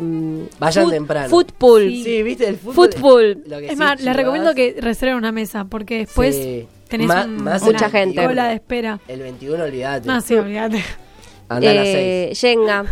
Vayan 0.57 0.85
foot- 0.85 0.91
temprano. 0.93 1.29
Footpool. 1.29 1.83
Sí, 2.03 2.23
viste 2.23 2.47
el 2.47 2.57
fútbol. 2.57 2.91
Fútbol. 2.93 3.43
Lo 3.45 3.59
que 3.59 3.65
Es 3.65 3.71
sí, 3.73 3.75
más, 3.77 4.01
les 4.01 4.15
recomiendo 4.15 4.55
que 4.55 4.75
reserven 4.79 5.15
una 5.15 5.31
mesa 5.31 5.65
porque 5.65 5.99
después 5.99 6.35
Sí. 6.35 6.67
tenés 6.87 7.07
Ma- 7.07 7.25
un- 7.25 7.43
más 7.43 7.61
una 7.61 7.73
Mucha 7.73 7.89
gente. 7.91 8.25
cola 8.25 8.47
de 8.47 8.55
espera. 8.55 8.99
El 9.07 9.21
21, 9.21 9.63
olvídate. 9.63 10.07
No, 10.07 10.21
sí, 10.21 10.33
olvídate. 10.35 10.83
Anda 11.47 11.69
a 11.71 11.73
las 11.75 11.87
eh, 11.87 12.29
6. 12.33 12.39
Jenga, 12.41 12.85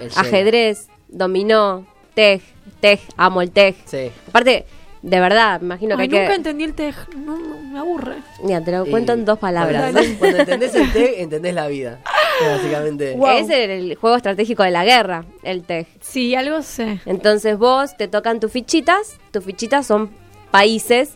El 0.00 0.10
Jenga. 0.10 0.20
ajedrez, 0.20 0.88
dominó, 1.08 1.84
tej, 2.14 2.42
tej, 2.80 3.00
amo 3.16 3.42
el 3.42 3.50
tej. 3.50 3.74
Sí. 3.86 4.10
Aparte, 4.28 4.66
de 5.02 5.20
verdad, 5.20 5.60
me 5.60 5.66
imagino 5.66 5.96
que 5.96 6.02
Ay, 6.02 6.08
hay 6.08 6.18
nunca 6.18 6.28
que... 6.28 6.34
entendí 6.34 6.64
el 6.64 6.74
tej. 6.74 6.94
No, 7.16 7.38
no, 7.38 7.58
me 7.58 7.78
aburre. 7.78 8.16
Mira, 8.42 8.62
te 8.62 8.72
lo 8.72 8.84
cuento 8.86 9.12
en 9.12 9.24
dos 9.24 9.38
palabras. 9.38 9.92
Cuando, 9.92 10.18
cuando 10.18 10.38
entendés 10.38 10.74
el 10.74 10.92
té, 10.92 11.22
entendés 11.22 11.54
la 11.54 11.68
vida. 11.68 12.00
Básicamente. 12.44 13.14
Wow. 13.20 13.28
Es 13.38 13.50
el, 13.50 13.70
el 13.70 13.94
juego 13.96 14.16
estratégico 14.16 14.62
de 14.62 14.70
la 14.70 14.84
guerra, 14.84 15.24
el 15.42 15.62
tej. 15.64 15.86
Sí, 16.00 16.34
algo 16.34 16.62
sé. 16.62 17.00
Entonces 17.06 17.58
vos 17.58 17.96
te 17.96 18.08
tocan 18.08 18.40
tus 18.40 18.52
fichitas, 18.52 19.18
tus 19.30 19.44
fichitas 19.44 19.86
son 19.86 20.10
países 20.50 21.14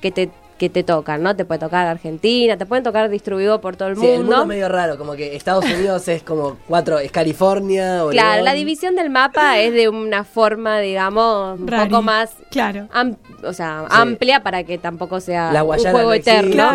que 0.00 0.10
te, 0.10 0.30
que 0.58 0.70
te 0.70 0.84
tocan, 0.84 1.22
¿no? 1.22 1.34
Te 1.34 1.44
puede 1.44 1.58
tocar 1.58 1.86
Argentina, 1.86 2.56
te 2.56 2.64
pueden 2.64 2.84
tocar 2.84 3.10
distribuido 3.10 3.60
por 3.60 3.74
todo 3.76 3.88
el 3.88 3.96
Sí, 3.96 4.02
mundo. 4.02 4.14
el 4.14 4.20
mundo 4.24 4.42
es 4.42 4.46
medio 4.48 4.68
raro, 4.68 4.96
como 4.96 5.14
que 5.14 5.34
Estados 5.34 5.64
Unidos 5.64 6.06
es 6.08 6.22
como 6.22 6.58
cuatro, 6.68 6.98
es 7.00 7.10
California, 7.10 8.02
Claro, 8.10 8.44
la 8.44 8.52
división 8.52 8.94
del 8.94 9.10
mapa 9.10 9.58
es 9.58 9.72
de 9.74 9.88
una 9.88 10.22
forma, 10.24 10.78
digamos, 10.78 11.58
un 11.58 11.66
Rari. 11.66 11.88
poco 11.90 12.02
más 12.02 12.30
Claro. 12.50 12.88
am- 12.92 13.16
o 13.42 13.52
sea, 13.52 13.84
Sí. 13.88 13.96
amplia 13.98 14.42
para 14.44 14.62
que 14.62 14.78
tampoco 14.78 15.20
sea 15.20 15.50
un 15.64 15.78
juego 15.78 16.02
no 16.10 16.12
eterno. 16.14 16.70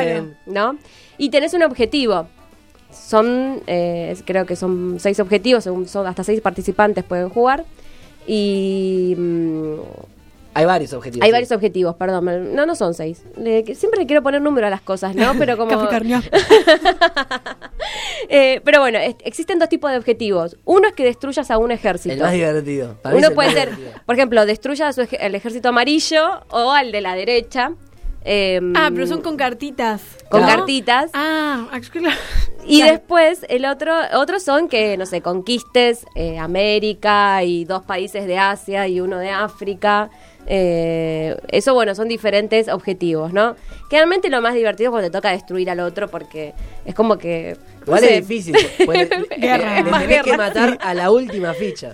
¿no? 0.46 0.78
Y 1.18 1.30
tenés 1.30 1.54
un 1.54 1.64
objetivo. 1.64 2.28
Son, 2.92 3.62
eh, 3.68 4.18
creo 4.26 4.46
que 4.46 4.56
son 4.56 4.98
seis 5.00 5.20
objetivos, 5.20 5.64
según 5.64 5.88
son 5.88 6.06
hasta 6.08 6.24
seis 6.24 6.42
participantes 6.42 7.04
pueden 7.04 7.30
jugar. 7.30 7.64
Y 8.28 9.16
mm, 9.18 9.76
Hay 10.60 10.66
varios 10.66 10.94
objetivos. 10.94 11.24
hay 11.24 11.30
sí. 11.30 11.32
varios 11.32 11.52
objetivos, 11.52 11.96
perdón. 11.96 12.54
No, 12.56 12.66
no 12.66 12.76
son 12.76 12.94
seis. 12.94 13.24
Le- 13.38 13.76
siempre 13.76 14.00
le 14.02 14.06
quiero 14.06 14.22
poner 14.22 14.42
número 14.42 14.68
a 14.68 14.70
las 14.70 14.82
cosas, 14.82 15.16
¿no? 15.16 15.34
Pero 15.38 15.58
como... 15.58 15.72
Eh, 18.32 18.62
pero 18.64 18.80
bueno, 18.82 19.00
es- 19.00 19.16
existen 19.24 19.58
dos 19.60 19.70
tipos 19.70 19.90
de 19.92 19.98
objetivos. 19.98 20.58
Uno 20.66 20.88
es 20.90 20.94
que 20.94 21.04
destruyas 21.04 21.50
a 21.50 21.58
un 21.58 21.72
ejército. 21.72 22.14
El 22.14 22.22
más 22.22 22.34
divertido. 22.34 22.96
Para 23.02 23.16
Uno 23.16 23.32
puede 23.32 23.52
ser, 23.52 23.70
divertido. 23.76 24.02
por 24.06 24.16
ejemplo, 24.16 24.46
destruya 24.46 24.88
a 24.90 24.94
su 24.94 25.02
ej- 25.02 25.18
el 25.20 25.34
ejército 25.36 25.70
amarillo 25.70 26.42
o 26.50 26.72
al 26.72 26.92
de 26.92 27.02
la 27.02 27.16
derecha. 27.16 27.72
eh, 28.26 28.60
Ah, 28.76 28.90
pero 28.94 29.08
son 29.08 29.22
con 29.22 29.38
cartitas. 29.38 30.02
con 30.30 30.42
¿no? 30.42 30.48
cartitas. 30.48 31.10
Ah, 31.14 31.68
ah, 31.72 31.80
claro. 31.92 32.16
Y 32.68 32.78
Claro. 32.82 32.92
después 32.92 33.46
el 33.50 33.66
otro, 33.66 33.94
otros 34.14 34.44
son 34.44 34.68
que, 34.68 34.98
no 34.98 35.06
sé, 35.08 35.22
conquistes 35.22 36.06
eh, 36.16 36.38
América 36.38 37.42
y 37.44 37.64
dos 37.66 37.84
países 37.84 38.28
de 38.28 38.38
Asia 38.38 38.88
y 38.88 39.00
uno 39.00 39.18
de 39.18 39.30
África. 39.32 40.10
Eh, 40.48 41.38
eso, 41.50 41.74
bueno, 41.74 41.94
son 41.96 42.08
diferentes 42.08 42.68
objetivos, 42.70 43.34
¿no? 43.34 43.56
Generalmente 43.90 44.30
lo 44.30 44.42
más 44.42 44.54
divertido 44.56 44.90
es 44.90 44.92
cuando 44.92 45.10
te 45.10 45.18
toca 45.18 45.32
destruir 45.32 45.70
al 45.70 45.80
otro 45.80 46.08
porque 46.08 46.54
es 46.86 46.96
como 46.96 47.18
que... 47.18 47.56
no 47.82 47.86
Igual 47.86 48.00
sé. 48.02 48.18
es 48.18 48.28
difícil. 48.28 48.56
pues, 48.86 49.10
le- 49.30 49.38
Guerra. 49.38 49.76
le, 49.80 49.84
le 49.84 49.92
Más 49.92 50.02
tenés 50.04 50.24
que 50.24 50.38
matar 50.38 50.78
a 50.82 50.94
la 50.94 51.12
última 51.12 51.54
ficha. 51.54 51.92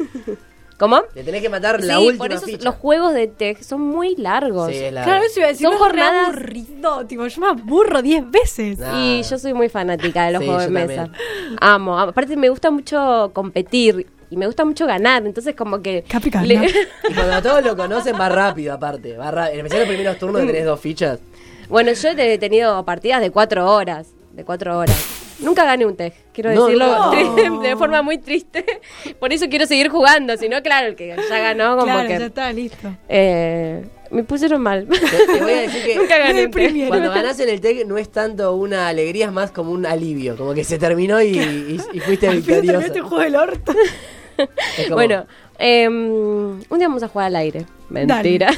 ¿Cómo? 0.78 1.02
Le 1.16 1.24
tenés 1.24 1.42
que 1.42 1.48
matar 1.48 1.82
la 1.82 1.98
sí, 1.98 2.06
última 2.08 2.18
por 2.26 2.34
eso 2.34 2.46
ficha. 2.46 2.66
los 2.66 2.76
juegos 2.76 3.14
de 3.14 3.28
tech 3.28 3.62
son 3.62 3.80
muy 3.80 4.14
largos. 4.18 4.70
Sí, 4.72 4.76
es 4.78 4.92
la- 4.94 5.04
Claro, 5.04 5.24
eso 5.24 5.40
iba 5.40 5.46
a 5.48 5.52
decir. 5.52 5.68
Son 5.68 5.78
jornadas- 5.78 6.28
aburrido. 6.36 7.06
Tipo, 7.08 7.28
yo 7.28 7.42
me 7.42 7.48
aburro 7.48 8.02
10 8.02 8.30
veces. 8.30 8.80
Nah. 8.80 9.00
Y 9.02 9.24
yo 9.24 9.38
soy 9.38 9.54
muy 9.54 9.70
fanática 9.70 10.26
de 10.26 10.34
los 10.34 10.42
Sí, 10.42 10.46
juegos 10.48 10.64
de 10.66 10.70
mesa. 10.72 11.10
amo. 11.62 11.98
Aparte 11.98 12.36
me 12.36 12.50
gusta 12.50 12.72
mucho 12.72 13.32
competir 13.34 14.06
y 14.30 14.38
me 14.38 14.46
gusta 14.46 14.66
mucho 14.66 14.86
ganar, 14.88 15.26
entonces 15.26 15.56
como 15.56 15.82
que... 15.82 16.04
Capi 16.08 16.32
le- 16.44 16.56
Y 17.10 17.14
cuando 17.14 17.42
todos 17.42 17.64
lo 17.64 17.76
conocen 17.78 18.16
va 18.20 18.30
rápido 18.30 18.74
aparte. 18.74 19.18
Va 19.18 19.32
ra- 19.32 19.50
En 19.52 19.58
especial 19.58 19.82
los 19.82 19.90
primeros 19.90 20.18
turnos 20.18 20.42
que 20.42 20.48
tenés 20.48 20.66
dos 20.66 20.80
fichas. 20.80 21.20
bueno, 21.70 21.92
yo 21.94 22.10
he 22.10 22.38
tenido 22.38 22.84
partidas 22.86 23.22
de 23.22 23.32
cuatro 23.32 23.72
horas, 23.72 24.08
de 24.34 24.44
cuatro 24.44 24.78
horas. 24.78 25.22
Nunca 25.40 25.66
gané 25.66 25.86
un 25.86 25.96
TEG, 25.98 26.14
quiero 26.34 26.54
No, 26.54 26.66
decirlo 26.66 26.88
no. 26.88 27.60
de 27.62 27.76
forma 27.76 28.02
muy 28.02 28.18
triste. 28.18 28.66
Por 29.20 29.34
eso 29.34 29.48
quiero 29.50 29.66
seguir 29.66 29.90
jugando, 29.90 30.38
si 30.38 30.48
no, 30.48 30.62
claro, 30.64 30.88
el 30.88 30.96
que 30.96 31.14
ya 31.30 31.40
ganó 31.40 31.72
como 31.76 31.86
claro, 31.92 32.08
que... 32.08 32.20
ya 32.20 32.26
está, 32.28 32.54
listo. 32.54 32.90
eh, 33.10 33.86
me 34.12 34.24
pusieron 34.24 34.62
mal. 34.62 34.88
Te, 34.88 34.98
te 35.34 35.42
voy 35.42 35.52
a 35.52 35.62
decir 35.62 35.84
que 35.84 35.96
Nunca 35.98 36.18
gané 36.18 36.48
Me 36.48 36.88
cuando 36.88 37.10
ganás 37.10 37.40
en 37.40 37.50
el 37.50 37.62
TEC 37.62 37.86
no 37.88 37.98
es 37.98 38.10
tanto 38.10 38.56
una 38.56 38.88
alegría, 38.88 39.26
es 39.28 39.32
más 39.32 39.52
como 39.52 39.72
un 39.72 39.86
alivio. 39.86 40.36
Como 40.38 40.54
que 40.54 40.64
se 40.64 40.78
terminó 40.78 41.22
y, 41.22 41.38
y- 41.38 41.80
y 41.94 42.00
fuiste 42.00 42.30
victorioso. 42.36 42.80
este 42.80 43.02
juego 43.02 43.20
del 43.24 43.36
orto. 43.36 43.74
Como- 44.84 44.96
Bueno, 44.96 45.26
eh, 45.60 45.88
un 45.88 46.60
día 46.78 46.88
vamos 46.88 47.04
a 47.04 47.08
jugar 47.08 47.28
al 47.28 47.36
aire. 47.38 47.66
Mentira. 47.90 48.50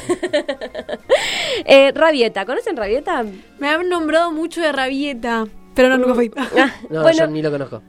eh, 1.64 1.92
Rabieta, 1.94 2.44
¿conocen 2.46 2.76
Rabieta? 2.76 3.24
Me 3.58 3.68
han 3.68 3.88
nombrado 3.88 4.32
mucho 4.32 4.60
de 4.60 4.72
Rabieta, 4.72 5.46
pero 5.74 5.88
no, 5.90 5.98
nunca 5.98 6.14
fui. 6.14 6.30
Ah, 6.36 6.74
No, 6.90 7.02
bueno, 7.02 7.18
yo 7.18 7.26
ni 7.28 7.42
lo 7.42 7.50
conozco. 7.50 7.82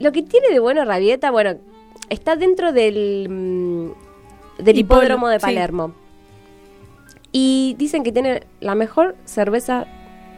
lo 0.00 0.12
que 0.12 0.22
tiene 0.22 0.48
de 0.50 0.58
bueno 0.58 0.84
Rabieta, 0.84 1.30
bueno, 1.30 1.54
está 2.08 2.36
dentro 2.36 2.72
del, 2.72 3.28
mm, 3.28 4.62
del 4.64 4.78
hipódromo 4.78 5.28
de 5.28 5.38
sí. 5.40 5.46
Y 7.38 7.74
dicen 7.78 8.02
que 8.02 8.12
tiene 8.12 8.44
la 8.60 8.74
mejor 8.74 9.14
cerveza 9.26 9.86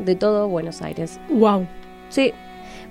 de 0.01 0.17
todo 0.17 0.49
Buenos 0.49 0.83
Aires. 0.83 1.21
wow. 1.31 1.65
Sí. 2.09 2.33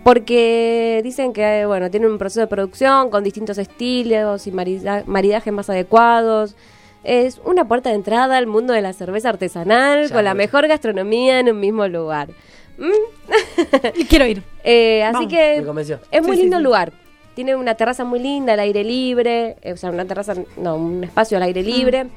porque 0.04 1.02
dicen 1.04 1.34
que 1.34 1.66
bueno 1.66 1.90
tiene 1.92 2.08
un 2.08 2.18
proceso 2.18 2.40
de 2.40 2.48
producción 2.48 3.10
con 3.10 3.24
distintos 3.26 3.58
estilos 3.58 4.48
y 4.48 4.52
marida- 4.54 5.04
maridajes 5.08 5.52
más 5.52 5.70
adecuados. 5.70 6.56
Es 7.04 7.42
una 7.44 7.68
puerta 7.68 7.90
de 7.90 7.96
entrada 7.96 8.38
al 8.38 8.48
mundo 8.48 8.72
de 8.74 8.82
la 8.82 8.94
cerveza 8.94 9.28
artesanal 9.30 10.08
Ya 10.08 10.16
con 10.16 10.24
la 10.24 10.34
mejor 10.34 10.68
gastronomía 10.70 11.40
en 11.42 11.50
un 11.50 11.60
mismo 11.60 11.86
lugar. 11.88 12.30
Mm, 12.78 12.92
Y 13.98 14.06
quiero 14.06 14.26
ir. 14.26 14.42
eh, 14.64 15.04
así 15.04 15.28
que 15.28 15.58
es 15.58 16.22
muy 16.24 16.36
Sí, 16.38 16.42
lindo 16.44 16.56
sí. 16.56 16.60
el 16.60 16.64
lugar. 16.64 16.94
Tiene 17.36 17.56
una 17.56 17.76
terraza 17.76 18.04
muy 18.06 18.20
linda, 18.20 18.54
al 18.54 18.60
aire 18.62 18.84
libre, 18.86 19.58
eh, 19.62 19.74
o 19.74 19.78
sea, 19.78 19.90
una 19.92 20.06
terraza, 20.06 20.34
no, 20.58 20.76
un 20.76 21.04
espacio 21.04 21.36
al 21.38 21.44
aire 21.44 21.62
libre. 21.64 22.08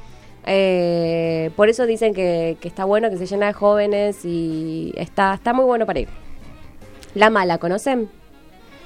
Eh, 0.46 1.50
por 1.56 1.68
eso 1.68 1.86
dicen 1.86 2.14
que, 2.14 2.56
que 2.60 2.68
está 2.68 2.84
bueno, 2.84 3.10
que 3.10 3.16
se 3.18 3.26
llena 3.26 3.46
de 3.46 3.52
jóvenes 3.52 4.24
y 4.24 4.92
está, 4.96 5.34
está 5.34 5.52
muy 5.52 5.64
bueno 5.64 5.86
para 5.86 6.00
ir. 6.00 6.08
La 7.14 7.30
Mala, 7.30 7.58
¿conocen? 7.58 8.08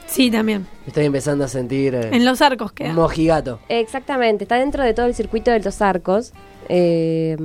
Sí, 0.06 0.30
también. 0.30 0.66
Estoy 0.86 1.06
empezando 1.06 1.44
a 1.44 1.48
sentir 1.48 1.94
eh, 1.94 2.10
En 2.12 2.24
los 2.24 2.42
arcos 2.42 2.72
queda. 2.72 2.92
mojigato. 2.92 3.60
Exactamente, 3.68 4.44
está 4.44 4.56
dentro 4.56 4.82
de 4.82 4.92
todo 4.94 5.06
el 5.06 5.14
circuito 5.14 5.50
de 5.50 5.60
los 5.60 5.80
arcos 5.80 6.32
eh, 6.68 7.36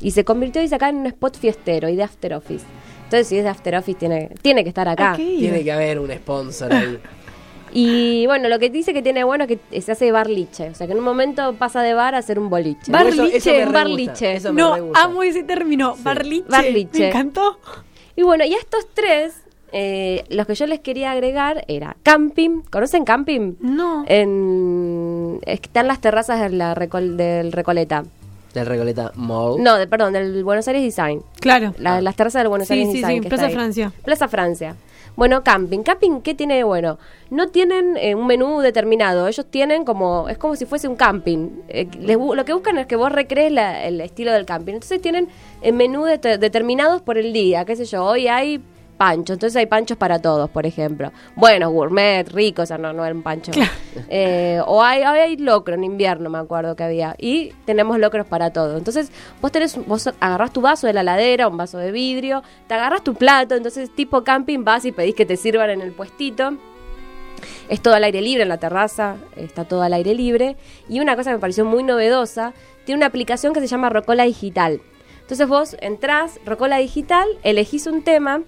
y 0.00 0.10
se 0.10 0.24
convirtió 0.24 0.60
dice, 0.60 0.74
acá 0.74 0.88
en 0.88 0.96
un 0.96 1.06
spot 1.06 1.36
fiestero 1.38 1.88
y 1.88 1.96
de 1.96 2.02
after 2.02 2.34
office. 2.34 2.64
Entonces, 3.04 3.26
si 3.28 3.38
es 3.38 3.44
de 3.44 3.50
after 3.50 3.74
office, 3.76 3.98
tiene, 3.98 4.30
tiene 4.42 4.62
que 4.62 4.68
estar 4.68 4.88
acá. 4.88 5.16
Ir. 5.18 5.40
Tiene 5.40 5.64
que 5.64 5.72
haber 5.72 5.98
un 5.98 6.10
sponsor 6.12 6.72
ahí. 6.72 6.98
Y 7.72 8.26
bueno, 8.26 8.48
lo 8.48 8.58
que 8.58 8.70
dice 8.70 8.92
que 8.92 9.02
tiene 9.02 9.24
bueno 9.24 9.44
es 9.44 9.58
que 9.70 9.80
se 9.80 9.92
hace 9.92 10.10
barliche. 10.12 10.70
O 10.70 10.74
sea, 10.74 10.86
que 10.86 10.92
en 10.92 10.98
un 10.98 11.04
momento 11.04 11.54
pasa 11.54 11.82
de 11.82 11.94
bar 11.94 12.14
a 12.14 12.22
ser 12.22 12.38
un 12.38 12.50
boliche. 12.50 12.90
Bar- 12.90 13.06
Eso- 13.06 13.24
eso 13.24 13.50
Barliche, 13.50 13.64
me 13.66 13.72
barliche. 13.72 14.32
eso 14.34 14.52
me 14.52 14.62
No, 14.62 14.74
amo 14.94 15.22
ese 15.22 15.42
término. 15.44 15.96
Barliche. 16.02 16.46
Barliche. 16.48 16.98
Me 17.00 17.08
encantó. 17.08 17.58
Y 18.16 18.22
bueno, 18.22 18.44
y 18.44 18.54
a 18.54 18.58
estos 18.58 18.86
tres, 18.92 19.34
eh, 19.72 20.24
los 20.30 20.46
que 20.46 20.54
yo 20.56 20.66
les 20.66 20.80
quería 20.80 21.12
agregar 21.12 21.64
era 21.68 21.96
camping. 22.02 22.62
¿Conocen 22.70 23.04
camping? 23.04 23.54
No. 23.60 24.04
En, 24.08 25.40
están 25.46 25.86
las 25.86 26.00
terrazas 26.00 26.40
de 26.40 26.50
la 26.50 26.74
Recol- 26.74 27.16
del 27.16 27.52
Recoleta. 27.52 28.04
Del 28.54 28.66
Recoleta 28.66 29.12
Mall. 29.14 29.62
No, 29.62 29.76
de, 29.76 29.86
perdón, 29.86 30.12
del 30.12 30.42
Buenos 30.42 30.66
Aires 30.66 30.82
Design. 30.82 31.22
Claro. 31.40 31.72
La- 31.78 32.00
Las 32.00 32.16
terrazas 32.16 32.40
del 32.42 32.48
Buenos 32.48 32.66
Sí, 32.66 32.74
Aires 32.74 32.88
sí, 32.90 32.96
Design. 33.00 33.16
sí, 33.18 33.20
que 33.22 33.28
Plaza. 33.28 33.50
Francia. 33.50 33.92
Plaza 34.04 34.28
Francia. 34.28 34.76
Bueno, 35.20 35.44
camping. 35.44 35.82
Camping, 35.82 36.22
¿qué 36.22 36.34
tiene 36.34 36.54
de 36.56 36.64
bueno? 36.64 36.98
No 37.28 37.48
tienen 37.48 37.98
eh, 37.98 38.14
un 38.14 38.26
menú 38.26 38.60
determinado. 38.60 39.28
Ellos 39.28 39.44
tienen 39.50 39.84
como. 39.84 40.30
Es 40.30 40.38
como 40.38 40.56
si 40.56 40.64
fuese 40.64 40.88
un 40.88 40.96
camping. 40.96 41.50
Eh, 41.68 41.86
les 42.00 42.16
lo 42.16 42.42
que 42.46 42.54
buscan 42.54 42.78
es 42.78 42.86
que 42.86 42.96
vos 42.96 43.12
recrees 43.12 43.52
la- 43.52 43.84
el 43.84 44.00
estilo 44.00 44.32
del 44.32 44.46
camping. 44.46 44.72
Entonces 44.72 45.02
tienen 45.02 45.28
eh, 45.60 45.72
menú 45.72 46.04
det- 46.06 46.38
determinados 46.38 47.02
por 47.02 47.18
el 47.18 47.34
día. 47.34 47.66
¿Qué 47.66 47.76
sé 47.76 47.84
yo? 47.84 48.02
Hoy 48.02 48.28
hay 48.28 48.62
panchos. 49.00 49.36
Entonces 49.36 49.56
hay 49.56 49.64
panchos 49.64 49.96
para 49.96 50.18
todos, 50.18 50.50
por 50.50 50.66
ejemplo. 50.66 51.10
Buenos, 51.34 51.72
gourmet, 51.72 52.28
ricos. 52.28 52.64
O 52.64 52.66
sea, 52.66 52.76
no, 52.76 52.92
no 52.92 53.02
era 53.02 53.14
un 53.14 53.22
pancho. 53.22 53.50
Eh, 54.08 54.60
o 54.66 54.82
hay, 54.82 55.02
hay 55.02 55.36
locro 55.36 55.74
en 55.74 55.84
invierno, 55.84 56.30
me 56.30 56.38
acuerdo 56.38 56.76
que 56.76 56.84
había. 56.84 57.14
Y 57.18 57.52
tenemos 57.64 57.98
locros 57.98 58.26
para 58.26 58.52
todo. 58.52 58.76
Entonces, 58.76 59.10
vos 59.40 59.50
tenés, 59.50 59.78
vos 59.86 60.10
agarrás 60.20 60.52
tu 60.52 60.60
vaso 60.60 60.86
de 60.86 60.92
la 60.92 61.02
ladera, 61.02 61.48
un 61.48 61.56
vaso 61.56 61.78
de 61.78 61.90
vidrio, 61.90 62.42
te 62.66 62.74
agarras 62.74 63.02
tu 63.02 63.14
plato, 63.14 63.54
entonces 63.54 63.94
tipo 63.94 64.22
camping 64.22 64.64
vas 64.64 64.84
y 64.84 64.92
pedís 64.92 65.14
que 65.14 65.26
te 65.26 65.36
sirvan 65.36 65.70
en 65.70 65.80
el 65.80 65.92
puestito. 65.92 66.56
Es 67.68 67.80
todo 67.80 67.94
al 67.94 68.04
aire 68.04 68.20
libre 68.20 68.42
en 68.42 68.48
la 68.48 68.58
terraza, 68.58 69.16
está 69.36 69.64
todo 69.64 69.82
al 69.82 69.92
aire 69.92 70.14
libre. 70.14 70.56
Y 70.88 71.00
una 71.00 71.16
cosa 71.16 71.30
que 71.30 71.36
me 71.36 71.40
pareció 71.40 71.64
muy 71.64 71.82
novedosa, 71.82 72.52
tiene 72.84 72.98
una 72.98 73.06
aplicación 73.06 73.52
que 73.54 73.60
se 73.60 73.66
llama 73.66 73.88
Rocola 73.88 74.24
Digital. 74.24 74.82
Entonces 75.22 75.48
vos 75.48 75.76
entrás, 75.80 76.40
Rocola 76.44 76.78
Digital, 76.78 77.26
elegís 77.42 77.86
un 77.86 78.02
tema 78.02 78.42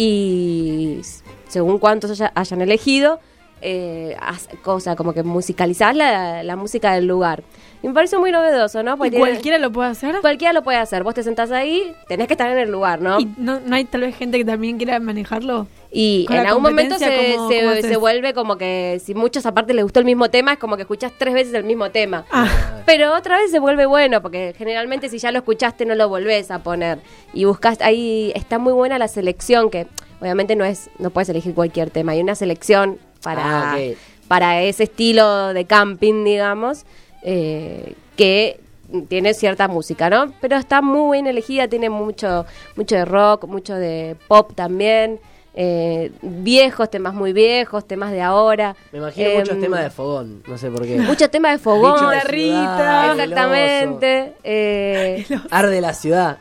y 0.00 1.00
según 1.48 1.78
cuántos 1.80 2.12
haya- 2.12 2.30
hayan 2.36 2.60
elegido, 2.62 3.18
eh, 3.60 4.16
cosa 4.62 4.94
como 4.94 5.12
que 5.12 5.24
musicalizás 5.24 5.96
la 6.44 6.54
música 6.54 6.92
del 6.92 7.06
lugar. 7.06 7.42
Y 7.82 7.86
me 7.88 7.94
pareció 7.94 8.18
muy 8.18 8.32
novedoso, 8.32 8.82
¿no? 8.82 8.94
¿Y 8.94 8.98
Porque 8.98 9.18
cualquiera 9.18 9.58
lo 9.58 9.70
puede 9.70 9.90
hacer? 9.90 10.16
cualquiera 10.20 10.52
lo 10.52 10.62
puede 10.62 10.78
hacer. 10.78 11.04
Vos 11.04 11.14
te 11.14 11.22
sentás 11.22 11.50
ahí, 11.52 11.94
tenés 12.08 12.26
que 12.26 12.34
estar 12.34 12.50
en 12.50 12.58
el 12.58 12.70
lugar, 12.70 13.00
¿no? 13.00 13.20
¿Y 13.20 13.26
no, 13.36 13.60
no 13.60 13.76
hay 13.76 13.84
tal 13.84 14.00
vez 14.00 14.16
gente 14.16 14.36
que 14.38 14.44
también 14.44 14.78
quiera 14.78 14.98
manejarlo? 14.98 15.68
Y 15.90 16.26
en 16.28 16.46
algún 16.46 16.62
momento 16.64 16.98
se, 16.98 17.04
competencia, 17.06 17.36
¿cómo- 17.36 17.48
se- 17.48 17.60
cómo 17.60 17.70
haces? 17.70 17.86
se 17.86 17.96
vuelve 17.96 18.34
como 18.34 18.56
que 18.58 19.00
si 19.04 19.14
muchos 19.14 19.46
aparte 19.46 19.72
les 19.74 19.84
gustó 19.84 20.00
el 20.00 20.06
mismo 20.06 20.28
tema, 20.28 20.54
es 20.54 20.58
como 20.58 20.76
que 20.76 20.82
escuchás 20.82 21.12
tres 21.16 21.32
veces 21.34 21.54
el 21.54 21.64
mismo 21.64 21.90
tema. 21.90 22.24
Ah, 22.32 22.48
Pero 22.84 23.14
otra 23.14 23.38
vez 23.38 23.50
se 23.50 23.58
vuelve 23.60 23.86
bueno, 23.86 24.20
porque 24.22 24.54
generalmente 24.58 25.08
si 25.08 25.18
ya 25.18 25.30
lo 25.32 25.38
escuchaste 25.38 25.86
no 25.86 25.94
lo 25.94 26.08
volvés 26.08 26.50
a 26.50 26.62
poner. 26.62 26.98
Y 27.32 27.44
buscas, 27.44 27.80
ahí 27.80 28.32
está 28.34 28.58
muy 28.58 28.72
buena 28.72 28.98
la 28.98 29.08
selección, 29.08 29.70
que 29.70 29.86
obviamente 30.20 30.56
no 30.56 30.64
es, 30.64 30.90
no 30.98 31.10
puedes 31.10 31.28
elegir 31.28 31.54
cualquier 31.54 31.90
tema, 31.90 32.12
hay 32.12 32.20
una 32.20 32.34
selección 32.34 32.98
para, 33.22 33.72
Ah, 33.74 33.78
para 34.26 34.60
ese 34.62 34.82
estilo 34.84 35.54
de 35.54 35.64
camping, 35.64 36.24
digamos, 36.24 36.84
eh, 37.22 37.94
que 38.16 38.60
tiene 39.08 39.34
cierta 39.34 39.68
música, 39.68 40.08
¿no? 40.08 40.32
Pero 40.40 40.56
está 40.56 40.80
muy 40.82 41.16
bien 41.18 41.26
elegida, 41.26 41.68
tiene 41.68 41.90
mucho, 41.90 42.46
mucho 42.76 42.94
de 42.96 43.04
rock, 43.04 43.44
mucho 43.46 43.74
de 43.74 44.16
pop 44.28 44.52
también. 44.54 45.20
eh, 45.60 46.12
viejos, 46.22 46.88
temas 46.88 47.14
muy 47.14 47.32
viejos, 47.32 47.84
temas 47.86 48.12
de 48.12 48.22
ahora. 48.22 48.76
Me 48.92 48.98
imagino 49.00 49.28
Em, 49.28 49.38
muchos 49.40 49.60
temas 49.60 49.82
de 49.82 49.90
fogón. 49.90 50.42
No 50.46 50.56
sé 50.56 50.70
por 50.70 50.86
qué. 50.86 50.98
Muchos 50.98 51.30
temas 51.30 51.52
de 51.52 51.58
fogón. 51.64 52.10
De 52.10 52.20
ciudad, 52.20 53.12
el 53.12 53.20
Exactamente. 53.20 54.34
eh. 54.44 55.26
Arde 55.50 55.80
la 55.80 55.94
ciudad. 55.94 56.38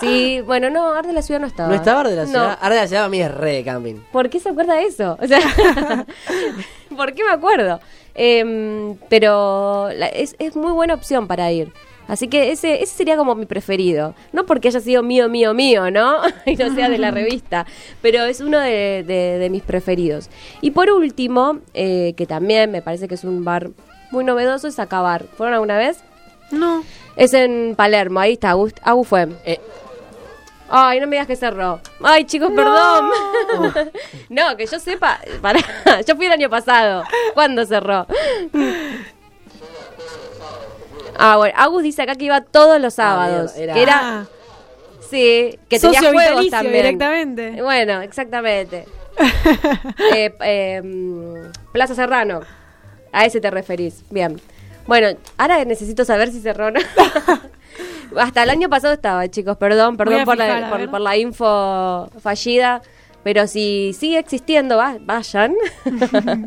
Sí, 0.00 0.40
bueno, 0.42 0.70
no, 0.70 0.92
Arde 0.94 1.12
la 1.12 1.22
Ciudad 1.22 1.40
no 1.40 1.46
estaba. 1.46 1.68
¿No 1.68 1.74
estaba 1.74 2.00
Arde 2.00 2.16
la 2.16 2.22
No. 2.24 2.28
ciudad? 2.30 2.58
Arde 2.60 2.76
la 2.76 2.86
ciudad 2.86 3.04
a 3.04 3.08
mí 3.08 3.20
es 3.20 3.32
re 3.34 3.52
de 3.54 3.64
camping. 3.64 3.96
¿Por 4.12 4.28
qué 4.30 4.40
se 4.40 4.48
acuerda 4.50 4.74
de 4.74 4.84
eso? 4.84 5.16
O 5.20 5.26
sea, 5.26 5.40
¿por 6.96 7.12
qué 7.14 7.24
me 7.24 7.30
acuerdo? 7.30 7.80
Em, 8.14 8.96
pero 9.08 9.90
la- 9.94 10.08
es, 10.08 10.34
es 10.38 10.56
muy 10.56 10.72
buena 10.72 10.94
opción 10.94 11.26
para 11.26 11.50
ir. 11.52 11.72
Así 12.08 12.28
que 12.28 12.50
ese, 12.52 12.82
ese 12.82 12.96
sería 12.96 13.16
como 13.18 13.34
mi 13.34 13.44
preferido. 13.44 14.14
No 14.32 14.46
porque 14.46 14.68
haya 14.68 14.80
sido 14.80 15.02
mío, 15.02 15.28
mío, 15.28 15.52
mío, 15.52 15.90
¿no? 15.90 16.16
y 16.46 16.56
no 16.56 16.74
sea 16.74 16.88
de 16.88 16.96
la 16.98 17.10
revista. 17.10 17.66
Pero 18.00 18.24
es 18.24 18.40
uno 18.40 18.58
de, 18.58 19.04
de- 19.06 19.38
de 19.38 19.50
mis 19.50 19.62
preferidos. 19.62 20.30
Y 20.62 20.70
por 20.70 20.90
último, 20.90 21.58
eh, 21.74 22.14
que 22.16 22.26
también 22.26 22.70
me 22.70 22.80
parece 22.82 23.08
que 23.08 23.14
es 23.14 23.24
un 23.24 23.44
bar 23.44 23.70
muy 24.10 24.24
novedoso, 24.24 24.68
es 24.68 24.78
Acabar. 24.78 25.24
¿Fueron 25.36 25.54
alguna 25.54 25.76
vez? 25.78 25.98
no. 26.50 26.82
Es 27.16 27.34
en 27.34 27.74
Palermo, 27.76 28.20
ahí 28.20 28.34
está, 28.34 28.50
Agus, 28.50 28.72
Agus 28.84 29.08
fue. 29.08 29.26
Eh, 29.44 29.58
Ay, 30.70 31.00
no 31.00 31.06
me 31.06 31.16
digas 31.16 31.26
que 31.26 31.36
cerró. 31.36 31.80
Ay, 32.02 32.24
chicos, 32.24 32.50
perdón. 32.54 33.10
no, 34.28 34.56
que 34.56 34.66
yo 34.66 34.78
sepa. 34.78 35.18
Pará, 35.40 35.60
yo 36.06 36.14
fui 36.16 36.26
el 36.26 36.32
año 36.32 36.50
pasado. 36.50 37.04
¿Cuándo 37.34 37.64
cerró? 37.66 38.06
Ah, 41.20 41.36
bueno, 41.36 41.52
Agus 41.58 41.82
dice 41.82 42.02
acá 42.02 42.14
que 42.14 42.26
iba 42.26 42.40
todos 42.42 42.80
los 42.80 42.94
sábados. 42.94 43.52
mierda, 43.56 43.64
era- 43.64 43.74
Que 43.74 43.82
era, 43.82 43.98
Ah, 44.20 44.26
sí, 45.10 45.58
que 45.68 45.80
tenía 45.80 45.98
Socio 46.00 46.12
juegos 46.12 46.48
también. 46.50 46.74
directamente. 46.74 47.62
Bueno, 47.62 48.02
exactamente. 48.02 48.86
Eh, 50.14 50.32
eh, 50.40 51.50
Plaza 51.72 51.96
Serrano. 51.96 52.42
A 53.10 53.24
ese 53.24 53.40
te 53.40 53.50
referís. 53.50 54.04
Bien. 54.10 54.40
Bueno, 54.86 55.08
ahora 55.38 55.64
necesito 55.64 56.04
saber 56.04 56.30
si 56.30 56.40
cerró 56.40 56.66
o 56.66 56.70
no. 56.70 56.80
Hasta 58.16 58.42
el 58.42 58.50
año 58.50 58.68
pasado 58.68 58.94
estaba, 58.94 59.28
chicos. 59.28 59.56
Perdón, 59.56 59.96
perdón 59.96 60.24
por, 60.24 60.34
fijar, 60.36 60.60
la, 60.80 60.90
por, 60.90 61.00
la 61.00 61.16
info 61.16 62.08
fallida. 62.20 62.82
Pero 63.24 63.46
si 63.46 63.92
sigue 63.98 64.18
existiendo, 64.18 64.76
va- 64.76 64.96
vayan. 65.00 65.54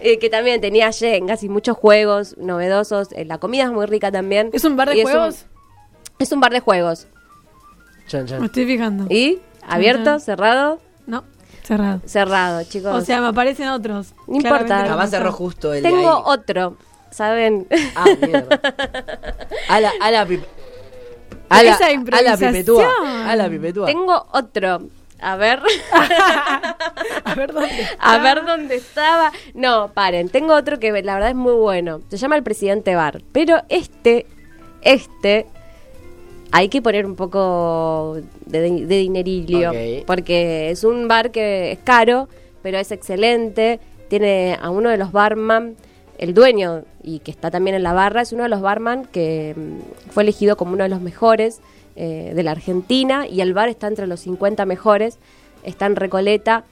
Eh, 0.00 0.18
que 0.18 0.28
también 0.30 0.60
tenía 0.60 0.90
yengas 0.90 1.42
y 1.42 1.48
muchos 1.48 1.76
juegos 1.76 2.36
novedosos. 2.38 3.08
Eh, 3.12 3.24
la 3.24 3.38
comida 3.38 3.64
es 3.64 3.70
muy 3.70 3.86
rica 3.86 4.10
también. 4.12 4.50
¿Es 4.52 4.64
un 4.64 4.76
bar 4.76 4.88
de 4.88 4.96
Y 4.96 5.00
es 5.00 5.06
un- 5.06 5.12
juegos? 5.12 5.46
es 6.18 6.32
un 6.32 6.40
bar 6.40 6.52
de 6.52 6.60
juegos. 6.60 7.06
chan, 8.06 8.22
Me 8.24 8.28
chan. 8.28 8.44
estoy 8.44 8.66
fijando. 8.66 9.06
¿Y? 9.08 9.40
¿Abierto? 9.66 10.04
chan. 10.04 10.20
¿Cerrado? 10.20 10.80
No, 11.06 11.24
cerrado. 11.62 12.00
Cerrado, 12.06 12.62
chicos. 12.64 12.94
O 12.94 13.00
sea, 13.04 13.20
me 13.20 13.28
aparecen 13.28 13.68
otros. 13.68 14.14
No 14.26 14.36
importa. 14.36 14.84
No 14.86 15.06
cerró 15.06 15.32
justo 15.32 15.72
el 15.72 15.82
de 15.82 15.88
Tengo 15.90 16.08
ahí. 16.10 16.22
otro, 16.26 16.76
¿saben? 17.10 17.66
Ah, 17.96 18.04
mierda. 18.20 18.60
A 19.68 19.80
la, 19.80 19.90
a 20.00 20.10
la. 20.10 20.26
A 21.58 21.62
la, 21.62 21.70
Esa 21.72 21.84
a 21.84 21.88
la 21.88 21.94
improvisación. 21.94 22.52
pipetúa. 22.52 23.30
A 23.30 23.36
la 23.36 23.48
pipetúa. 23.48 23.86
Tengo 23.86 24.26
otro. 24.32 24.82
A 25.20 25.36
ver. 25.36 25.60
A 27.24 27.34
ver 27.34 27.52
dónde. 27.52 27.88
A 27.98 28.18
ver 28.18 28.44
dónde 28.44 28.74
estaba. 28.76 29.32
No, 29.54 29.90
paren. 29.94 30.28
Tengo 30.28 30.54
otro 30.54 30.78
que 30.78 30.90
la 31.02 31.14
verdad 31.14 31.30
es 31.30 31.34
muy 31.36 31.54
bueno. 31.54 32.00
Se 32.10 32.16
llama 32.16 32.36
El 32.36 32.42
Presidente 32.42 32.94
Bar. 32.94 33.22
Pero 33.32 33.62
este, 33.68 34.26
este, 34.82 35.46
hay 36.52 36.68
que 36.68 36.82
poner 36.82 37.06
un 37.06 37.16
poco 37.16 38.18
de, 38.46 38.60
de 38.60 38.96
dinerillo. 38.98 39.70
Ok. 39.70 40.04
Porque 40.06 40.70
es 40.70 40.84
un 40.84 41.08
bar 41.08 41.30
que 41.30 41.72
es 41.72 41.78
caro, 41.84 42.28
pero 42.62 42.78
es 42.78 42.90
excelente. 42.92 43.80
Tiene 44.08 44.58
a 44.60 44.70
uno 44.70 44.90
de 44.90 44.98
los 44.98 45.12
barman, 45.12 45.76
el 46.18 46.34
dueño, 46.34 46.82
y 47.02 47.18
que 47.20 47.30
está 47.30 47.50
también 47.50 47.74
en 47.76 47.82
la 47.82 47.92
barra, 47.92 48.22
es 48.22 48.32
uno 48.32 48.44
de 48.44 48.48
los 48.48 48.60
barman 48.60 49.04
que 49.06 49.54
mm, 49.56 50.10
fue 50.10 50.22
elegido 50.22 50.56
como 50.56 50.72
uno 50.74 50.82
de 50.84 50.88
los 50.88 51.00
mejores 51.00 51.60
eh, 51.96 52.32
de 52.34 52.42
la 52.42 52.52
Argentina. 52.52 53.26
Y 53.26 53.40
el 53.40 53.54
bar 53.54 53.68
está 53.68 53.86
entre 53.88 54.06
los 54.06 54.20
50 54.20 54.64
mejores. 54.66 55.18
Está 55.64 55.86
en 55.86 55.96
Recoleta. 55.96 56.64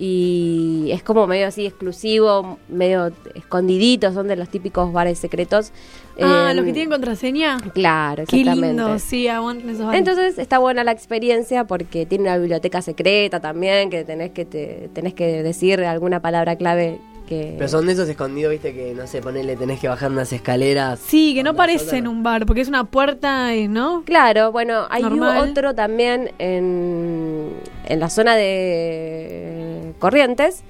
y 0.00 0.90
es 0.92 1.02
como 1.02 1.26
medio 1.26 1.48
así 1.48 1.66
exclusivo, 1.66 2.58
medio 2.68 3.10
escondidito, 3.34 4.12
son 4.12 4.28
de 4.28 4.36
los 4.36 4.48
típicos 4.48 4.92
bares 4.92 5.18
secretos. 5.18 5.72
Ah, 6.20 6.50
Eh, 6.52 6.54
los 6.54 6.64
que 6.64 6.72
tienen 6.72 6.90
contraseña. 6.90 7.58
Claro, 7.74 8.22
Qué 8.28 8.40
exactamente. 8.40 8.66
lindo, 8.68 8.98
sí, 9.00 9.26
aguanten 9.26 9.70
esos 9.70 9.86
bares. 9.86 9.98
Entonces 9.98 10.38
está 10.38 10.58
buena 10.58 10.84
la 10.84 10.92
experiencia 10.92 11.64
porque 11.64 12.06
tiene 12.06 12.24
una 12.28 12.38
biblioteca 12.38 12.80
secreta 12.80 13.40
también, 13.40 13.90
que 13.90 14.04
tenés 14.04 14.30
que 14.30 14.44
te, 14.44 14.88
tenés 14.92 15.14
que 15.14 15.42
decir 15.42 15.80
alguna 15.82 16.20
palabra 16.22 16.54
clave 16.54 17.00
que... 17.28 17.54
Pero 17.56 17.68
son 17.68 17.86
de 17.86 17.92
esos 17.92 18.08
escondidos, 18.08 18.50
viste, 18.52 18.72
que 18.74 18.94
no 18.94 19.06
sé, 19.06 19.20
ponele, 19.20 19.54
tenés 19.56 19.78
que 19.80 19.88
bajar 19.88 20.10
unas 20.10 20.32
escaleras. 20.32 20.98
Sí, 20.98 21.34
que 21.34 21.42
no 21.42 21.50
Cuando 21.50 21.58
parece 21.58 21.84
sótano. 21.84 21.98
en 21.98 22.08
un 22.08 22.22
bar, 22.22 22.46
porque 22.46 22.60
es 22.62 22.68
una 22.68 22.84
puerta, 22.84 23.54
eh, 23.54 23.68
¿no? 23.68 24.02
Claro, 24.04 24.50
bueno, 24.52 24.86
hay 24.90 25.02
Normal. 25.02 25.50
otro 25.50 25.74
también 25.74 26.32
en, 26.38 27.52
en 27.86 28.00
la 28.00 28.08
zona 28.10 28.34
de 28.36 29.92
Corrientes, 29.98 30.62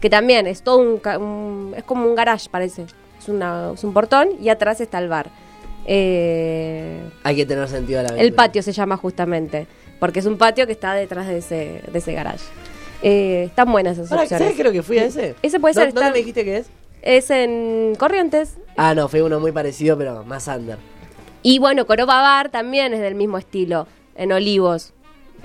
que 0.00 0.10
también 0.10 0.46
es 0.46 0.62
todo 0.62 0.78
un, 0.78 0.98
ca- 0.98 1.18
un- 1.18 1.72
es 1.76 1.82
como 1.84 2.06
un 2.06 2.14
garage, 2.14 2.48
parece. 2.50 2.84
Es, 3.18 3.28
una, 3.28 3.70
es 3.74 3.82
un 3.84 3.92
portón 3.94 4.28
y 4.40 4.50
atrás 4.50 4.80
está 4.80 4.98
el 4.98 5.08
bar. 5.08 5.30
Eh, 5.86 7.00
Hay 7.22 7.36
que 7.36 7.46
tener 7.46 7.68
sentido 7.68 8.00
a 8.00 8.02
la 8.02 8.08
el 8.10 8.14
aventura. 8.20 8.36
patio 8.44 8.62
se 8.62 8.72
llama 8.72 8.96
justamente, 8.96 9.66
porque 10.00 10.18
es 10.20 10.26
un 10.26 10.36
patio 10.36 10.66
que 10.66 10.72
está 10.72 10.94
detrás 10.94 11.26
de 11.28 11.38
ese, 11.38 11.82
de 11.90 11.98
ese 11.98 12.12
garage. 12.12 12.44
Eh, 13.04 13.44
están 13.44 13.70
buenas 13.70 13.98
esas 13.98 14.08
Pará, 14.08 14.22
opciones. 14.22 14.44
¿Sabes 14.46 14.58
creo 14.60 14.72
que 14.72 14.82
fui 14.82 14.98
a 14.98 15.04
ese? 15.04 15.34
Ese 15.42 15.60
puede 15.60 15.74
¿Dó- 15.74 15.80
ser, 15.80 15.88
¿Dónde 15.92 16.00
está- 16.00 16.12
me 16.12 16.18
dijiste 16.18 16.44
que 16.44 16.56
es? 16.58 16.66
Es 17.02 17.30
en 17.30 17.94
Corrientes. 17.98 18.56
Ah, 18.76 18.94
no, 18.94 19.08
fue 19.08 19.22
uno 19.22 19.38
muy 19.40 19.52
parecido, 19.52 19.96
pero 19.98 20.24
más 20.24 20.48
under. 20.48 20.78
Y 21.42 21.58
bueno, 21.58 21.86
Coroba 21.86 22.22
Bar 22.22 22.48
también 22.48 22.94
es 22.94 23.00
del 23.00 23.14
mismo 23.14 23.36
estilo, 23.36 23.86
en 24.16 24.32
Olivos. 24.32 24.94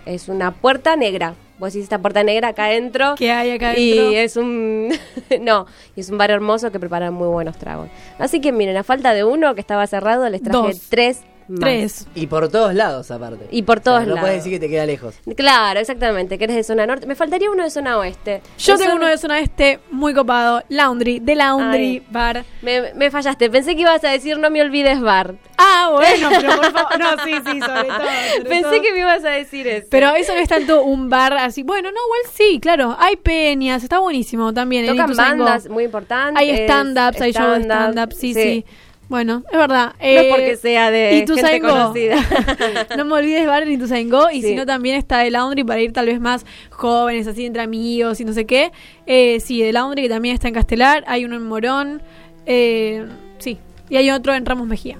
Es 0.05 0.29
una 0.29 0.51
puerta 0.51 0.95
negra. 0.95 1.35
Vos 1.59 1.73
decís 1.73 1.83
esta 1.83 1.99
puerta 1.99 2.23
negra 2.23 2.47
acá 2.49 2.67
adentro. 2.67 3.15
¿Qué 3.17 3.31
hay 3.33 3.51
acá 3.51 3.77
Y 3.77 3.91
adentro? 3.99 4.17
es 4.19 4.37
un. 4.37 4.89
no, 5.41 5.65
y 5.97 5.99
es 5.99 6.09
un 6.09 6.17
bar 6.17 6.31
hermoso 6.31 6.71
que 6.71 6.79
preparan 6.79 7.13
muy 7.13 7.27
buenos 7.27 7.57
tragos. 7.57 7.89
Así 8.17 8.39
que 8.39 8.53
miren, 8.53 8.77
a 8.77 8.83
falta 8.85 9.13
de 9.13 9.25
uno 9.25 9.53
que 9.55 9.59
estaba 9.59 9.85
cerrado, 9.85 10.29
les 10.29 10.41
traje 10.41 10.57
Dos. 10.57 10.81
tres 10.87 11.19
más. 11.49 11.59
Tres. 11.59 12.07
Y 12.15 12.27
por 12.27 12.49
todos 12.49 12.73
lados, 12.73 13.09
aparte. 13.11 13.47
Y 13.51 13.63
por 13.63 13.77
O 13.79 13.81
sea, 13.81 13.83
todos 13.83 14.01
no 14.01 14.07
lados. 14.15 14.21
puedes 14.21 14.37
decir 14.43 14.53
que 14.53 14.59
te 14.65 14.69
queda 14.69 14.85
lejos. 14.85 15.15
Claro, 15.35 15.79
exactamente, 15.79 16.37
que 16.37 16.43
eres 16.45 16.55
de 16.55 16.63
zona 16.63 16.85
norte. 16.85 17.05
Me 17.07 17.15
faltaría 17.15 17.49
uno 17.51 17.63
de 17.63 17.69
zona 17.71 17.97
oeste. 17.97 18.41
Yo 18.57 18.73
De 18.73 18.79
tengo 18.79 18.91
zona- 18.91 18.95
uno 18.95 19.07
de 19.07 19.17
zona 19.17 19.39
este 19.39 19.79
muy 19.91 20.13
copado, 20.13 20.63
Laundry, 20.69 21.19
de 21.19 21.35
Laundry 21.35 21.79
Ay. 21.79 22.03
Bar. 22.09 22.45
Me, 22.61 22.93
me 22.93 23.11
fallaste. 23.11 23.49
Pensé 23.49 23.75
que 23.75 23.81
ibas 23.81 24.03
a 24.03 24.09
decir 24.09 24.37
no 24.37 24.49
me 24.49 24.61
olvides 24.61 25.01
bar. 25.01 25.35
Ah, 25.57 25.89
bueno, 25.93 26.29
pero 26.39 26.55
por 26.55 26.71
favor. 26.71 26.99
No, 26.99 27.23
sí, 27.23 27.33
sí, 27.33 27.59
sobre 27.59 27.83
todo. 27.87 27.97
sobre 28.37 28.49
Pensé 28.49 28.61
todo. 28.69 28.81
que 28.81 28.93
me 28.93 28.99
ibas 28.99 29.25
a 29.25 29.29
decir 29.29 29.67
eso. 29.67 29.87
Pero 29.89 30.15
eso 30.15 30.33
no 30.33 30.39
es 30.39 30.49
tanto 30.49 30.83
un 30.83 31.09
bar 31.09 31.33
así. 31.33 31.63
Bueno, 31.63 31.89
no, 31.91 31.97
igual 32.05 32.33
sí, 32.33 32.59
claro. 32.61 32.95
Hay 32.99 33.15
peñas, 33.17 33.83
está 33.83 33.99
buenísimo 33.99 34.53
también. 34.53 34.85
Tocan 34.85 35.15
bandas 35.15 35.67
muy 35.69 35.85
importantes. 35.85 36.39
Hay 36.41 36.49
stand-ups, 36.51 37.21
hay 37.21 37.31
shows 37.31 37.57
de 37.57 37.63
stand-up, 37.63 37.93
stand-up, 37.93 38.13
sí, 38.13 38.33
sí, 38.33 38.65
Bueno, 39.09 39.43
es 39.51 39.57
verdad. 39.57 39.93
No 39.99 40.05
es 40.05 40.25
porque 40.27 40.55
sea 40.55 40.91
de 40.91 41.09
gente 41.17 41.33
Ituzaingó. 41.33 41.67
conocida. 41.67 42.17
no 42.97 43.05
me 43.05 43.13
olvides 43.15 43.47
bar 43.47 43.63
en 43.63 43.71
Ituzaingó. 43.71 44.29
Y 44.29 44.41
Sí. 44.43 44.49
si 44.49 44.55
no, 44.55 44.65
también 44.67 44.95
está 44.97 45.25
el 45.25 45.33
Laundry 45.33 45.63
para 45.63 45.81
ir 45.81 45.91
tal 45.93 46.05
vez 46.05 46.19
más 46.21 46.45
jóvenes, 46.69 47.25
así 47.27 47.45
entre 47.45 47.63
amigos 47.63 48.19
y 48.21 48.25
no 48.25 48.33
sé 48.33 48.45
qué. 48.45 48.71
Eh, 49.07 49.39
sí, 49.39 49.63
el 49.63 49.73
Laundry 49.73 50.03
que 50.03 50.09
también 50.09 50.35
está 50.35 50.47
en 50.47 50.53
Castelar. 50.53 51.03
Hay 51.07 51.25
uno 51.25 51.35
en 51.35 51.47
Morón. 51.47 52.01
Eh, 52.45 53.05
sí. 53.39 53.57
Y 53.89 53.97
hay 53.97 54.11
otro 54.11 54.33
en 54.35 54.45
Ramos 54.45 54.67
Mejía. 54.67 54.99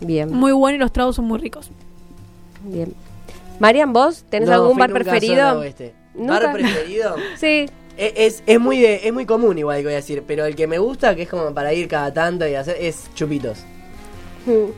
Bien, 0.00 0.32
Muy 0.32 0.52
bueno 0.52 0.76
y 0.76 0.78
los 0.78 0.92
tragos 0.92 1.16
son 1.16 1.24
muy 1.24 1.38
ricos. 1.40 1.70
bien. 2.62 2.94
Marian, 3.58 3.92
¿vos 3.92 4.24
tenés 4.30 4.48
No, 4.48 4.54
algún 4.54 4.76
bar 4.78 4.92
preferido? 4.92 5.64
¿Nunca? 6.14 6.38
¿Bar 6.38 6.52
preferido? 6.52 7.16
Sí. 7.36 7.66
Es, 7.98 8.12
es, 8.16 8.42
es 8.46 8.60
muy 8.60 8.78
de, 8.80 9.06
es 9.08 9.12
muy 9.12 9.26
común 9.26 9.58
igual 9.58 9.78
que 9.78 9.84
voy 9.84 9.92
a 9.92 9.96
decir, 9.96 10.22
pero 10.26 10.46
el 10.46 10.54
que 10.56 10.66
me 10.66 10.78
gusta, 10.78 11.14
que 11.16 11.22
es 11.22 11.28
como 11.28 11.52
para 11.52 11.74
ir 11.74 11.88
cada 11.88 12.12
tanto 12.14 12.46
y 12.46 12.54
hacer, 12.54 12.76
es 12.80 13.10
chupitos. 13.14 13.58
Mm, 14.46 14.70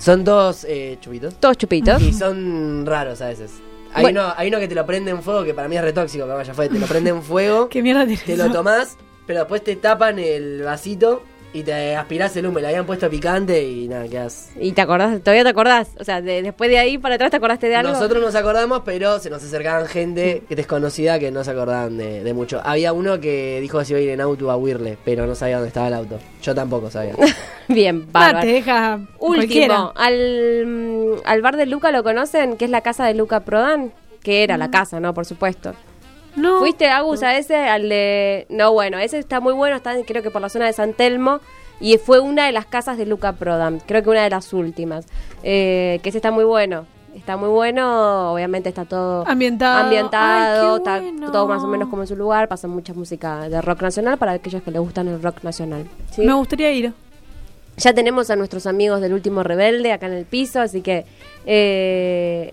Son 0.00 0.24
dos 0.24 0.66
eh, 0.68 0.98
chupitos. 1.00 1.36
Todos 1.36 1.56
chupitos. 1.56 2.02
Y 2.02 2.12
son 2.12 2.84
raros 2.84 3.20
a 3.22 3.28
veces. 3.28 3.52
Hay, 3.94 4.02
Bueno. 4.02 4.24
uno, 4.24 4.34
hay 4.36 4.48
uno 4.48 4.58
que 4.58 4.68
te 4.68 4.74
lo 4.74 4.84
prende 4.84 5.10
en 5.12 5.22
fuego, 5.22 5.44
que 5.44 5.54
para 5.54 5.68
mí 5.68 5.76
es 5.76 5.82
retóxico, 5.82 6.24
pero 6.24 6.36
vaya 6.36 6.52
fue, 6.52 6.68
te 6.68 6.78
lo 6.78 6.86
prende 6.86 7.10
en 7.10 7.22
fuego, 7.22 7.68
¿Qué 7.70 7.82
mierda 7.82 8.04
tienes? 8.04 8.24
te 8.24 8.36
lo 8.36 8.50
tomás, 8.50 8.96
pero 9.26 9.38
después 9.40 9.62
te 9.64 9.76
tapan 9.76 10.18
el 10.18 10.62
vasito 10.62 11.22
y 11.58 11.62
te 11.62 11.96
aspirás 11.96 12.36
el 12.36 12.46
humo. 12.46 12.58
Le 12.58 12.66
habían 12.68 12.84
puesto 12.86 13.08
picante 13.08 13.62
y 13.64 13.88
nada, 13.88 14.06
quedas. 14.08 14.50
¿Y 14.60 14.72
te 14.72 14.80
acordás? 14.82 15.20
¿Todavía 15.20 15.42
te 15.44 15.48
acordás? 15.50 15.88
O 15.98 16.04
sea, 16.04 16.20
de- 16.20 16.42
después 16.42 16.68
de 16.70 16.78
ahí 16.78 16.98
para 16.98 17.14
atrás 17.14 17.30
te 17.30 17.36
acordaste 17.38 17.68
de 17.68 17.76
algo. 17.76 17.92
Nosotros 17.92 18.22
nos 18.22 18.34
acordamos, 18.34 18.82
pero 18.84 19.18
se 19.18 19.30
nos 19.30 19.42
acercaban 19.42 19.86
gente 19.86 20.42
que 20.48 20.56
desconocida 20.56 21.18
que 21.18 21.30
no 21.30 21.42
se 21.44 21.50
acordaban 21.52 21.96
de, 21.98 22.22
de 22.22 22.34
mucho. 22.34 22.60
Había 22.64 22.92
uno 22.92 23.20
que 23.20 23.58
dijo 23.60 23.78
que 23.78 23.84
se 23.84 23.92
iba 23.92 24.00
a 24.00 24.02
ir 24.02 24.10
en 24.10 24.20
auto 24.20 24.50
a 24.50 24.56
Huirle, 24.56 24.98
pero 25.04 25.26
no 25.26 25.34
sabía 25.34 25.56
dónde 25.56 25.68
estaba 25.68 25.88
el 25.88 25.94
auto. 25.94 26.18
Yo 26.42 26.54
tampoco 26.54 26.90
sabía. 26.90 27.14
Bien, 27.68 28.02
Ah, 28.08 28.10
bárbaro. 28.12 28.40
te 28.46 28.52
deja 28.52 28.94
Último, 29.18 29.36
cualquiera. 29.36 29.92
al, 29.94 30.66
mm, 30.66 31.12
al 31.24 31.42
bar 31.42 31.56
de 31.56 31.66
Luca 31.66 31.90
lo 31.90 32.02
conocen, 32.04 32.56
que 32.56 32.64
es 32.66 32.70
la 32.70 32.80
casa 32.82 33.06
de 33.06 33.14
Luca 33.14 33.40
Prodan, 33.40 33.92
que 34.22 34.42
era 34.42 34.56
Mm. 34.56 34.60
la 34.60 34.70
casa, 34.70 35.00
¿no? 35.00 35.14
Por 35.14 35.24
supuesto. 35.26 35.74
No. 36.36 36.58
¿Fuiste, 36.60 36.88
Agus, 36.88 37.22
a 37.22 37.36
ese? 37.36 37.56
Al 37.56 37.88
de... 37.88 38.46
No, 38.50 38.72
bueno, 38.72 38.98
ese 38.98 39.18
está 39.18 39.40
muy 39.40 39.54
bueno, 39.54 39.76
está 39.76 39.94
creo 40.06 40.22
que 40.22 40.30
por 40.30 40.42
la 40.42 40.48
zona 40.48 40.66
de 40.66 40.72
San 40.72 40.92
Telmo. 40.92 41.40
Y 41.80 41.98
fue 41.98 42.20
una 42.20 42.46
de 42.46 42.52
las 42.52 42.66
casas 42.66 42.96
de 42.96 43.04
Luca 43.06 43.32
Prodan, 43.32 43.80
creo 43.84 44.02
que 44.02 44.10
una 44.10 44.22
de 44.22 44.30
las 44.30 44.52
últimas. 44.52 45.06
Eh, 45.42 46.00
que 46.02 46.08
ese 46.10 46.18
está 46.18 46.30
muy 46.30 46.44
bueno. 46.44 46.86
Está 47.14 47.38
muy 47.38 47.48
bueno, 47.48 48.34
obviamente 48.34 48.68
está 48.68 48.84
todo 48.84 49.26
Ambientado. 49.26 49.84
ambientado, 49.84 50.72
Ay, 50.72 50.76
está 50.76 51.00
bueno. 51.00 51.32
todo 51.32 51.48
más 51.48 51.62
o 51.62 51.66
menos 51.66 51.88
como 51.88 52.02
en 52.02 52.08
su 52.08 52.14
lugar, 52.14 52.46
pasa 52.46 52.68
mucha 52.68 52.92
música 52.92 53.48
de 53.48 53.62
rock 53.62 53.80
nacional 53.80 54.18
para 54.18 54.32
aquellos 54.32 54.62
que 54.62 54.70
les 54.70 54.80
gustan 54.82 55.08
el 55.08 55.22
rock 55.22 55.42
nacional. 55.42 55.86
¿sí? 56.10 56.20
Me 56.26 56.34
gustaría 56.34 56.70
ir. 56.72 56.92
Ya 57.78 57.94
tenemos 57.94 58.28
a 58.28 58.36
nuestros 58.36 58.66
amigos 58.66 59.00
del 59.00 59.14
último 59.14 59.42
rebelde 59.42 59.92
acá 59.92 60.06
en 60.06 60.12
el 60.12 60.26
piso, 60.26 60.60
así 60.60 60.82
que 60.82 61.06
eh. 61.46 62.52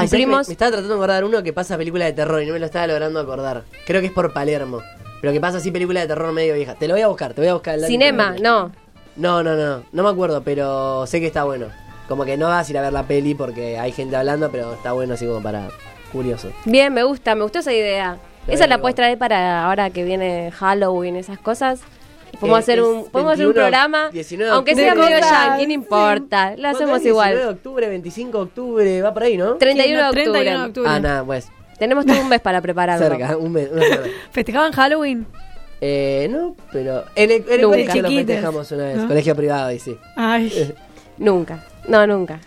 Cumplimos. 0.00 0.48
me, 0.48 0.52
estaba 0.52 0.70
tratando 0.70 0.94
de 0.94 1.00
acordar 1.00 1.24
uno 1.24 1.42
que 1.42 1.52
pasa 1.52 1.76
película 1.76 2.04
de 2.04 2.12
terror 2.12 2.42
y 2.42 2.46
no 2.46 2.52
me 2.52 2.58
lo 2.58 2.66
estaba 2.66 2.86
logrando 2.86 3.20
acordar. 3.20 3.64
Creo 3.86 4.00
que 4.00 4.08
es 4.08 4.12
por 4.12 4.32
Palermo. 4.32 4.82
Pero 5.20 5.32
que 5.32 5.40
pasa 5.40 5.58
así 5.58 5.70
película 5.70 6.00
de 6.00 6.06
terror 6.06 6.32
medio 6.32 6.54
vieja. 6.54 6.74
Te 6.74 6.86
lo 6.86 6.94
voy 6.94 7.02
a 7.02 7.08
buscar, 7.08 7.34
te 7.34 7.40
voy 7.40 7.48
a 7.48 7.54
buscar 7.54 7.74
el 7.74 7.84
Cinema, 7.86 8.36
no. 8.40 8.70
No, 9.16 9.42
no, 9.42 9.56
no, 9.56 9.82
no 9.92 10.02
me 10.02 10.08
acuerdo, 10.08 10.42
pero 10.42 11.06
sé 11.06 11.20
que 11.20 11.26
está 11.26 11.44
bueno. 11.44 11.66
Como 12.06 12.24
que 12.24 12.36
no 12.36 12.48
vas 12.48 12.68
a 12.68 12.70
ir 12.70 12.78
a 12.78 12.82
ver 12.82 12.92
la 12.92 13.04
peli 13.04 13.34
porque 13.34 13.78
hay 13.78 13.92
gente 13.92 14.14
hablando, 14.14 14.50
pero 14.50 14.74
está 14.74 14.92
bueno 14.92 15.14
así 15.14 15.26
como 15.26 15.42
para 15.42 15.68
curioso. 16.12 16.52
Bien, 16.64 16.92
me 16.92 17.02
gusta, 17.02 17.34
me 17.34 17.42
gustó 17.42 17.60
esa 17.60 17.72
idea. 17.72 18.18
Te 18.44 18.54
Esa 18.54 18.66
la 18.66 18.78
puedes 18.78 18.94
traer 18.94 19.18
para 19.18 19.64
ahora 19.64 19.90
que 19.90 20.04
viene 20.04 20.52
Halloween, 20.52 21.16
esas 21.16 21.38
cosas. 21.38 21.80
Podemos 22.36 22.58
Eh, 22.58 22.62
hacer 22.62 22.78
es 22.78 22.84
un, 22.84 23.04
podemos 23.10 23.32
hacer 23.34 23.46
un 23.46 23.52
21, 23.52 23.54
programa, 23.54 24.10
19 24.10 24.50
de 24.50 24.54
aunque 24.56 24.70
octubre. 24.72 24.84
sea 24.86 24.94
De 24.94 25.00
medio 25.00 25.20
yankee, 25.20 25.66
no 25.66 25.72
importa, 25.72 26.50
lo 26.50 26.56
¿Cuándo 26.56 26.68
hacemos 26.68 26.96
es? 26.98 27.02
19 27.04 27.28
de 27.34 27.40
igual. 27.40 27.54
octubre, 27.54 27.88
25 27.88 28.38
de 28.38 28.44
octubre, 28.44 29.02
va 29.02 29.14
por 29.14 29.22
ahí, 29.22 29.36
¿no? 29.36 29.54
31 29.54 29.96
de 29.98 30.02
no, 30.04 30.10
31 30.12 30.32
de 30.32 30.54
octubre. 30.56 30.66
octubre. 30.68 30.90
Ah, 30.90 31.00
nada, 31.00 31.24
pues. 31.24 31.48
Tenemos 31.78 32.06
todo 32.06 32.20
un 32.20 32.28
mes 32.28 32.40
para 32.40 32.60
prepararlo. 32.62 33.06
Cerca, 33.06 33.36
un 33.36 33.52
mes. 33.52 33.68
¿Festejaban 34.30 34.72
Halloween? 34.72 35.26
Eh, 35.80 36.26
no, 36.30 36.56
pero. 36.72 37.04
En 37.14 37.30
el, 37.30 37.44
en 37.46 37.52
el 37.52 37.60
Nunca. 37.62 37.76
colegio 37.76 38.02
lo 38.02 38.08
Chiquites, 38.08 38.26
festejamos 38.36 38.72
una 38.72 38.84
vez. 38.84 38.96
¿no? 38.96 39.08
Colegio 39.08 39.36
privado, 39.36 39.72
y 39.72 39.78
sí. 39.78 39.96
Ay, 40.16 40.74
Nunca, 41.18 41.64
no, 41.88 42.06
nunca. 42.06 42.40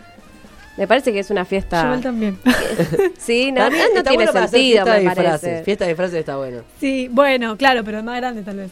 Me 0.77 0.87
parece 0.87 1.11
que 1.11 1.19
es 1.19 1.29
una 1.29 1.43
fiesta. 1.45 1.95
yo 1.95 2.01
también. 2.01 2.39
Sí, 3.19 3.51
no, 3.51 3.61
También 3.61 3.87
no 3.93 4.01
tiene 4.03 4.25
bueno 4.25 4.47
sentido, 4.47 4.85
fiesta 4.85 4.85
me 4.85 4.91
de 4.97 5.01
disfraces. 5.03 5.41
parece. 5.41 5.63
Fiesta 5.63 5.83
de 5.85 5.89
disfraces 5.91 6.19
está 6.19 6.37
bueno. 6.37 6.61
Sí, 6.79 7.07
bueno, 7.11 7.57
claro, 7.57 7.83
pero 7.83 8.01
más 8.01 8.15
grande 8.17 8.41
tal 8.43 8.57
vez. 8.57 8.71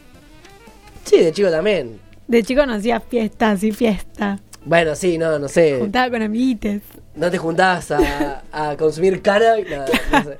Sí, 1.07 1.19
de 1.19 1.31
chico 1.31 1.49
también. 1.49 1.99
De 2.27 2.43
chico 2.43 2.65
no 2.65 2.73
hacía 2.73 2.99
fiestas 2.99 3.63
y 3.63 3.71
fiesta. 3.71 4.39
Bueno, 4.65 4.95
sí, 4.95 5.17
no, 5.17 5.39
no 5.39 5.47
sé. 5.47 5.77
Juntaba 5.79 6.09
con 6.11 6.21
amiguites. 6.21 6.81
No 7.15 7.31
te 7.31 7.37
juntás 7.37 7.89
a, 7.91 8.43
a 8.51 8.75
consumir 8.77 9.21
cara. 9.21 9.55
No, 9.69 9.85
no 10.19 10.23
sé. 10.23 10.37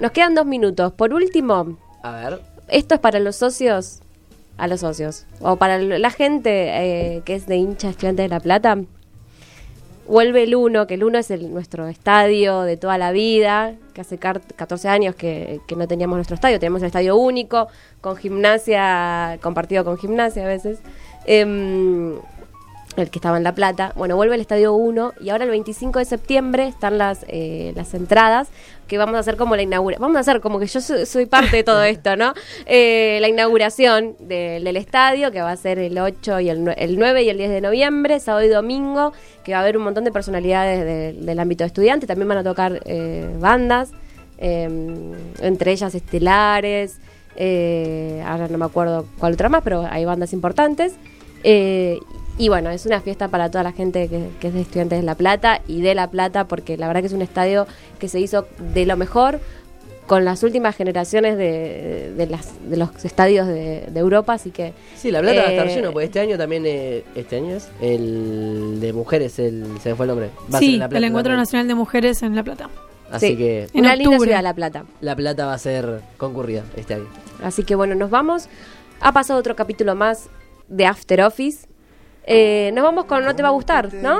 Nos 0.00 0.10
quedan 0.12 0.34
dos 0.34 0.46
minutos. 0.46 0.92
Por 0.92 1.12
último, 1.14 1.78
A 2.02 2.12
ver. 2.12 2.40
esto 2.68 2.94
es 2.94 3.00
para 3.00 3.18
los 3.18 3.36
socios, 3.36 4.00
a 4.56 4.66
los 4.68 4.80
socios, 4.80 5.24
o 5.40 5.56
para 5.56 5.78
la 5.78 6.10
gente 6.10 6.50
eh, 7.16 7.22
que 7.24 7.34
es 7.34 7.46
de 7.46 7.56
hincha 7.56 7.90
estudiante 7.90 8.22
de 8.22 8.28
La 8.28 8.40
Plata. 8.40 8.78
Vuelve 10.10 10.42
el 10.42 10.56
1, 10.56 10.88
que 10.88 10.94
el 10.94 11.04
1 11.04 11.18
es 11.18 11.30
el, 11.30 11.52
nuestro 11.52 11.86
estadio 11.86 12.62
de 12.62 12.76
toda 12.76 12.98
la 12.98 13.12
vida, 13.12 13.74
que 13.94 14.00
hace 14.00 14.18
car- 14.18 14.40
14 14.56 14.88
años 14.88 15.14
que, 15.14 15.60
que 15.68 15.76
no 15.76 15.86
teníamos 15.86 16.16
nuestro 16.16 16.34
estadio, 16.34 16.58
tenemos 16.58 16.82
el 16.82 16.86
estadio 16.86 17.14
único, 17.16 17.68
con 18.00 18.16
gimnasia, 18.16 19.38
compartido 19.40 19.84
con 19.84 19.96
gimnasia 19.98 20.44
a 20.44 20.48
veces, 20.48 20.80
em, 21.26 22.16
el 23.00 23.10
que 23.10 23.18
estaba 23.18 23.36
en 23.36 23.44
La 23.44 23.54
Plata. 23.54 23.92
Bueno, 23.96 24.16
vuelve 24.16 24.34
el 24.34 24.40
estadio 24.40 24.74
1 24.74 25.14
y 25.20 25.30
ahora 25.30 25.44
el 25.44 25.50
25 25.50 25.98
de 25.98 26.04
septiembre 26.04 26.66
están 26.68 26.98
las, 26.98 27.24
eh, 27.28 27.72
las 27.76 27.94
entradas 27.94 28.48
que 28.86 28.98
vamos 28.98 29.14
a 29.16 29.18
hacer 29.20 29.36
como 29.36 29.54
la 29.56 29.62
inauguración. 29.62 30.02
Vamos 30.02 30.16
a 30.16 30.20
hacer 30.20 30.40
como 30.40 30.58
que 30.58 30.66
yo 30.66 30.80
soy, 30.80 31.06
soy 31.06 31.26
parte 31.26 31.56
de 31.56 31.62
todo 31.62 31.82
esto, 31.84 32.16
¿no? 32.16 32.34
Eh, 32.66 33.18
la 33.20 33.28
inauguración 33.28 34.16
del- 34.18 34.64
del 34.64 34.76
estadio, 34.76 35.30
que 35.30 35.40
va 35.42 35.52
a 35.52 35.56
ser 35.56 35.78
el 35.78 35.96
8 35.98 36.40
y 36.40 36.48
el, 36.50 36.74
el 36.76 36.98
9 36.98 37.22
y 37.22 37.28
el 37.28 37.38
10 37.38 37.50
de 37.50 37.60
noviembre, 37.60 38.18
sábado 38.20 38.44
y 38.44 38.48
domingo, 38.48 39.12
que 39.44 39.52
va 39.52 39.58
a 39.58 39.62
haber 39.62 39.76
un 39.76 39.84
montón 39.84 40.04
de 40.04 40.10
personalidades 40.12 40.84
de- 40.84 41.12
del 41.24 41.38
ámbito 41.38 41.64
de 41.64 41.68
estudiante. 41.68 42.06
También 42.06 42.28
van 42.28 42.38
a 42.38 42.44
tocar 42.44 42.80
eh, 42.84 43.28
bandas. 43.38 43.92
eh, 44.38 44.68
entre 45.40 45.72
ellas 45.72 45.94
Estelares, 45.94 46.98
ahora 48.26 48.48
no 48.50 48.58
me 48.58 48.64
acuerdo 48.64 49.06
cuál 49.18 49.34
otra 49.34 49.48
más, 49.48 49.62
pero 49.62 49.86
hay 49.90 50.04
bandas 50.04 50.32
importantes. 50.32 50.94
Eh, 51.44 51.98
y 52.40 52.48
bueno, 52.48 52.70
es 52.70 52.86
una 52.86 53.02
fiesta 53.02 53.28
para 53.28 53.50
toda 53.50 53.62
la 53.64 53.72
gente 53.72 54.08
que, 54.08 54.30
que 54.40 54.48
es 54.48 54.54
de 54.54 54.62
Estudiantes 54.62 55.00
de 55.00 55.04
La 55.04 55.14
Plata 55.14 55.60
y 55.68 55.82
de 55.82 55.94
La 55.94 56.10
Plata, 56.10 56.46
porque 56.46 56.78
la 56.78 56.86
verdad 56.86 57.00
que 57.02 57.08
es 57.08 57.12
un 57.12 57.20
estadio 57.20 57.66
que 57.98 58.08
se 58.08 58.18
hizo 58.18 58.46
de 58.72 58.86
lo 58.86 58.96
mejor 58.96 59.40
con 60.06 60.24
las 60.24 60.42
últimas 60.42 60.74
generaciones 60.74 61.36
de, 61.36 62.14
de 62.16 62.26
las, 62.26 62.48
de 62.68 62.78
los 62.78 63.04
estadios 63.04 63.46
de, 63.46 63.86
de 63.90 64.00
Europa, 64.00 64.32
así 64.32 64.50
que... 64.52 64.72
Sí, 64.96 65.10
La 65.10 65.20
Plata 65.20 65.42
va 65.42 65.48
a 65.48 65.50
estar 65.50 65.68
eh, 65.68 65.74
lleno, 65.74 65.92
porque 65.92 66.06
este 66.06 66.18
año 66.18 66.38
también, 66.38 66.64
eh, 66.66 67.04
este 67.14 67.36
año 67.36 67.56
es 67.56 67.68
el 67.82 68.80
de 68.80 68.92
mujeres, 68.94 69.38
el, 69.38 69.66
se 69.82 69.90
me 69.90 69.94
fue 69.94 70.06
el 70.06 70.08
nombre. 70.08 70.30
Va 70.52 70.56
a 70.56 70.60
ser 70.60 70.60
Sí, 70.60 70.74
en 70.74 70.80
La 70.80 70.88
Plata 70.88 70.98
el 70.98 71.04
Encuentro 71.04 71.30
también. 71.32 71.42
Nacional 71.42 71.68
de 71.68 71.74
Mujeres 71.74 72.22
en 72.22 72.34
La 72.34 72.42
Plata. 72.42 72.70
Así 73.12 73.28
sí, 73.28 73.36
que 73.36 73.68
En 73.74 73.80
una 73.80 73.96
linda 73.96 74.18
ciudad 74.18 74.42
La 74.42 74.54
Plata. 74.54 74.84
La 75.02 75.14
Plata 75.14 75.44
va 75.44 75.52
a 75.52 75.58
ser 75.58 76.00
concurrida 76.16 76.64
este 76.76 76.94
año. 76.94 77.06
Así 77.44 77.64
que 77.64 77.74
bueno, 77.74 77.94
nos 77.94 78.08
vamos. 78.08 78.48
Ha 79.00 79.12
pasado 79.12 79.38
otro 79.38 79.54
capítulo 79.56 79.94
más 79.94 80.30
de 80.68 80.86
After 80.86 81.20
Office. 81.20 81.69
Eh, 82.24 82.70
nos 82.74 82.84
vamos 82.84 83.06
con 83.06 83.24
No 83.24 83.34
te 83.34 83.42
va 83.42 83.48
a 83.48 83.52
gustar, 83.52 83.92
¿no? 83.94 84.18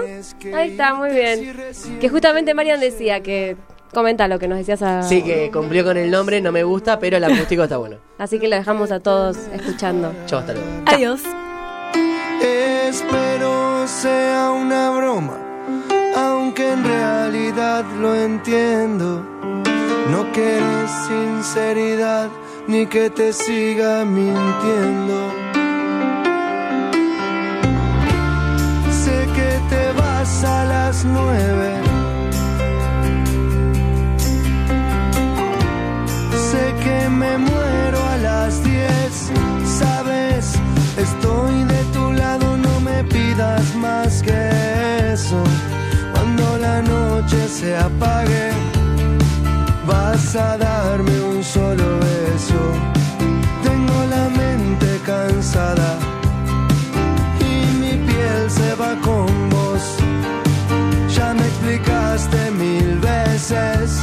Ahí 0.54 0.70
está, 0.70 0.94
muy 0.94 1.10
bien. 1.10 1.54
Que 2.00 2.08
justamente 2.08 2.54
Marian 2.54 2.80
decía 2.80 3.20
que 3.20 3.56
comenta 3.92 4.28
lo 4.28 4.38
que 4.38 4.48
nos 4.48 4.58
decías 4.58 4.82
a... 4.82 5.02
Sí, 5.02 5.22
que 5.22 5.50
cumplió 5.50 5.84
con 5.84 5.96
el 5.96 6.10
nombre, 6.10 6.40
no 6.40 6.52
me 6.52 6.62
gusta, 6.62 6.98
pero 6.98 7.16
el 7.16 7.24
acústico 7.24 7.64
está 7.64 7.76
bueno. 7.76 7.98
Así 8.18 8.38
que 8.38 8.48
lo 8.48 8.56
dejamos 8.56 8.90
a 8.92 9.00
todos 9.00 9.36
escuchando. 9.52 10.12
Chau, 10.26 10.38
hasta 10.38 10.52
luego. 10.54 10.68
Adiós. 10.86 11.22
Espero 12.40 13.86
sea 13.86 14.50
una 14.52 14.90
broma, 14.90 15.38
aunque 16.16 16.72
en 16.72 16.84
realidad 16.84 17.84
lo 18.00 18.14
entiendo. 18.14 19.24
No 20.10 20.32
quieres 20.32 20.90
sinceridad 21.06 22.28
ni 22.66 22.86
que 22.86 23.10
te 23.10 23.32
siga 23.32 24.04
mintiendo. 24.04 25.59
A 30.20 30.64
las 30.66 31.02
nueve. 31.06 31.80
Sé 36.50 36.74
que 36.84 37.08
me 37.08 37.38
muero 37.38 37.98
a 38.04 38.16
las 38.18 38.62
diez, 38.62 39.30
sabes, 39.64 40.52
estoy 40.98 41.64
de 41.64 41.82
tu 41.94 42.12
lado, 42.12 42.54
no 42.58 42.80
me 42.80 43.02
pidas 43.04 43.74
más 43.76 44.22
que 44.22 45.10
eso. 45.14 45.42
Cuando 46.12 46.58
la 46.58 46.82
noche 46.82 47.48
se 47.48 47.78
apague, 47.78 48.50
vas 49.86 50.36
a 50.36 50.58
darme 50.58 51.19
veces. 63.50 63.99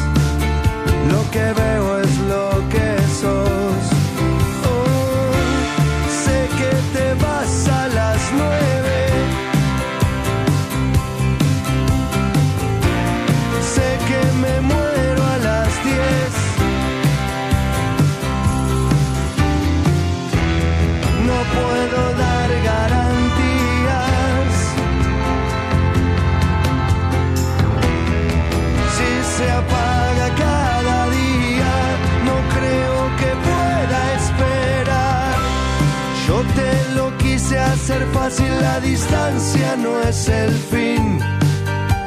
Fácil, 38.30 38.62
la 38.62 38.80
distancia 38.82 39.76
no 39.78 40.02
es 40.02 40.28
el 40.28 40.52
fin, 40.52 41.20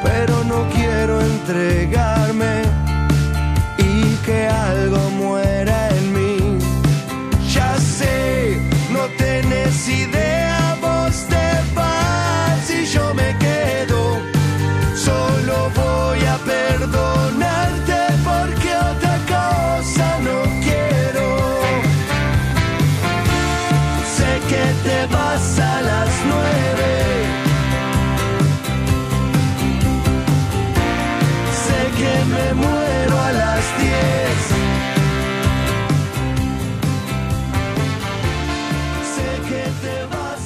pero 0.02 0.44
no 0.44 0.68
quiero 0.70 1.18
entregar. 1.20 2.10